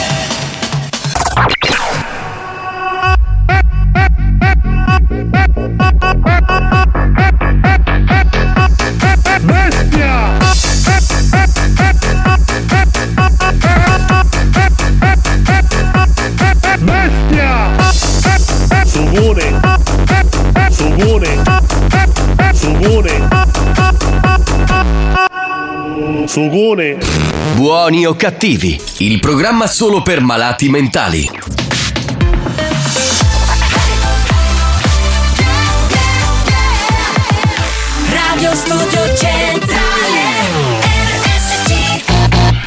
[9.41, 10.37] Bestia!
[16.77, 17.75] Bestia!
[18.85, 19.59] Subone!
[20.69, 21.43] Subone!
[22.53, 23.26] Subone!
[26.27, 26.97] Sugone.
[27.55, 31.29] Buoni o cattivi, il programma solo per malati mentali.
[38.11, 39.26] Radio Studio Centrale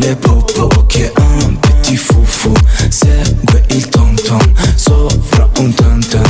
[0.00, 1.22] le popo Ok ah,
[1.60, 2.52] Petit fufu
[2.88, 4.40] Segue il tom tom
[4.76, 6.29] Sopra un tam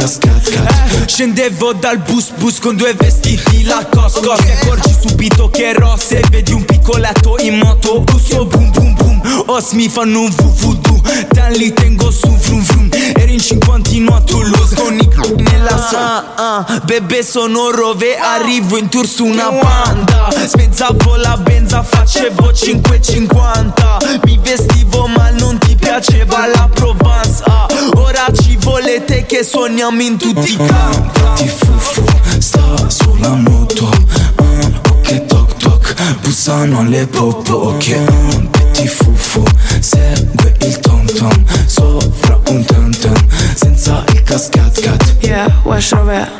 [0.00, 1.04] il cascat cat.
[1.06, 6.22] Scendevo dal bus bus con due vestiti la cosco Ti accorgi subito che ero se
[6.30, 8.00] vedi un piccoletto in moto.
[8.00, 11.00] Busso boom boom boom Os mi fanno un vuvudu
[11.30, 12.88] Dan li tengo su vrum vrum.
[13.16, 15.96] Eri in cinquantino a Toulouse Con i nella so.
[15.96, 18.16] Ah, ah, Bebe sono rove.
[18.16, 25.58] Arrivo in tour su una banda Spezzavo la benza Facevo 5,50 Mi vestivo ma non
[25.90, 31.20] piaceva la Provence ah, Ora ci volete che suoniamo in tutti i campi.
[31.34, 32.04] Petit fufu
[32.38, 33.90] sta sulla moto.
[34.36, 35.94] Ah, Ok toc toc.
[36.20, 37.98] Bussano le popo Ok.
[38.06, 39.42] Ah, Petit fufu
[39.80, 41.44] Segue il tom tom.
[41.66, 45.16] Sopra un tam tam Senza il cascat cat.
[45.22, 46.30] Yeah, West Rover.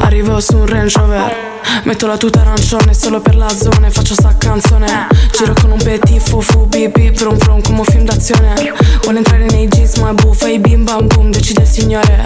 [0.00, 4.14] Arrivo su un Range Rover Metto la tuta arancione solo per la zona e Faccio
[4.14, 5.06] sta canzone.
[5.32, 8.54] Giro con un petit fufu Bip bip vrum vrum come un film d'azione.
[9.02, 12.22] Vuole entrare nei jeans ma buffa I bim bam boom Decide il signore.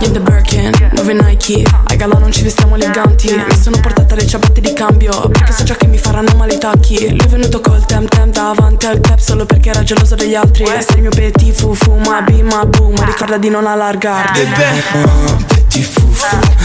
[0.00, 1.62] In the Birkin Dove Nike.
[1.84, 3.32] Ai gala non ci vestiamo eleganti.
[3.34, 6.58] Mi sono portata le ciabatte di cambio Perché so già che mi faranno male i
[6.58, 7.08] tacchi.
[7.10, 10.64] Lui è venuto col tem tem davanti al club Solo perché era geloso degli altri.
[10.66, 14.40] Sei il mio petit fufu Ma bim ma boom Ricorda di non allargarti.
[14.40, 16.12] Ah, Petit fufu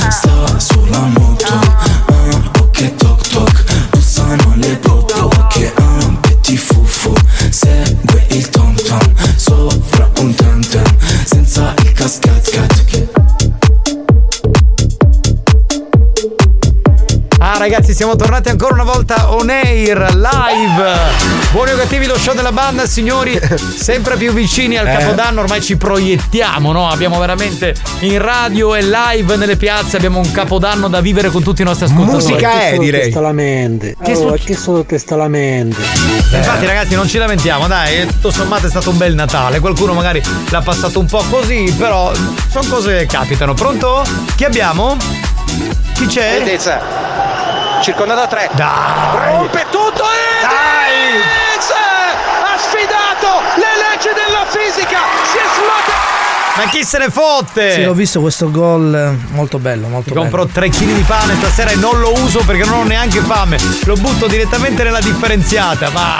[0.09, 1.45] sta sulla moto.
[1.45, 1.78] ah,
[2.59, 3.63] Ok toc toc.
[3.91, 7.13] Bussano le popo Ok ah, Petit fufu
[7.51, 9.18] Segue il tom tom
[17.69, 20.97] ragazzi siamo tornati ancora una volta on air, live
[21.51, 23.39] Buoni o cattivi lo show della banda signori
[23.77, 24.97] Sempre più vicini al Eh.
[24.97, 26.89] capodanno Ormai ci proiettiamo no?
[26.89, 31.61] Abbiamo veramente in radio e live nelle piazze Abbiamo un capodanno da vivere con tutti
[31.61, 33.95] i nostri ascoltatori Testa la mente.
[34.01, 35.81] Che allora, succe- che solo testa la mente.
[36.31, 40.21] Infatti ragazzi non ci lamentiamo dai Tutto sommato è stato un bel Natale Qualcuno magari
[40.49, 42.11] l'ha passato un po' così Però
[42.49, 44.03] sono cose che capitano Pronto?
[44.35, 44.97] Chi abbiamo?
[45.93, 46.37] Chi c'è?
[46.39, 47.28] Altezza.
[47.81, 48.49] Circondato a tre.
[48.53, 49.31] Dai.
[49.37, 51.69] Rompe tutto Edez!
[51.71, 54.99] Ha sfidato le leggi della fisica.
[55.23, 56.17] Si è smaterializzato.
[56.55, 57.71] Ma chi se ne fotte?
[57.71, 60.29] Sì, ho visto questo gol eh, molto bello, molto Mi bello.
[60.29, 63.57] compro 3 kg di pane stasera e non lo uso perché non ho neanche fame.
[63.85, 65.89] Lo butto direttamente nella differenziata.
[65.91, 66.17] Ma.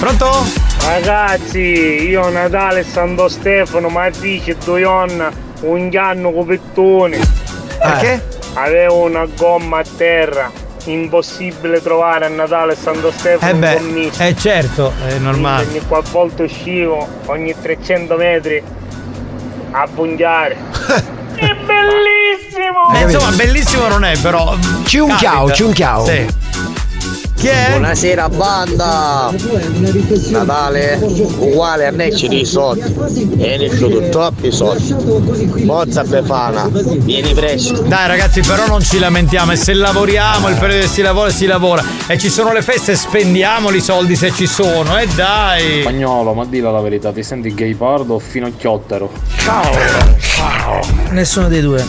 [0.00, 0.46] Pronto?
[0.86, 5.30] Ragazzi, io Natale e Santo Stefano, ma dice Doionna,
[5.60, 7.18] un anno copettone.
[7.78, 8.40] Perché?
[8.54, 10.50] Avevo una gomma a terra.
[10.84, 14.20] Impossibile trovare a Natale e Santo Stefano Eh un beh, commisso.
[14.22, 15.66] è certo, è normale.
[15.68, 18.60] Ogni qualvolta uscivo, ogni 300 metri,
[19.70, 20.56] a bungiare.
[21.36, 22.92] è bellissimo!
[22.94, 24.56] Eh, insomma, bellissimo non è, però.
[24.84, 26.04] Ciunchiao, ciunchiao.
[26.04, 26.26] Sì.
[27.42, 27.70] Chi è?
[27.70, 29.34] Buonasera banda!
[30.28, 31.00] Natale
[31.38, 34.94] uguale a Necci di soldi e ne sono troppi soldi.
[35.66, 37.82] Forza Befana, vieni presto.
[37.82, 39.50] Dai ragazzi, però non ci lamentiamo.
[39.50, 41.84] E se lavoriamo, il periodo che si lavora, si lavora.
[42.06, 44.96] E ci sono le feste, spendiamoli i soldi se ci sono.
[44.96, 45.80] E dai.
[45.80, 49.10] Spagnolo, ma dilla la verità, ti senti gay pardo o finocchiottero?
[49.38, 49.72] Ciao.
[50.20, 50.80] Ciao.
[51.10, 51.84] Nessuno dei due.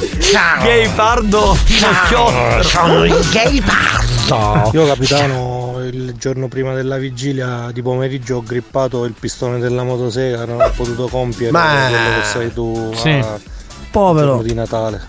[0.63, 1.53] Gay pardo.
[1.53, 2.63] Finocchiotto.
[2.63, 4.71] sono il gay pardo.
[4.71, 5.42] Io capitano
[6.13, 10.69] il giorno prima della vigilia di pomeriggio ho grippato il pistone della motosega, non ho
[10.75, 13.09] potuto compiere Ma- quello che sei tu Sì.
[13.09, 13.39] a
[13.93, 14.41] Povero.
[14.41, 15.01] di Natale.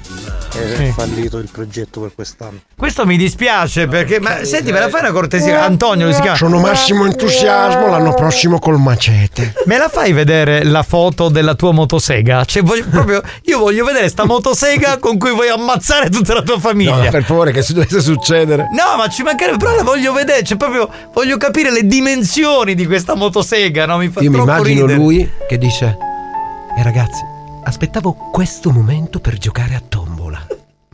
[0.54, 0.92] È Sì.
[0.94, 2.58] fallito il progetto per quest'anno.
[2.76, 4.20] Questo mi dispiace perché.
[4.20, 5.64] Ma senti, me la fai una cortesia?
[5.64, 6.36] Antonio si chiama.
[6.36, 9.54] Sono massimo entusiasmo l'anno prossimo col macete.
[9.64, 12.44] Me la fai vedere la foto della tua motosega?
[12.44, 16.60] Cioè, voglio, proprio, io voglio vedere sta motosega con cui vuoi ammazzare tutta la tua
[16.60, 17.02] famiglia.
[17.04, 18.68] No, per favore, che se dovesse succedere.
[18.70, 22.86] No, ma ci mancherebbe, però la voglio vedere, cioè proprio voglio capire le dimensioni di
[22.86, 23.96] questa motosega, no?
[23.96, 24.94] Mi fa Io mi immagino ridere.
[24.98, 25.96] lui che dice:
[26.78, 27.32] E ragazzi,
[27.64, 30.46] aspettavo questo momento per giocare a tombola.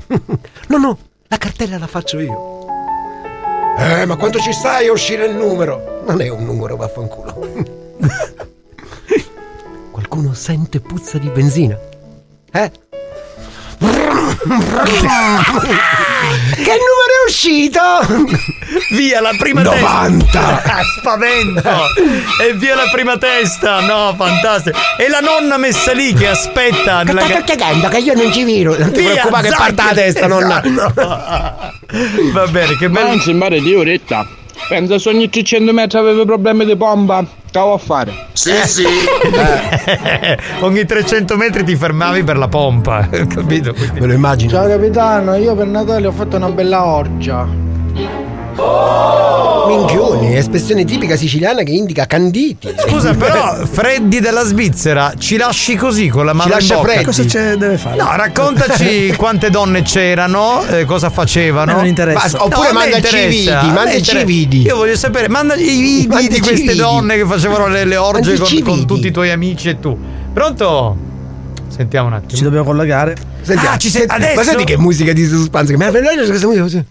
[0.68, 0.98] no, no,
[1.28, 2.58] la cartella la faccio io.
[3.78, 6.02] Eh, ma quanto ci stai a uscire il numero?
[6.06, 7.38] Non è un numero, vaffanculo.
[9.90, 11.78] Qualcuno sente puzza di benzina?
[12.52, 12.72] Eh?
[13.80, 13.88] Che
[16.76, 17.80] numero è uscito?
[18.94, 20.26] Via la prima 90.
[20.26, 20.76] testa.
[21.00, 21.70] Spavento.
[22.42, 23.80] E via la prima testa.
[23.80, 24.78] No, fantastico.
[24.98, 26.98] E la nonna messa lì che aspetta.
[27.04, 28.76] Che nella stai chiedendo che io non ci viro.
[28.76, 30.62] Non ti Via, preoccupare che parte la testa, nonna.
[32.32, 33.08] Va bene, che bello.
[33.08, 34.26] Anzi, mare di oretta.
[34.68, 37.24] Pensa se ogni 300 metri avevi problemi di pompa.
[37.50, 38.12] Che vuoi fare?
[38.32, 38.84] Sì, sì.
[40.60, 43.08] Ogni 300 metri ti fermavi per la pompa.
[43.08, 43.74] Capito?
[43.94, 44.52] Me lo immagino.
[44.52, 47.69] Ciao capitano, io per Natale ho fatto una bella orgia.
[49.66, 52.68] Minchioni, espressione tipica siciliana che indica canditi.
[52.88, 56.92] Scusa, però, Freddy della Svizzera, ci lasci così con la mano lascia in bocca?
[56.92, 57.04] Freddy?
[57.06, 57.96] Cosa c'è deve fare?
[57.96, 61.72] No, raccontaci quante donne c'erano, eh, cosa facevano.
[61.72, 62.36] Non interessa.
[62.38, 64.62] Ma- Oppure me mandaci i vidi, mandaci i vidi.
[64.62, 66.76] Io voglio sapere, mandaci i vidi Mandaci di queste vidi.
[66.78, 69.96] donne che facevano le, le orge con, con tutti i tuoi amici e tu.
[70.32, 70.96] Pronto?
[71.68, 72.36] Sentiamo un attimo.
[72.36, 73.14] Ci dobbiamo collegare.
[73.42, 74.34] Senti, Ah, ci sei- senti- adesso?
[74.34, 75.70] Ma senti che musica di suspense?
[75.72, 76.84] Che mi ha questa musica.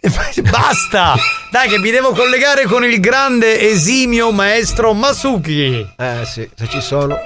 [0.50, 1.14] Basta!
[1.50, 5.86] Dai, che mi devo collegare con il grande esimio maestro Masuki.
[5.96, 7.18] Eh sì, se ci sono.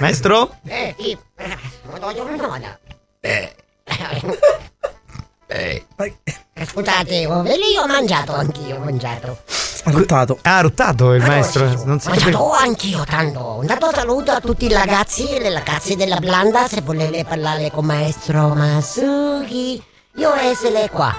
[0.00, 0.56] Maestro?
[0.62, 1.18] Eh, sì.
[6.64, 7.32] Scusate, io
[7.82, 9.38] ho mangiato anch'io, ho mangiato.
[9.86, 10.38] Ha ruttato.
[10.42, 11.64] Ah, ha ruttato il maestro.
[11.84, 12.30] Non si Ho capisce.
[12.32, 13.58] mangiato anch'io tanto.
[13.62, 17.84] Intanto saluto a tutti i ragazzi e le ragazze della Blanda se volete parlare con
[17.84, 19.80] maestro Masuki.
[20.16, 21.14] Io essere qua.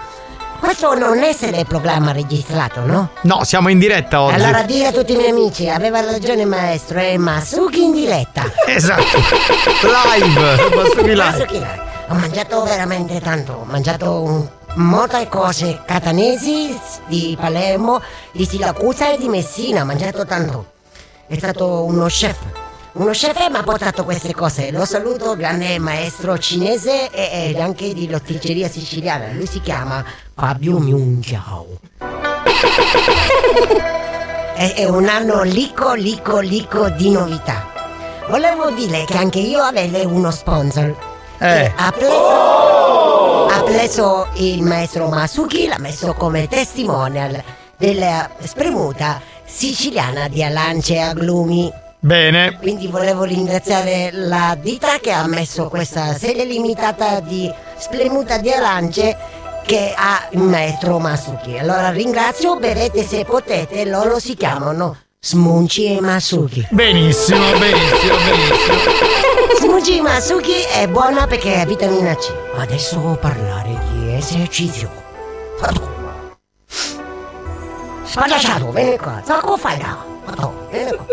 [0.59, 3.09] Questo non essere programma registrato, no?
[3.21, 4.35] No, siamo in diretta oggi.
[4.41, 8.43] Allora dire a tutti i miei amici, aveva ragione il maestro, è Masuki in diretta.
[8.67, 9.17] Esatto.
[9.81, 10.75] Live.
[10.75, 11.15] Masuki live.
[11.15, 11.81] Masuki live.
[12.09, 16.77] Ho mangiato veramente tanto, ho mangiato un- molte cose catanesi,
[17.07, 18.01] di Palermo,
[18.31, 20.73] di Siracusa e di Messina, ho mangiato tanto.
[21.27, 22.37] È stato uno chef.
[22.93, 24.71] Uno chef mi ha portato queste cose.
[24.71, 29.31] Lo saluto, grande maestro cinese e, e anche di lotticeria siciliana.
[29.33, 31.67] Lui si chiama Fabio Miungiao.
[34.57, 37.67] È, è un anno lico, lico, lico di novità.
[38.27, 41.16] Volevo dire che anche io avevo uno sponsor.
[41.39, 41.71] Eh.
[41.75, 47.41] Ha preso, ha preso il maestro Masuki, l'ha messo come testimonial
[47.77, 51.71] della spremuta siciliana di Alance e Aglumi.
[51.99, 52.57] Bene.
[52.59, 59.17] Quindi volevo ringraziare la ditta che ha messo questa serie limitata di spremuta di arance
[59.65, 61.57] che ha il maestro Masuki.
[61.57, 66.67] Allora ringrazio, bevete se potete, loro si chiamano Smunci e Masuki.
[66.69, 69.36] Benissimo, benissimo, benissimo.
[69.79, 72.33] E Masuki è buona perché è vitamina C.
[72.57, 74.89] Adesso parlare di esercizio.
[78.03, 79.21] Spadaciato, vieni qua.
[79.23, 79.95] Sa come fai là?
[80.25, 81.05] Madò, vieni qua.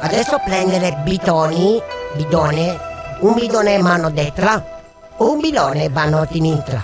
[0.00, 1.80] Adesso prendere bidoni,
[2.14, 2.78] bidone,
[3.20, 4.80] un bidone mano destra,
[5.18, 6.82] un bidone mano sinistra.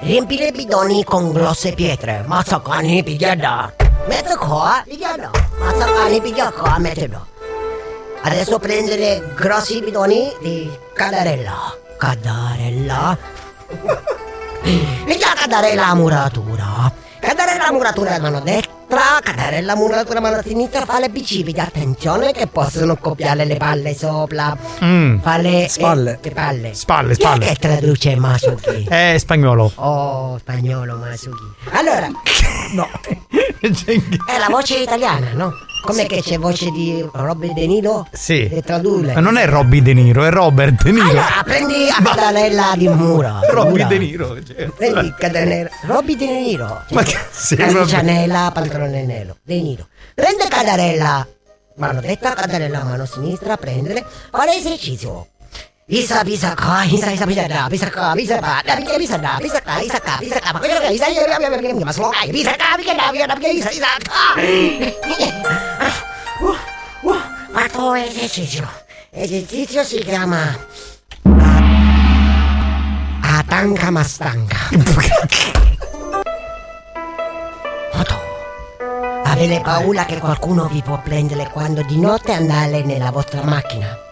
[0.00, 3.72] Riempire i bidoni con grosse pietre, mazzacani pigliada.
[4.06, 5.30] Metto qua, pigliada.
[5.58, 7.32] Mazzacani piglia qua, metterlo.
[8.26, 11.76] Adesso prendere grossi bidoni di cadarella.
[11.98, 13.16] Cadarella.
[15.06, 16.90] E già cadere la muratura.
[17.20, 21.60] Cadere la muratura mano destra, cadere la muratura mano sinistra, fa le bicipiti.
[21.60, 24.56] Attenzione che possono copiare le palle sopra.
[24.82, 25.18] Mm.
[25.20, 26.12] Fa le Spalle.
[26.12, 26.74] eh, le palle.
[26.74, 27.46] Spalle, Chi spalle.
[27.46, 28.84] che traduce Masuki?
[28.88, 29.70] È spagnolo.
[29.76, 31.52] Oh, spagnolo Masuki.
[31.72, 32.08] Allora.
[32.72, 32.88] No.
[33.60, 35.52] È la voce italiana, no?
[35.84, 38.06] Come che c'è voce di Robby De Niro?
[38.10, 38.48] Sì.
[38.48, 39.12] E tradurle.
[39.12, 41.10] Ma non è Robby De Niro, è Robert De Niro.
[41.10, 43.40] Allora, prendi a cadarella di mura.
[43.52, 43.86] Robby.
[43.86, 44.42] De Niro.
[44.42, 44.70] cioè.
[44.74, 45.68] Prendi cadenera.
[45.82, 46.84] Robby De Niro.
[46.88, 49.36] Ma che sì, nera, pantalone nero.
[49.42, 49.86] De Niro.
[50.14, 51.28] Prende cadarella.
[51.76, 54.06] Mano destra, cadarella, mano sinistra, prendere.
[54.30, 55.26] Fare esercizio.
[55.86, 60.40] Pisa là, pisa qua, pisa là, da, pisa, pisa là, pisa qua, pisa qua, pisa
[60.40, 62.94] qua, ma quello che pisa, io, io, io, io, ma solo qua, pisa qua, pisa
[62.94, 64.32] là, pisa là, pisa, pisa qua.
[66.40, 66.56] Uh,
[67.02, 67.20] uh,
[67.52, 68.66] Fatto esercizio.
[69.10, 70.56] Esercizio si chiama
[73.20, 74.56] Atanka Mastanka.
[77.92, 78.16] Otto.
[79.24, 84.03] Avete paura che qualcuno vi può prendere quando di notte andate nella vostra macchina?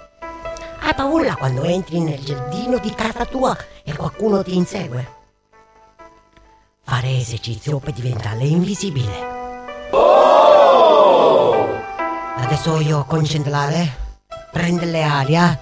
[0.82, 5.20] Hai paura quando entri nel giardino di casa tua e qualcuno ti insegue?
[6.84, 9.40] fare esercizio per diventare invisibile.
[12.36, 13.90] Adesso io concentrare,
[14.52, 15.58] prendere aria,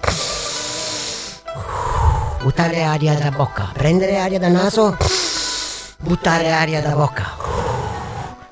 [2.41, 4.97] buttare aria da bocca, prendere aria da naso,
[5.99, 7.31] buttare aria da bocca,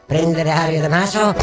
[0.05, 1.35] prendere aria da naso,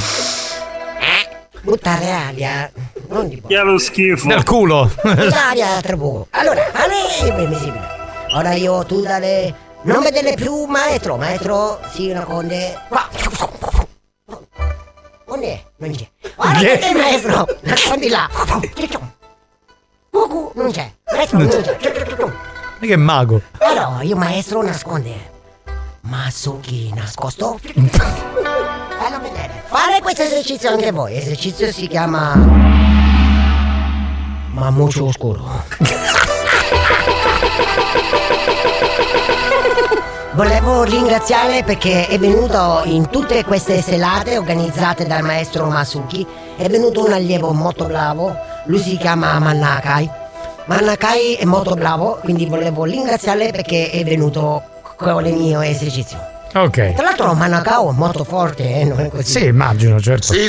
[1.61, 2.86] buttare aria.
[3.09, 3.43] Non di.
[3.47, 4.27] Che lo schifo.
[4.27, 4.91] Nel culo.
[5.03, 6.27] Aria tra buco.
[6.31, 6.95] Allora, fare
[7.43, 7.95] invisibile.
[8.33, 9.65] Ora io tu dare.
[9.83, 12.77] Non vedere più maestro, maestro si nasconde.
[12.89, 13.09] Qua.
[15.27, 15.65] Onde è?
[15.77, 16.09] Non c'è.
[16.37, 16.79] Ora Che?
[16.79, 17.47] che maestro!
[17.61, 18.29] Nascondi là.
[20.11, 20.91] Cucù, non c'è.
[21.13, 21.77] Maestro non c'è.
[22.79, 23.41] Ma che mago.
[23.59, 25.35] Allora, io maestro nasconde.
[26.03, 27.59] Masuki nascosto.
[28.99, 29.63] Fallo vedere.
[29.67, 31.17] Fare questo esercizio anche voi.
[31.17, 32.35] Esercizio si chiama.
[34.53, 35.65] Mamuccio oscuro.
[40.33, 46.27] Volevo ringraziare perché è venuto in tutte queste serate organizzate dal maestro Masuki.
[46.57, 48.37] È venuto un allievo molto bravo.
[48.65, 50.11] Lui si chiama Mannakai.
[50.67, 54.63] Mannakai è molto bravo, quindi volevo ringraziarle perché è venuto
[54.97, 56.36] con il mio esercizio.
[56.55, 56.95] Ok.
[56.95, 59.25] Tra l'altro Manakao è molto forte, eh, non è così.
[59.25, 60.33] Sì, immagino, certo.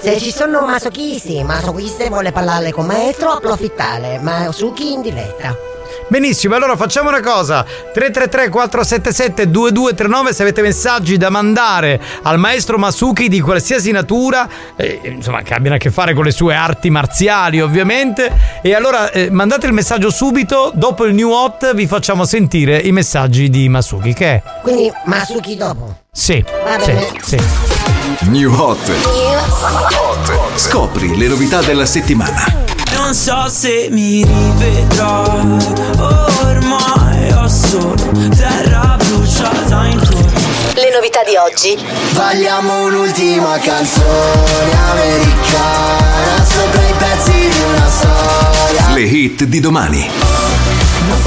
[0.00, 4.18] Se ci sono masochisti, masochiste vuole parlare con maestro, approfittare.
[4.18, 5.75] Masuki in diretta.
[6.08, 7.64] Benissimo, allora facciamo una cosa.
[7.64, 15.00] 333 477 2239 se avete messaggi da mandare al maestro Masuki di qualsiasi natura, eh,
[15.04, 18.30] insomma che abbiano a che fare con le sue arti marziali ovviamente.
[18.62, 22.92] E allora eh, mandate il messaggio subito, dopo il new hot vi facciamo sentire i
[22.92, 24.42] messaggi di Masuki, che è?
[24.62, 25.96] Quindi Masuki dopo.
[26.12, 27.08] Sì, Va sì, bene.
[27.22, 27.38] sì.
[28.30, 28.90] New Hot.
[30.54, 32.75] Scopri le novità della settimana.
[33.06, 35.56] Non so se mi rivedrai,
[35.96, 37.94] ormai ho solo
[38.36, 40.28] terra bruciata intorno.
[40.74, 41.78] Le novità di oggi.
[42.14, 48.92] Balliamo un'ultima canzone americana sopra i pezzi di una storia.
[48.92, 50.10] Le hit di domani.
[51.06, 51.22] Non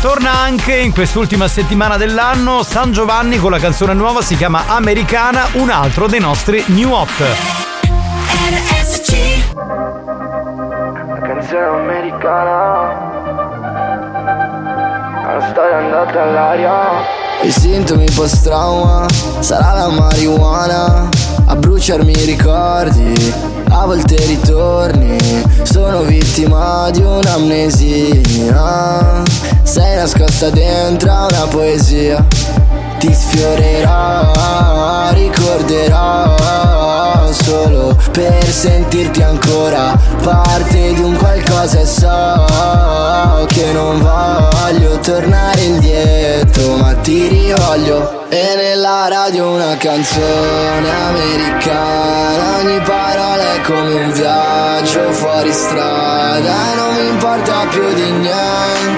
[0.00, 5.48] Torna anche in quest'ultima settimana dell'anno San Giovanni con la canzone nuova, si chiama Americana,
[5.54, 7.08] un altro dei nostri new hot.
[11.08, 13.16] La canzone americana.
[15.20, 17.16] La storia è andata all'aria.
[17.42, 19.06] I sintomi post trauma
[19.38, 21.08] Sarà la marijuana
[21.46, 23.32] A bruciarmi i ricordi.
[23.70, 25.16] A volte ritorni
[25.62, 28.18] Sono vittima di un'amnesia
[29.68, 32.24] Sei nascosta dentro una poesia.
[32.98, 34.32] Ti sfiorerò
[35.12, 36.34] Ricorderò
[37.30, 46.76] Solo per sentirti ancora Parte di un qualcosa e so Che non voglio tornare indietro
[46.76, 48.24] Ma ti rivoglio.
[48.30, 56.94] E nella radio una canzone americana Ogni parola è come un viaggio fuori strada non
[56.94, 58.97] mi importa più di niente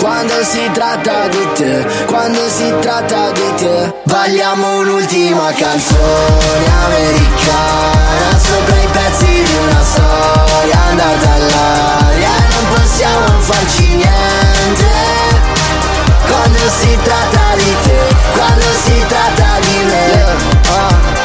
[0.00, 8.76] quando si tratta di te, quando si tratta di te Balliamo un'ultima canzone americana Sopra
[8.76, 14.90] i pezzi di una storia andata all'aria E non possiamo farci niente
[16.26, 21.19] Quando si tratta di te, quando si tratta di me Ah.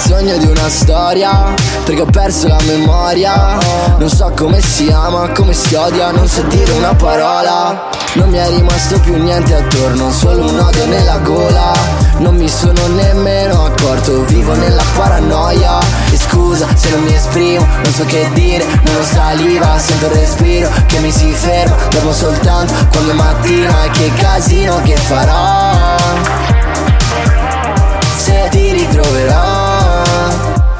[0.00, 1.52] Bisogno di una storia
[1.84, 3.58] Perché ho perso la memoria.
[3.98, 7.88] Non so come si ama, come si odia Non so dire una parola.
[8.14, 11.72] Non mi è rimasto più niente attorno Solo un odio nella gola.
[12.18, 15.80] Non mi sono nemmeno accorto Vivo nella paranoia.
[16.12, 20.12] E scusa se non mi esprimo Non so che dire, non ho saliva Sento il
[20.12, 23.82] respiro che mi si ferma Dormo soltanto quando è mattina.
[23.82, 26.47] E che casino che farò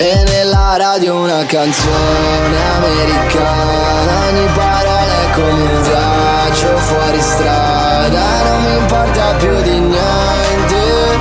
[0.00, 4.28] E nella radio una canzone americana.
[4.28, 8.42] Ogni parola è come un viaggio fuori strada.
[8.44, 11.18] Non mi importa più di niente.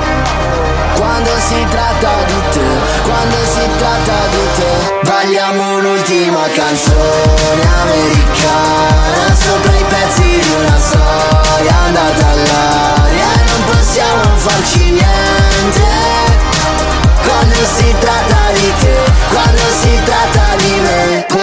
[0.94, 2.66] Quando si tratta di te,
[3.02, 9.34] quando si tratta di te Balliamo un'ultima canzone americana.
[9.34, 13.26] Sopra i pezzi di una storia andata all'aria.
[13.44, 15.86] Non possiamo farci niente.
[17.26, 18.37] Quando si tratta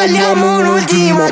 [0.06, 1.26] me Vogliamo un ultimo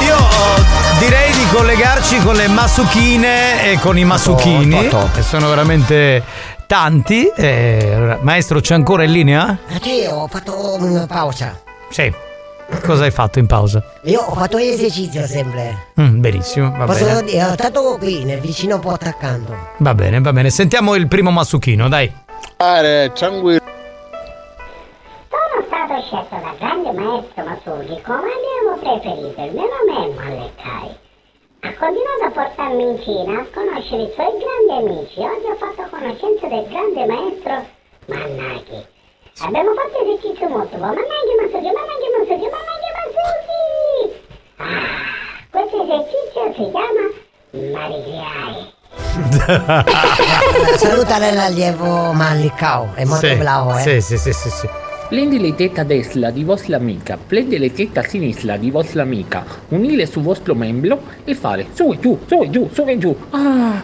[0.00, 0.16] Io
[1.00, 4.88] direi di collegarci con le masuchine e con i masuchini.
[5.16, 6.22] E sono veramente
[6.66, 7.26] tanti.
[7.26, 9.58] Eh, maestro, c'è ancora in linea?
[9.68, 11.58] Eh, Sì, ho fatto una pausa.
[11.90, 12.27] Sì.
[12.84, 13.82] Cosa hai fatto in pausa?
[14.04, 15.86] Io ho fatto esercizio sempre.
[16.00, 17.22] Mm, benissimo, va Posso bene.
[17.22, 19.56] dire, ho stato qui nel vicino porta accanto.
[19.78, 20.50] Va bene, va bene.
[20.50, 22.12] Sentiamo il primo masuchino, dai.
[22.58, 23.60] Are, tranquillo.
[25.28, 29.40] Sono stato scelto dal grande maestro Masugi come allievo preferito.
[29.42, 30.96] Il mio nome è Mallekai.
[31.60, 35.18] Ha continuato a portarmi in Cina a conoscere i suoi grandi amici.
[35.20, 37.66] Oggi ho fatto conoscenza del grande maestro
[38.06, 38.86] Mannaki.
[39.40, 40.94] Abbiamo fatto esercizio molto buono.
[40.94, 44.18] Mannaki Masugi, Mannaki Masugi, Mannaki Masugi!
[44.56, 44.82] Ah,
[45.50, 47.04] questo esercizio si chiama
[47.78, 48.76] Marigliai.
[50.76, 53.80] Salutare l'allievo Mallicao, è molto Sì, bravo, eh.
[53.80, 54.68] sì, sì, sì, sì, sì.
[55.08, 59.44] Prendi le tette destra di vostra amica, prendi le tette a sinistra di vostra amica,
[59.68, 63.16] unire su vostro membro e fare su e giù, su e giù, su e giù.
[63.30, 63.82] Ah,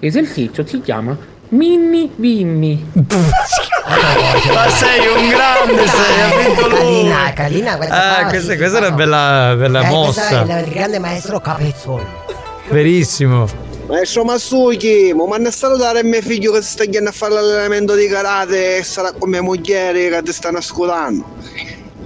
[0.00, 1.16] esercizio si chiama
[1.50, 2.84] Minni Vinni.
[2.94, 6.78] Ma sei un grande, sei, ha vinto lui.
[6.78, 10.44] Carina, carina questa Ah, questa, questa è una bella, bella Eh, mossa.
[10.44, 12.04] è il, il grande maestro Capezzolo.
[12.68, 13.46] Verissimo.
[13.86, 17.94] Maestro Masuki, ma manda a salutare mio figlio che si sta andando a fare l'allenamento
[17.94, 21.24] di karate e sarà con mia moglie che ti stanno ascoltando.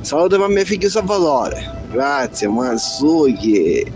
[0.02, 1.78] Salutami a mio figlio Salvatore.
[1.90, 3.90] Grazie Masuki.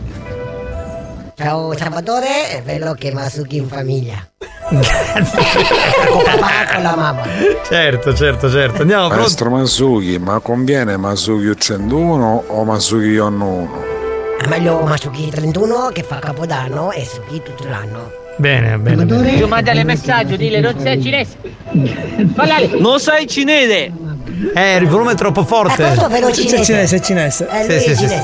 [1.37, 4.15] Ciao Salvatore, è bello che Masuki in famiglia.
[4.69, 4.81] con
[6.23, 7.23] papà con la mamma.
[7.69, 8.83] Certo, certo, certo.
[8.83, 9.23] Andiamo, pronto?
[9.23, 13.83] Maestro Masuki, ma conviene Masuki 101 o Masuki 101?
[14.41, 18.13] È meglio Masuki 31 che fa capodanno e Suki tutto l'anno.
[18.37, 19.05] Bene, bene.
[19.05, 19.39] bene.
[19.39, 21.37] Tu mandale messaggio, dile non sei cinese.
[22.35, 22.69] Parlare.
[22.79, 23.93] Non sei cinese.
[24.55, 25.83] Eh, il volume è troppo forte.
[25.83, 26.57] Eh, questo ve lo cinese.
[26.57, 27.49] È cinese, è cinese.
[27.49, 28.15] Eh, Sì, sì, è sì,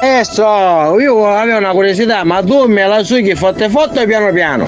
[0.00, 0.12] cinese.
[0.14, 4.66] Maestro, io avevo una curiosità, ma tu me la sui che fotte fotte piano piano?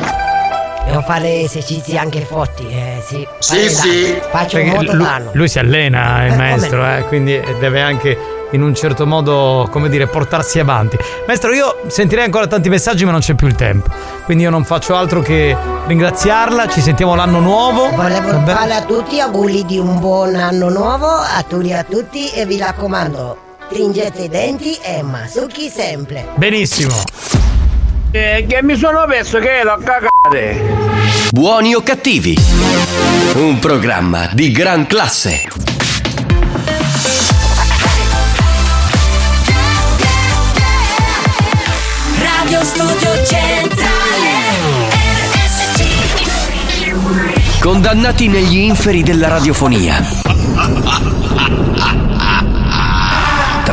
[0.87, 3.27] Devo fare esercizi anche forti, eh sì.
[3.41, 4.19] Sì, Fare sì.
[4.31, 5.31] Faccio Perché molto lui, danno.
[5.33, 8.17] lui si allena, il Eh, maestro, eh, quindi deve anche
[8.53, 10.97] in un certo modo, come dire, portarsi avanti.
[11.27, 13.91] Maestro, io sentirei ancora tanti messaggi, ma non c'è più il tempo.
[14.25, 15.57] Quindi io non faccio altro che
[15.89, 16.69] ringraziarla.
[16.69, 17.91] Ci sentiamo l'anno nuovo.
[17.91, 22.47] Volevo fare a tutti auguri di un buon anno nuovo, a tutti a tutti e
[22.47, 23.37] vi raccomando,
[23.69, 26.29] stringete i denti e Masuki sempre.
[26.37, 26.95] Benissimo.
[28.13, 30.75] Eh, che mi sono perso che l'ho cagate.
[31.31, 32.37] Buoni o cattivi?
[33.35, 35.49] Un programma di gran classe.
[42.19, 44.31] Radio Studio Centrale
[45.43, 45.85] RSC
[47.61, 50.01] Condannati negli inferi della radiofonia.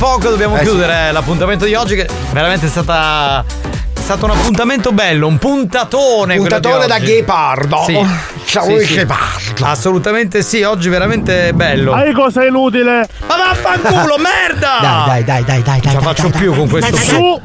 [0.00, 0.64] Poco, dobbiamo Eh, sì.
[0.64, 3.44] chiudere l'appuntamento di oggi che veramente è stata
[3.92, 6.36] è stato un appuntamento bello, un puntatone.
[6.36, 7.82] Puntatone da ghepardo.
[7.84, 8.06] Sì.
[8.46, 8.94] Ciao, Sì, sì.
[8.94, 9.64] ghepardo.
[9.66, 11.92] Assolutamente sì, oggi veramente bello.
[11.92, 13.06] Hai cosa inutile?
[13.28, 14.78] Ma vaffanculo, merda!
[15.06, 15.80] Dai, dai, dai, dai, dai.
[15.82, 17.40] Non ce la faccio dai, più dai, con dai, questo su.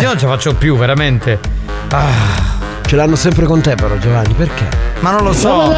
[0.00, 1.38] Io non ce la faccio più, veramente.
[1.90, 2.04] Ah,
[2.86, 4.66] Ce l'hanno sempre con te però Giovanni, perché?
[5.00, 5.70] ma non lo so.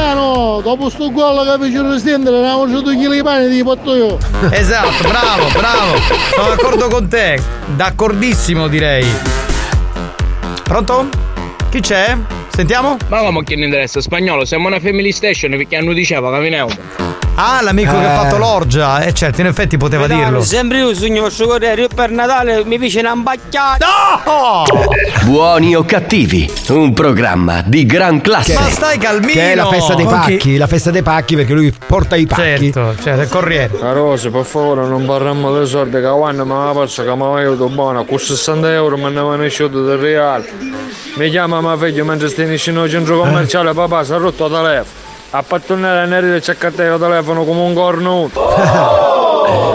[0.60, 3.94] Dopo sto gol che fece stendere, ne avevo mangiato due chili di pane di porto
[3.94, 4.18] io.
[4.50, 5.96] Esatto, bravo, bravo.
[6.34, 7.40] Sono d'accordo con te.
[7.76, 9.06] D'accordissimo direi.
[10.64, 11.08] Pronto?
[11.70, 12.16] Chi c'è?
[12.48, 12.96] Sentiamo?
[13.08, 14.00] Ma come che ne interessa?
[14.00, 16.70] Spagnolo, siamo una family station perché hanno diceva che veniamo.
[17.40, 18.16] Ah, l'amico che ha Eh.
[18.16, 19.00] fatto l'orgia.
[19.02, 20.42] Eh certo, in effetti poteva dirlo.
[20.42, 23.86] Sempre io sogno posso correre, io per Natale mi piace una bacchiata.
[24.24, 24.64] No!
[25.22, 28.54] Buoni o cattivi, un programma di gran classe.
[28.54, 29.32] Ma stai calmino!
[29.34, 32.72] Che è la festa dei pacchi, la festa dei pacchi perché lui porta i pacchi.
[32.72, 33.78] Certo, certo, il corriere.
[33.78, 37.38] Carosi, per favore, non parliamo dei soldi che quando mi ha perso che mi aveva
[37.38, 40.50] aiutato buono, con 60 euro mi ne avevano uscito del reale.
[41.14, 44.52] Mi chiama mio figlio mentre stai in un centro commerciale, papà, si è rotto il
[44.52, 44.97] telefono.
[45.30, 48.48] A pattonare la neri del ceccattero il telefono come un cornuto.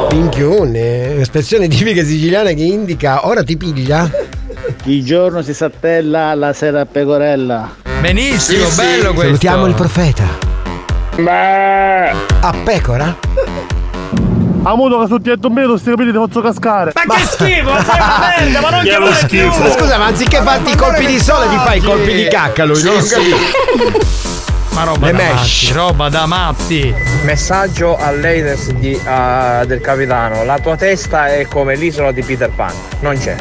[0.09, 4.09] Pinchione, espressione tipica siciliana che indica ora ti piglia.
[4.85, 7.69] Il giorno si sattella, la sera a pecorella.
[7.99, 9.21] Benissimo, bello questo.
[9.21, 10.23] Salutiamo il profeta.
[12.39, 13.15] A pecora?
[14.65, 16.93] A modo che dietro un minuto sti capiti ti faccio cascare.
[17.05, 19.49] Ma che schifo, ma sei una merda, ma non Che vuole schifo.
[19.51, 19.61] più.
[19.63, 22.63] Ma scusa, ma anziché farti i colpi di sole ti fai i colpi di cacca
[22.65, 24.42] lui, non ho capito.
[24.73, 25.63] Ma roba Le da mesh.
[25.69, 26.95] matti, roba da matti.
[27.23, 30.43] Messaggio all'Eiders di, ah, del capitano.
[30.43, 32.73] La tua testa è come l'isola di Peter Pan.
[33.01, 33.35] Non c'è.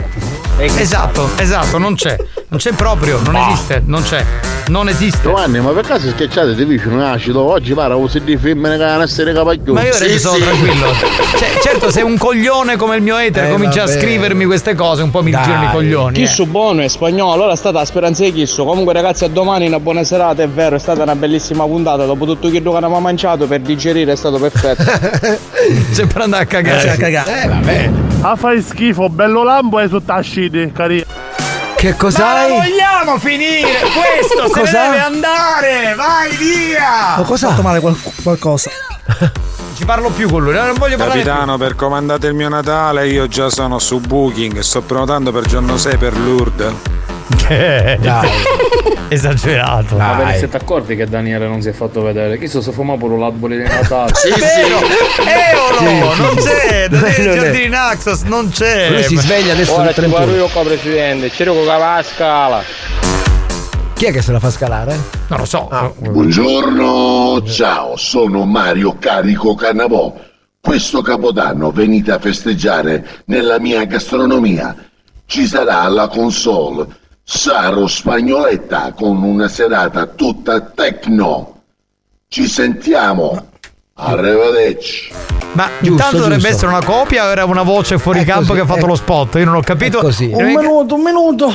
[0.64, 2.16] Esatto, esatto, non c'è.
[2.48, 4.24] Non c'è proprio, non esiste, non c'è.
[4.68, 5.22] Non esiste.
[5.22, 7.40] Giovanni, ma per caso schiacciate ti vicino un acido?
[7.40, 9.72] Oggi pare così di femmine che hanno essere capaglioni.
[9.72, 10.86] Ma io adesso sono tranquillo.
[11.32, 13.96] Cioè, certo, se un coglione come il mio eter Eh, comincia vabbè.
[13.96, 15.42] a scrivermi queste cose, un po' mi Dai.
[15.42, 16.24] girano i coglioni.
[16.24, 16.46] Chi eh.
[16.46, 18.64] buono è spagnolo, allora è stata la speranza di Chisso.
[18.64, 22.04] Comunque ragazzi a domani una buona serata, è vero, è stata una bellissima puntata.
[22.04, 24.84] Dopo tutto quello che abbiamo mangiato per digerire è stato perfetto.
[25.92, 26.80] C'è per andare a cagare.
[26.82, 27.42] C'è a cagare.
[27.42, 28.11] Eh, vabbè.
[28.24, 31.04] A fai schifo, bello lambo e su tascidi, carino.
[31.74, 33.80] Che Ma la vogliamo finire?
[33.80, 34.82] Questo se Cosa?
[34.82, 35.94] deve andare!
[35.96, 37.16] Vai via!
[37.16, 37.46] Ma cosa?
[37.46, 38.70] Ho fatto male qual- qualcosa.
[39.74, 41.22] Ci parlo più con lui, non voglio parlare.
[41.22, 45.44] Capitano, per comandare il mio Natale io già sono su Booking e sto prenotando per
[45.46, 46.72] giorno 6 per Lourdes.
[47.36, 48.28] Che Dai.
[49.08, 49.96] Esagerato.
[49.96, 52.38] Ma ve ne siete accorti che Daniele non si è fatto vedere?
[52.38, 54.10] Chi so se fuma pure l'albero di Natale?
[55.26, 56.14] Eolo!
[56.14, 56.48] Sì, non sì.
[56.48, 56.88] c'è!
[56.88, 57.12] Da Non è.
[57.22, 58.90] Giardini Naxos non c'è!
[58.90, 60.24] Lui si sveglia adesso Ora alle ti 31.
[60.24, 62.62] parlo io qua presidente, ci dico che va a scala.
[63.94, 64.98] Chi è che se la fa scalare?
[65.28, 65.68] Non lo so.
[65.98, 70.14] Buongiorno, ciao, sono Mario Carico Cannavò.
[70.58, 74.74] Questo capodanno venite a festeggiare nella mia gastronomia.
[75.26, 76.86] Ci sarà la console
[77.24, 81.60] Saro Spagnoletta con una serata tutta techno.
[82.28, 83.48] Ci sentiamo.
[83.94, 85.12] Arrivederci.
[85.52, 86.54] Ma Giusto, intanto dovrebbe giusto.
[86.54, 88.88] essere una copia o era una voce fuori È campo così, che ha fatto è-
[88.88, 89.34] lo spot?
[89.36, 89.98] Io non ho capito.
[89.98, 90.30] è così.
[90.32, 91.52] Un minuto, un minuto.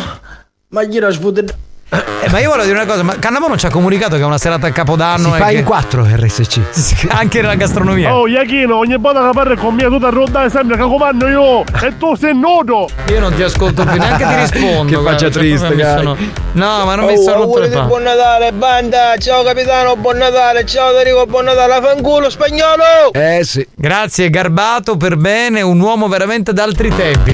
[0.69, 1.48] Ma gli era sputere.
[1.89, 4.26] Eh, ma io voglio dire una cosa, ma Cannavo non ci ha comunicato che è
[4.26, 7.07] una serata a Capodanno Si e fa che- in 4 RSC.
[7.09, 8.14] anche nella gastronomia.
[8.14, 11.61] Oh, Iachino, ogni volta che parli con me tu ti arrotare sempre che comando io
[11.81, 12.89] e tu sei nudo.
[13.07, 14.97] Io non ti ascolto più, neanche ti rispondo.
[14.97, 15.97] Che faccia cioè, triste, Gai.
[15.97, 16.18] sono-
[16.53, 17.85] No, ma non Oh, mi sono rotto le palle.
[17.88, 19.15] buon Natale, banda!
[19.18, 20.65] Ciao capitano, buon Natale!
[20.65, 21.80] Ciao Enrico, buon Natale!
[21.81, 23.14] Fanculo spagnolo!
[23.14, 23.65] Eh sì.
[23.76, 27.31] Grazie, garbato per bene, un uomo veramente d'altri tempi.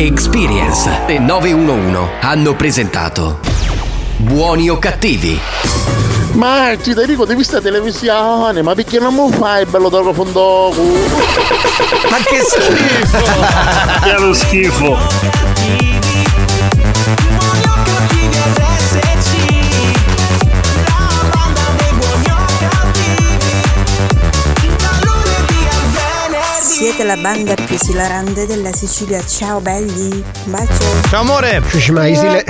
[0.00, 3.38] Experience e 911 hanno presentato
[4.16, 5.38] Buoni o cattivi?
[6.32, 10.72] Ma ci ti dico, devi stare televisione, ma perché non mi fai bello da profondo?
[12.08, 13.18] Ma che schifo!
[14.02, 15.99] Che lo schifo.
[27.00, 29.24] Siete la banda più esilarante della Sicilia.
[29.26, 30.22] Ciao belli.
[30.44, 31.08] Un bacio.
[31.08, 31.62] Ciao amore!
[31.92, 32.44] Ma esile...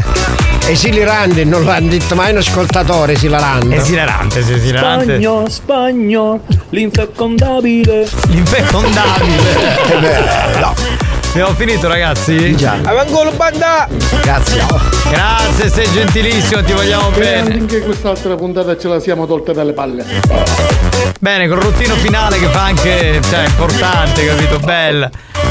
[0.67, 3.77] esilarante, non l'hanno detto mai un ascoltatore esilarante.
[3.77, 5.05] Esilarante, sì, esilarante.
[5.05, 6.41] Spagno, spagno,
[6.71, 8.09] l'infecondabile.
[8.27, 9.79] L'infecondabile.
[9.87, 11.10] Che bello.
[11.31, 12.57] Abbiamo finito ragazzi?
[12.57, 12.77] Già.
[12.83, 13.87] Fanculo banda!
[14.23, 14.67] Grazie.
[15.09, 17.55] Grazie, sei gentilissimo, ti vogliamo bene.
[17.55, 20.05] Anche quest'altra puntata ce la siamo tolte dalle palle.
[21.21, 24.59] Bene, col routino finale che fa anche, cioè, importante, capito?
[24.59, 25.09] Bella.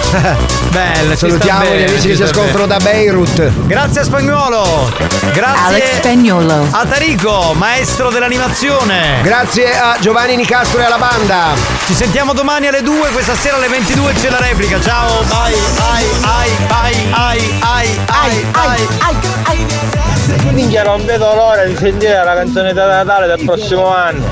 [0.72, 3.52] Bello, Salutiamo gli amici che ci sta ascoltano da Beirut.
[3.68, 4.92] Grazie a Spagnuolo.
[5.34, 6.68] Grazie Alex Spagnuolo.
[6.72, 9.20] a Tarico, maestro dell'animazione.
[9.22, 11.54] Grazie a Giovanni Nicastro e alla banda.
[11.86, 14.82] Ci sentiamo domani alle 2, questa sera alle 22 c'è la replica.
[14.82, 15.56] Ciao, bye,
[15.92, 19.68] ai, ai, ai, ai, ai, ai, ai.
[20.52, 24.28] Minchia non vedo l'ora di sentire la canzone da Natale del prossimo anno.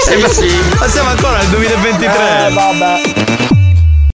[0.00, 0.60] Sì, sì.
[0.78, 2.46] Ma siamo ancora nel 2023.
[2.46, 3.51] Eh, vabbè.